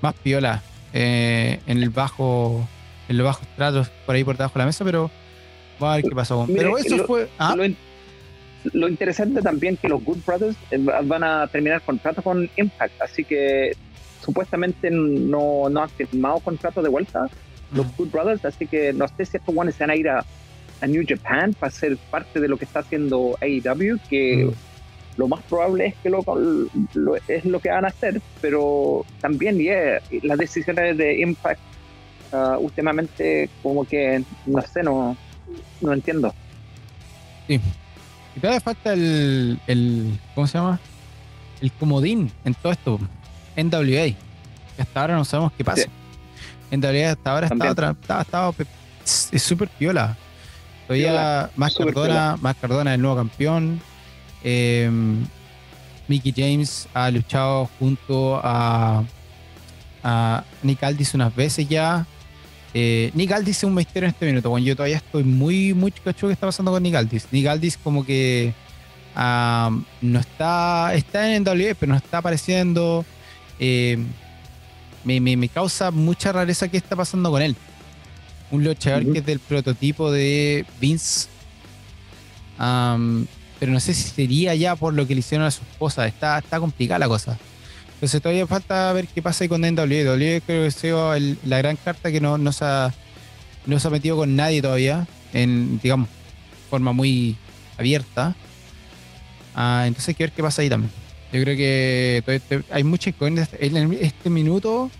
más 0.00 0.14
piola. 0.14 0.62
Eh, 0.92 1.60
en 1.66 1.82
el 1.82 1.90
bajo. 1.90 2.68
En 3.08 3.16
los 3.16 3.24
bajos 3.24 3.46
tratos, 3.56 3.88
por 4.04 4.14
ahí 4.14 4.24
por 4.24 4.36
debajo 4.36 4.54
de 4.54 4.58
la 4.58 4.66
mesa, 4.66 4.84
pero 4.84 5.10
Vamos 5.78 5.92
a 5.92 5.96
ver 5.96 6.04
qué 6.04 6.14
pasó. 6.14 6.46
Pero 6.52 6.78
eso 6.78 6.96
lo, 6.96 7.06
fue. 7.06 7.28
¿ah? 7.38 7.54
Lo, 7.56 7.64
interesante 8.72 9.42
también 9.42 9.76
que 9.76 9.88
los 9.88 10.02
Good 10.04 10.18
Brothers 10.26 10.56
eh, 10.70 10.78
van 10.78 11.24
a 11.24 11.46
terminar 11.46 11.82
contrato 11.82 12.22
con 12.22 12.48
Impact, 12.56 13.00
así 13.00 13.24
que 13.24 13.76
supuestamente 14.24 14.90
no, 14.90 15.68
no 15.68 15.82
han 15.82 15.88
firmado 15.90 16.40
contrato 16.40 16.82
de 16.82 16.88
vuelta 16.88 17.28
los. 17.72 17.86
Good 17.96 18.10
Brothers, 18.10 18.44
así 18.44 18.66
que 18.66 18.92
no 18.92 19.06
sé 19.08 19.26
si 19.26 19.36
estos 19.36 19.54
guanes 19.54 19.78
van 19.78 19.90
a 19.90 19.96
ir 19.96 20.08
a, 20.08 20.24
New 20.86 21.04
Japan 21.06 21.54
para 21.54 21.72
ser 21.72 21.96
parte 21.96 22.38
de 22.38 22.46
lo 22.46 22.56
que 22.56 22.64
está 22.64 22.80
haciendo 22.80 23.36
AEW, 23.40 23.98
que 24.08 24.44
mm. 24.44 25.18
lo 25.18 25.26
más 25.26 25.42
probable 25.42 25.86
es 25.86 25.94
que 25.96 26.08
lo, 26.08 26.24
es 27.26 27.44
lo 27.44 27.58
que 27.58 27.68
van 27.68 27.84
a 27.84 27.88
hacer, 27.88 28.22
pero 28.40 29.04
también 29.20 29.58
yeah, 29.58 30.00
las 30.22 30.38
decisiones 30.38 30.96
de 30.96 31.18
Impact 31.20 31.60
uh, 32.32 32.58
últimamente 32.60 33.50
como 33.60 33.84
que 33.84 34.22
no 34.46 34.62
sé, 34.62 34.84
no 34.84 35.16
no 35.80 35.92
entiendo. 35.92 36.34
Sí. 37.46 37.60
Y 38.38 38.40
todavía 38.40 38.60
falta 38.60 38.92
el, 38.92 39.58
el. 39.66 40.16
¿Cómo 40.36 40.46
se 40.46 40.58
llama? 40.58 40.78
el 41.60 41.72
comodín 41.72 42.30
en 42.44 42.54
todo 42.54 42.72
esto. 42.72 43.00
NWA. 43.56 44.14
Que 44.76 44.82
hasta 44.82 45.00
ahora 45.00 45.16
no 45.16 45.24
sabemos 45.24 45.52
qué 45.56 45.64
pasa. 45.64 45.88
NWA 46.70 47.12
hasta 47.12 47.32
ahora 47.32 47.46
estaba, 47.46 47.90
estaba, 47.90 48.22
estaba, 48.22 48.54
es 49.32 49.42
súper 49.42 49.68
piola. 49.68 50.16
Todavía 50.86 51.50
más 51.56 51.74
Cardona, 51.74 52.36
más 52.40 52.56
Cardona 52.56 52.94
el 52.94 53.00
nuevo 53.00 53.16
campeón. 53.16 53.80
Eh, 54.44 54.88
Mickey 56.06 56.32
James 56.34 56.88
ha 56.94 57.10
luchado 57.10 57.68
junto 57.78 58.40
a, 58.42 59.02
a 60.04 60.44
Nick 60.62 60.82
Aldis 60.84 61.14
unas 61.14 61.34
veces 61.34 61.68
ya. 61.68 62.06
Eh, 62.74 63.10
Nick 63.14 63.32
Aldis 63.32 63.58
es 63.58 63.64
un 63.64 63.74
misterio 63.74 64.08
en 64.08 64.14
este 64.14 64.26
minuto. 64.26 64.50
Bueno, 64.50 64.66
yo 64.66 64.76
todavía 64.76 64.98
estoy 64.98 65.24
muy, 65.24 65.74
muy 65.74 65.90
cacho 65.90 66.26
que 66.26 66.32
está 66.32 66.46
pasando 66.46 66.70
con 66.70 66.82
Nick 66.82 66.94
Aldis. 66.94 67.26
Nick 67.30 67.46
Aldis 67.46 67.76
como 67.76 68.04
que 68.04 68.52
no 69.16 70.20
está, 70.20 70.94
está 70.94 71.34
en 71.34 71.46
WWE, 71.46 71.74
pero 71.74 71.92
no 71.92 71.98
está 71.98 72.18
apareciendo. 72.18 73.04
Eh, 73.58 73.98
me, 75.04 75.48
causa 75.48 75.90
mucha 75.90 76.32
rareza 76.32 76.68
qué 76.68 76.76
está 76.76 76.94
pasando 76.94 77.30
con 77.30 77.42
él. 77.42 77.56
Un 78.50 78.64
luchador 78.64 79.12
que 79.12 79.18
es 79.18 79.26
del 79.26 79.40
prototipo 79.40 80.10
de 80.10 80.64
Vince. 80.80 81.28
pero 82.56 83.72
no 83.72 83.80
sé 83.80 83.94
si 83.94 84.08
sería 84.08 84.54
ya 84.54 84.76
por 84.76 84.94
lo 84.94 85.06
que 85.06 85.14
le 85.14 85.20
hicieron 85.20 85.46
a 85.46 85.50
su 85.50 85.62
esposa. 85.62 86.06
Está, 86.06 86.38
está 86.38 86.60
complicada 86.60 86.98
la 86.98 87.08
cosa. 87.08 87.38
Entonces 87.98 88.22
todavía 88.22 88.46
falta 88.46 88.92
ver 88.92 89.08
qué 89.08 89.20
pasa 89.20 89.42
ahí 89.42 89.48
con 89.48 89.62
NWA. 89.62 89.84
WWE 89.84 90.40
creo 90.46 90.64
que 90.64 90.70
sea 90.70 91.16
la 91.44 91.58
gran 91.58 91.74
carta 91.74 92.12
que 92.12 92.20
no, 92.20 92.38
no, 92.38 92.52
se 92.52 92.64
ha, 92.64 92.94
no 93.66 93.80
se 93.80 93.88
ha 93.88 93.90
metido 93.90 94.16
con 94.16 94.36
nadie 94.36 94.62
todavía. 94.62 95.08
En, 95.32 95.80
digamos, 95.80 96.08
forma 96.70 96.92
muy 96.92 97.36
abierta. 97.76 98.36
Ah, 99.52 99.82
entonces 99.88 100.10
hay 100.10 100.14
que 100.14 100.24
ver 100.24 100.32
qué 100.32 100.42
pasa 100.42 100.62
ahí 100.62 100.68
también. 100.68 100.92
Yo 101.32 101.42
creo 101.42 101.56
que 101.56 102.62
hay 102.70 102.84
mucha 102.84 103.10
incógnita. 103.10 103.48
En 103.58 103.92
este 103.94 104.30
minuto, 104.30 104.92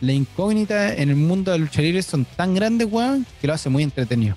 la 0.00 0.12
incógnita 0.12 0.92
en 0.92 1.10
el 1.10 1.16
mundo 1.16 1.52
de 1.52 1.58
la 1.58 1.64
lucha 1.64 1.82
libre 1.82 2.02
son 2.02 2.24
tan 2.24 2.52
grandes, 2.52 2.88
weón, 2.90 3.24
que 3.40 3.46
lo 3.46 3.54
hace 3.54 3.68
muy 3.68 3.84
entretenido. 3.84 4.34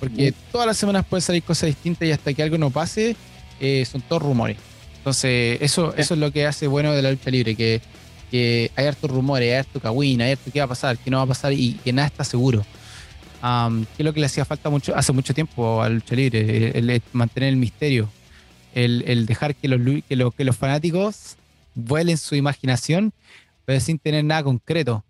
Porque 0.00 0.34
todas 0.52 0.66
las 0.66 0.76
semanas 0.76 1.06
pueden 1.08 1.22
salir 1.22 1.42
cosas 1.42 1.68
distintas 1.68 2.06
y 2.06 2.12
hasta 2.12 2.34
que 2.34 2.42
algo 2.42 2.58
no 2.58 2.68
pase, 2.68 3.16
eh, 3.58 3.86
son 3.90 4.02
todos 4.02 4.22
rumores. 4.22 4.58
Entonces, 5.04 5.58
eso, 5.60 5.94
eso 5.96 6.14
es 6.14 6.20
lo 6.20 6.30
que 6.30 6.46
hace 6.46 6.66
bueno 6.66 6.92
de 6.92 7.02
la 7.02 7.10
lucha 7.10 7.30
libre, 7.30 7.54
que, 7.54 7.80
hay 8.74 8.86
hartos 8.86 9.10
rumores, 9.10 9.48
hay 9.48 9.58
harto 9.58 9.78
cagüín, 9.78 10.20
hay 10.20 10.32
harto 10.32 10.50
qué 10.50 10.58
va 10.58 10.64
a 10.64 10.68
pasar, 10.68 10.98
qué 10.98 11.08
no 11.08 11.18
va 11.18 11.22
a 11.22 11.26
pasar 11.26 11.52
y 11.52 11.74
que 11.84 11.92
nada 11.92 12.08
está 12.08 12.24
seguro. 12.24 12.64
que 13.42 14.02
es 14.02 14.04
lo 14.04 14.12
que 14.12 14.20
le 14.20 14.26
hacía 14.26 14.44
falta 14.44 14.70
mucho, 14.70 14.96
hace 14.96 15.12
mucho 15.12 15.34
tiempo 15.34 15.82
a 15.82 15.88
la 15.88 15.96
lucha 15.96 16.16
libre, 16.16 16.76
el 16.76 17.02
mantener 17.12 17.50
el 17.50 17.56
misterio 17.56 18.08
el, 18.74 19.26
dejar 19.26 19.54
que 19.54 19.68
los, 19.68 19.80
que, 20.08 20.16
los, 20.16 20.34
que 20.34 20.44
los 20.44 20.56
fanáticos 20.56 21.36
vuelen 21.74 22.18
su 22.18 22.34
imaginación, 22.34 23.12
pero 23.64 23.80
sin 23.80 23.98
tener 23.98 24.24
nada 24.24 24.42
concreto 24.42 25.04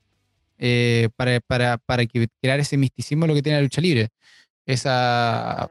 eh, 0.58 1.08
para, 1.16 1.40
para, 1.40 1.78
para 1.78 2.04
crear 2.06 2.60
ese 2.60 2.76
misticismo 2.76 3.26
lo 3.26 3.34
que 3.34 3.42
tiene 3.42 3.58
la 3.58 3.62
lucha 3.62 3.80
libre. 3.80 4.08
Esa, 4.66 5.70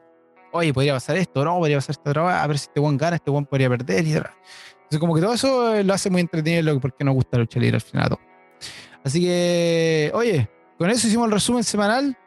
oye, 0.54 0.74
podría 0.74 0.94
pasar 0.94 1.18
esto, 1.18 1.44
no, 1.44 1.58
podría 1.58 1.78
pasar 1.78 1.96
esto, 1.96 2.28
a 2.28 2.48
ver 2.48 2.58
si 2.58 2.68
este 2.68 2.80
buen 2.80 2.98
gana, 2.98 3.18
este 3.18 3.32
buen 3.32 3.46
podría 3.46 3.70
perder. 3.70 4.06
Y 4.06 4.14
Entonces, 4.14 5.00
como 5.00 5.16
que 5.16 5.22
todo 5.22 5.34
eso 5.34 5.84
lo 5.84 5.94
hace 5.94 6.10
muy 6.10 6.22
entretenido 6.22 6.80
porque 6.80 7.04
nos 7.04 7.16
gusta 7.16 7.38
la 7.38 7.42
lucha 7.44 7.60
libre 7.60 7.76
al 7.76 7.82
final. 7.82 8.18
Así 9.04 9.22
que, 9.22 10.12
oye, 10.14 10.48
con 10.78 10.90
eso 10.90 11.08
hicimos 11.08 11.26
el 11.26 11.34
resumen 11.34 11.64
semanal 11.64 12.18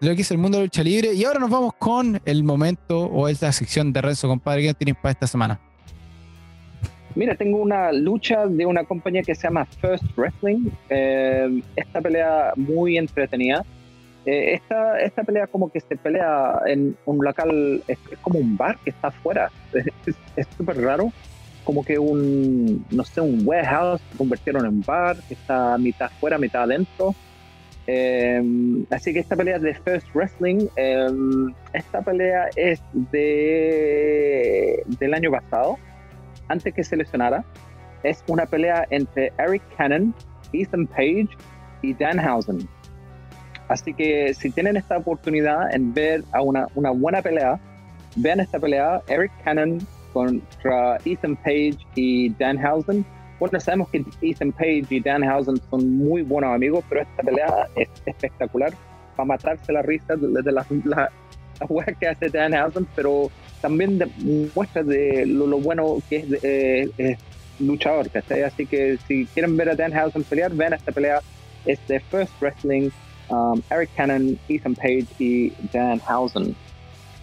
de 0.00 0.08
lo 0.08 0.14
que 0.14 0.22
es 0.22 0.30
el 0.30 0.38
mundo 0.38 0.58
de 0.58 0.64
lucha 0.64 0.82
libre. 0.82 1.14
Y 1.14 1.24
ahora 1.24 1.40
nos 1.40 1.50
vamos 1.50 1.72
con 1.78 2.20
el 2.24 2.44
momento 2.44 3.06
o 3.06 3.28
esta 3.28 3.50
sección 3.52 3.92
de 3.92 4.02
Renzo, 4.02 4.28
compadre. 4.28 4.62
¿Qué 4.62 4.74
tienes 4.74 4.96
para 4.96 5.12
esta 5.12 5.26
semana? 5.26 5.60
Mira, 7.14 7.34
tengo 7.34 7.58
una 7.58 7.90
lucha 7.92 8.46
de 8.46 8.66
una 8.66 8.84
compañía 8.84 9.22
que 9.22 9.34
se 9.34 9.42
llama 9.42 9.64
First 9.64 10.04
Wrestling. 10.16 10.70
Eh, 10.90 11.62
esta 11.74 12.00
pelea 12.00 12.52
muy 12.56 12.98
entretenida. 12.98 13.64
Eh, 14.28 14.52
esta, 14.52 15.00
esta 15.00 15.24
pelea 15.24 15.46
como 15.46 15.72
que 15.72 15.80
se 15.80 15.96
pelea 15.96 16.60
en 16.66 16.94
un 17.06 17.24
local, 17.24 17.82
es, 17.88 17.98
como 18.20 18.38
un 18.38 18.58
bar 18.58 18.76
que 18.84 18.90
está 18.90 19.08
afuera. 19.08 19.50
Es 20.36 20.46
súper 20.54 20.82
raro. 20.82 21.10
Como 21.64 21.82
que 21.82 21.98
un, 21.98 22.84
no 22.90 23.04
sé, 23.04 23.22
un 23.22 23.40
warehouse 23.46 24.02
convirtieron 24.18 24.66
en 24.66 24.82
bar, 24.82 25.16
que 25.26 25.34
está 25.34 25.78
mitad 25.78 26.08
afuera, 26.08 26.36
mitad 26.36 26.64
adentro. 26.64 27.14
Em, 27.86 28.84
así 28.90 29.14
que 29.14 29.20
esta 29.20 29.34
pelea 29.34 29.56
es 29.56 29.62
de 29.62 29.74
First 29.74 30.08
Wrestling. 30.14 30.68
Em, 30.76 31.54
esta 31.72 32.02
pelea 32.02 32.50
es 32.54 32.82
de 32.92 34.84
del 35.00 35.14
año 35.14 35.30
pasado, 35.30 35.78
antes 36.48 36.74
que 36.74 36.84
se 36.84 36.96
lesionara. 36.96 37.42
Es 38.02 38.22
una 38.28 38.44
pelea 38.44 38.86
entre 38.90 39.32
Eric 39.38 39.62
Cannon, 39.78 40.14
Ethan 40.52 40.86
Page 40.86 41.30
y 41.80 41.94
Danhausen. 41.94 42.68
Así 43.68 43.92
que 43.94 44.34
si 44.34 44.50
tienen 44.50 44.76
esta 44.76 44.96
oportunidad 44.96 45.74
en 45.74 45.92
ver 45.92 46.24
a 46.32 46.42
una, 46.42 46.66
buena 46.74 47.22
pelea, 47.22 47.60
vean 48.16 48.40
esta 48.40 48.58
pelea, 48.58 49.02
Eric 49.08 49.32
Cannon 49.44 49.78
contra 50.12 50.96
Ethan 51.04 51.36
Page 51.36 51.78
y 51.94 52.30
Danhausen 52.30 53.04
bueno, 53.38 53.60
sabemos 53.60 53.88
que 53.90 54.04
Ethan 54.20 54.52
Page 54.52 54.86
y 54.90 55.00
Danhausen 55.00 55.60
son 55.70 55.96
muy 55.96 56.22
buenos 56.22 56.52
amigos, 56.52 56.84
pero 56.88 57.02
esta 57.02 57.22
pelea 57.22 57.68
es 57.76 57.88
espectacular. 58.04 58.72
Para 59.16 59.26
matarse 59.26 59.72
la 59.72 59.82
risa 59.82 60.16
de 60.16 60.52
la, 60.52 60.66
la, 60.84 61.10
que 62.00 62.08
hace 62.08 62.28
Danhausen, 62.30 62.86
pero 62.96 63.30
también 63.60 64.00
muestra 64.54 64.82
de 64.82 65.24
lo, 65.26 65.58
bueno 65.58 65.98
que 66.08 66.16
es, 66.16 66.44
eh, 66.44 67.16
luchador, 67.60 68.08
Así 68.44 68.66
que 68.66 68.98
si 69.06 69.26
quieren 69.26 69.56
ver 69.56 69.70
a 69.70 69.74
Danhausen 69.74 70.24
pelear, 70.24 70.52
vean 70.52 70.72
esta 70.72 70.90
pelea. 70.90 71.20
Es 71.64 71.78
de 71.86 72.00
First 72.00 72.32
Wrestling, 72.40 72.90
um, 73.30 73.62
Eric 73.70 73.90
Cannon, 73.96 74.38
Ethan 74.48 74.74
Page 74.74 75.06
y 75.18 75.52
Danhausen. 75.72 76.54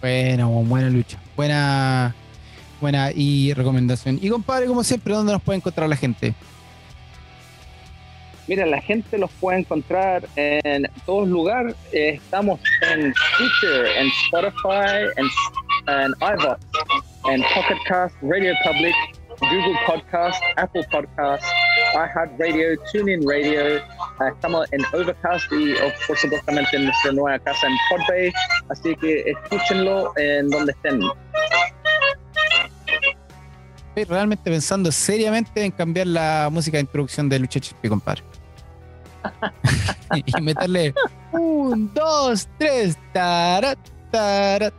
Bueno, 0.00 0.48
buena 0.48 0.90
lucha. 0.90 1.18
Buena 1.36 2.14
buena 2.80 3.10
y 3.14 3.52
recomendación. 3.54 4.18
Y 4.20 4.28
compadre, 4.28 4.66
como 4.66 4.84
siempre, 4.84 5.14
¿dónde 5.14 5.32
nos 5.32 5.42
puede 5.42 5.58
encontrar 5.58 5.88
la 5.88 5.96
gente? 5.96 6.34
Mira, 8.48 8.64
la 8.64 8.80
gente 8.80 9.18
los 9.18 9.30
puede 9.32 9.58
encontrar 9.58 10.28
en 10.36 10.88
todos 11.04 11.28
lugares. 11.28 11.74
estamos 11.90 12.60
en 12.82 13.12
Twitter, 13.36 13.86
en 13.98 14.06
Spotify, 14.06 15.08
en, 15.16 15.26
en 15.88 16.14
en 17.28 17.42
Pocket 17.42 17.82
Cast, 17.88 18.14
Radio 18.22 18.54
Public, 18.64 18.94
Google 19.40 19.76
Podcast, 19.86 20.40
Apple 20.56 20.86
Podcast, 20.92 21.44
iHeartRadio, 21.96 22.78
TuneIn 22.92 23.28
Radio. 23.28 23.82
estamos 24.28 24.66
en 24.72 24.82
Overcast 24.92 25.50
y, 25.52 25.74
por 26.06 26.16
supuestamente, 26.16 26.76
en 26.76 26.84
nuestra 26.84 27.12
nueva 27.12 27.38
casa 27.38 27.66
en 27.66 27.74
Podbay. 27.90 28.32
Así 28.68 28.94
que 28.96 29.30
escúchenlo 29.30 30.12
en 30.16 30.48
donde 30.50 30.72
estén 30.72 31.00
estoy 33.96 34.14
realmente 34.14 34.50
pensando 34.50 34.92
seriamente 34.92 35.64
en 35.64 35.70
cambiar 35.70 36.06
la 36.06 36.50
música 36.52 36.76
de 36.76 36.82
introducción 36.82 37.30
de 37.30 37.38
Lucha 37.38 37.60
Chispi, 37.60 37.88
compadre. 37.88 38.22
y 40.14 40.40
meterle 40.42 40.94
un, 41.32 41.90
dos, 41.94 42.46
tres, 42.58 42.98
tara, 43.14 43.74
tara, 44.10 44.70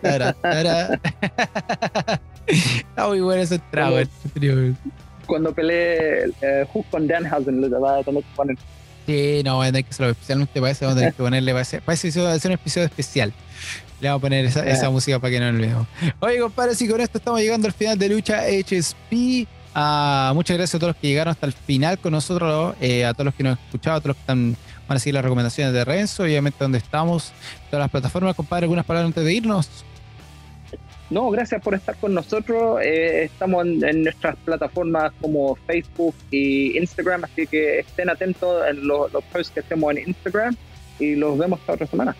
tara, 0.00 0.32
tara. 0.32 1.00
Está 2.46 3.08
muy 3.08 3.20
bueno 3.20 3.42
ese 3.42 3.58
trago. 3.58 3.96
Cuando 5.32 5.54
peleé 5.54 6.26
eh, 6.42 6.66
Hook 6.70 6.84
con 6.90 7.08
Danhausen, 7.08 7.58
lo 7.58 7.80
va 7.80 7.96
a 7.96 8.02
tener 8.02 8.22
que 8.22 8.28
poner. 8.36 8.58
Sí, 9.06 9.40
no, 9.42 9.62
hay 9.62 9.72
que 9.72 9.88
hacerlo 9.88 10.10
especialmente 10.10 10.60
para 10.60 10.72
eso, 10.72 10.84
vamos 10.84 10.96
a 10.96 11.00
tener 11.00 11.14
que 11.14 11.22
ponerle, 11.22 11.52
para 11.52 11.62
ese, 11.62 11.80
para 11.80 11.96
va 11.96 12.32
a 12.34 12.38
ser 12.38 12.50
un 12.50 12.54
episodio 12.56 12.84
especial. 12.84 13.32
Le 14.02 14.08
vamos 14.08 14.20
a 14.20 14.20
poner 14.20 14.44
esa, 14.44 14.90
música 14.90 15.18
para 15.20 15.30
que 15.30 15.40
no 15.40 15.50
lo 15.50 15.58
veamos. 15.58 15.86
Oye, 16.20 16.38
compadre, 16.38 16.74
y 16.78 16.86
con 16.86 17.00
esto 17.00 17.16
estamos 17.16 17.40
llegando 17.40 17.66
al 17.66 17.72
final 17.72 17.98
de 17.98 18.10
Lucha 18.10 18.42
HSP. 18.42 19.48
Ah, 19.74 20.32
muchas 20.34 20.58
gracias 20.58 20.74
a 20.74 20.78
todos 20.78 20.90
los 20.90 21.00
que 21.00 21.08
llegaron 21.08 21.30
hasta 21.32 21.46
el 21.46 21.54
final 21.54 21.98
con 21.98 22.12
nosotros, 22.12 22.76
eh, 22.82 23.06
a 23.06 23.14
todos 23.14 23.24
los 23.24 23.34
que 23.34 23.42
nos 23.42 23.56
han 23.56 23.64
escuchado, 23.64 23.96
a 23.96 24.00
todos 24.00 24.08
los 24.08 24.16
que 24.16 24.20
están, 24.20 24.56
van 24.86 24.96
a 24.96 24.98
seguir 24.98 25.14
las 25.14 25.24
recomendaciones 25.24 25.72
de 25.72 25.82
Renzo, 25.82 26.24
obviamente 26.24 26.58
donde 26.60 26.76
estamos, 26.76 27.32
todas 27.70 27.84
las 27.84 27.90
plataformas, 27.90 28.36
compadre, 28.36 28.64
algunas 28.64 28.84
palabras 28.84 29.06
antes 29.06 29.24
de 29.24 29.32
irnos. 29.32 29.70
No, 31.12 31.28
gracias 31.28 31.60
por 31.60 31.74
estar 31.74 31.94
con 31.96 32.14
nosotros. 32.14 32.80
Eh, 32.82 33.24
estamos 33.24 33.66
en, 33.66 34.02
nuestras 34.02 34.34
plataformas 34.46 35.12
como 35.20 35.56
Facebook 35.66 36.14
y 36.30 36.78
Instagram, 36.78 37.24
así 37.24 37.46
que 37.46 37.80
estén 37.80 38.08
atentos 38.08 38.66
en 38.66 38.86
los, 38.86 39.12
posts 39.30 39.50
que 39.50 39.60
hacemos 39.60 39.94
en 39.94 40.08
Instagram 40.08 40.56
y 40.98 41.14
los 41.14 41.36
vemos 41.36 41.60
esta 41.60 41.74
otra 41.74 41.86
semana. 41.86 42.16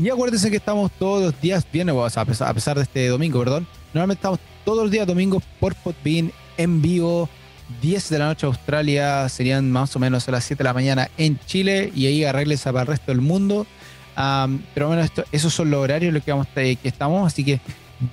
Y 0.00 0.10
acuérdense 0.10 0.50
que 0.50 0.56
estamos 0.56 0.90
todos 0.98 1.22
los 1.22 1.40
días 1.40 1.64
viernes, 1.70 1.94
a, 2.16 2.24
pesar, 2.24 2.48
a 2.48 2.54
pesar 2.54 2.76
de 2.76 2.82
este 2.82 3.06
domingo, 3.06 3.38
perdón. 3.38 3.68
Normalmente 3.92 4.18
estamos 4.18 4.40
todos 4.64 4.82
los 4.82 4.90
días 4.90 5.06
domingos 5.06 5.44
por 5.60 5.76
Podbean 5.76 6.32
en 6.56 6.82
vivo. 6.82 7.28
10 7.82 8.10
de 8.10 8.18
la 8.18 8.26
noche 8.26 8.46
Australia, 8.46 9.28
serían 9.28 9.70
más 9.70 9.94
o 9.94 10.00
menos 10.00 10.28
a 10.28 10.32
las 10.32 10.44
7 10.44 10.58
de 10.58 10.64
la 10.64 10.74
mañana 10.74 11.08
en 11.16 11.38
Chile 11.46 11.92
y 11.94 12.06
ahí 12.06 12.24
arregles 12.24 12.62
para 12.62 12.80
el 12.80 12.86
resto 12.88 13.12
del 13.12 13.20
mundo. 13.20 13.64
pero 14.74 14.88
bueno, 14.88 15.02
esto, 15.02 15.22
esos 15.30 15.54
son 15.54 15.70
los 15.70 15.80
horarios 15.80 16.08
en 16.08 16.14
los 16.14 16.24
que, 16.24 16.32
vamos, 16.32 16.48
que 16.52 16.78
estamos, 16.82 17.26
así 17.26 17.44
que 17.44 17.60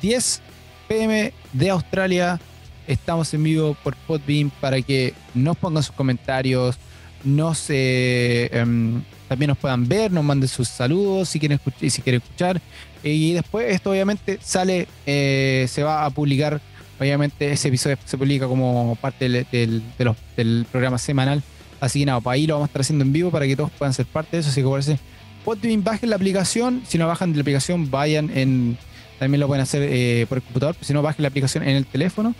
10 0.02 0.42
pm 0.88 1.34
de 1.54 1.70
Australia, 1.70 2.40
Estamos 2.88 3.34
en 3.34 3.44
vivo 3.44 3.78
por 3.84 3.96
Podbeam 3.96 4.50
para 4.60 4.82
que 4.82 5.14
nos 5.34 5.56
pongan 5.56 5.84
sus 5.84 5.96
comentarios, 5.96 6.78
nos, 7.24 7.68
em, 7.70 9.02
también 9.30 9.50
nos 9.50 9.58
puedan 9.58 9.88
ver, 9.88 10.12
nos 10.12 10.24
manden 10.24 10.50
sus 10.50 10.68
saludos 10.68 11.30
si 11.30 11.40
quieren, 11.40 11.56
escuchar, 11.56 11.90
si 11.90 12.02
quieren 12.02 12.22
escuchar. 12.22 12.62
Y 13.04 13.34
después 13.34 13.74
esto 13.74 13.92
obviamente 13.92 14.40
sale, 14.42 14.88
eh, 15.06 15.68
se 15.70 15.84
va 15.84 16.06
a 16.06 16.10
publicar, 16.10 16.60
obviamente 17.00 17.52
ese 17.52 17.68
episodio 17.68 17.98
se 18.04 18.18
publica 18.18 18.48
como 18.48 18.98
parte 19.00 19.30
del, 19.30 20.66
programa 20.70 20.98
semanal. 20.98 21.44
Así 21.80 22.00
que 22.00 22.06
nada, 22.08 22.20
para 22.20 22.36
ahí 22.36 22.48
lo 22.48 22.56
vamos 22.56 22.68
a 22.68 22.70
estar 22.70 22.82
haciendo 22.82 23.06
en 23.06 23.14
vivo 23.14 23.32
para 23.32 23.48
que 23.48 23.56
todos 23.56 23.72
puedan 23.72 23.94
ser 23.94 24.06
parte 24.06 24.38
de 24.38 24.42
eso. 24.42 24.50
Así 24.50 24.62
que 24.62 24.68
por 24.68 24.80
eso, 24.80 24.98
Podbeam, 25.46 25.84
bajen 25.84 26.10
la 26.10 26.16
aplicación. 26.16 26.82
Si 26.88 26.98
no 26.98 27.08
bajan 27.08 27.32
de 27.32 27.38
la 27.38 27.42
aplicación, 27.42 27.90
vayan 27.90 28.30
en 28.36 28.78
también 29.22 29.40
lo 29.40 29.46
pueden 29.46 29.62
hacer 29.62 29.84
eh, 29.84 30.26
por 30.28 30.40
el 30.40 30.42
computador, 30.42 30.76
si 30.82 30.94
no, 30.94 31.04
bajen 31.04 31.22
la 31.22 31.28
aplicación 31.28 31.62
en 31.62 31.76
el 31.76 31.86
teléfono. 31.86 32.34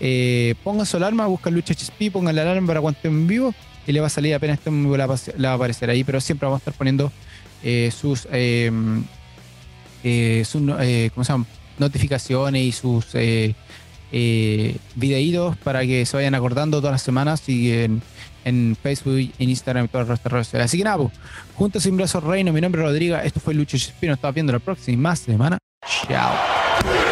Eh, 0.00 0.56
pongan 0.64 0.84
su 0.84 0.96
alarma, 0.96 1.26
buscan 1.26 1.54
Lucha 1.54 1.74
HSP, 1.74 2.10
pongan 2.10 2.34
la 2.34 2.42
alarma 2.42 2.66
para 2.66 2.80
cuando 2.80 2.98
en 3.04 3.28
vivo 3.28 3.54
y 3.86 3.92
le 3.92 4.00
va 4.00 4.08
a 4.08 4.10
salir 4.10 4.34
apenas 4.34 4.58
en 4.64 4.82
vivo, 4.82 4.96
la, 4.96 5.06
va 5.06 5.14
a 5.14 5.52
aparecer 5.52 5.90
ahí, 5.90 6.02
pero 6.02 6.20
siempre 6.20 6.46
vamos 6.46 6.58
a 6.58 6.62
estar 6.62 6.74
poniendo 6.74 7.12
eh, 7.62 7.92
sus, 7.96 8.26
em, 8.32 9.04
sus 10.44 10.60
¿cómo 10.60 11.24
se 11.24 11.32
llama? 11.32 11.46
notificaciones 11.78 12.62
y 12.62 12.72
sus 12.72 13.12
videitos 14.96 15.56
para 15.58 15.86
que 15.86 16.04
se 16.04 16.16
vayan 16.16 16.34
acordando 16.34 16.80
todas 16.80 16.94
las 16.94 17.02
semanas 17.02 17.48
y 17.48 17.70
en, 17.70 18.76
Facebook, 18.82 19.30
en 19.38 19.50
Instagram 19.50 19.84
y 19.84 19.88
todas 19.88 20.08
las 20.08 20.24
redes 20.24 20.48
sociales. 20.48 20.64
Así 20.64 20.78
que 20.78 20.84
nada, 20.84 20.96
pues, 20.96 21.12
juntos 21.54 21.84
sin 21.84 21.96
brazos 21.96 22.24
reino, 22.24 22.52
mi 22.52 22.60
nombre 22.60 22.82
es 22.82 22.88
Rodrigo, 22.88 23.18
esto 23.18 23.38
fue 23.38 23.54
Lucho 23.54 23.78
Chespino, 23.78 24.14
estamos 24.14 24.34
viendo 24.34 24.52
la 24.52 24.58
próxima 24.58 25.14
semana. 25.14 25.58
Ciao. 25.86 27.03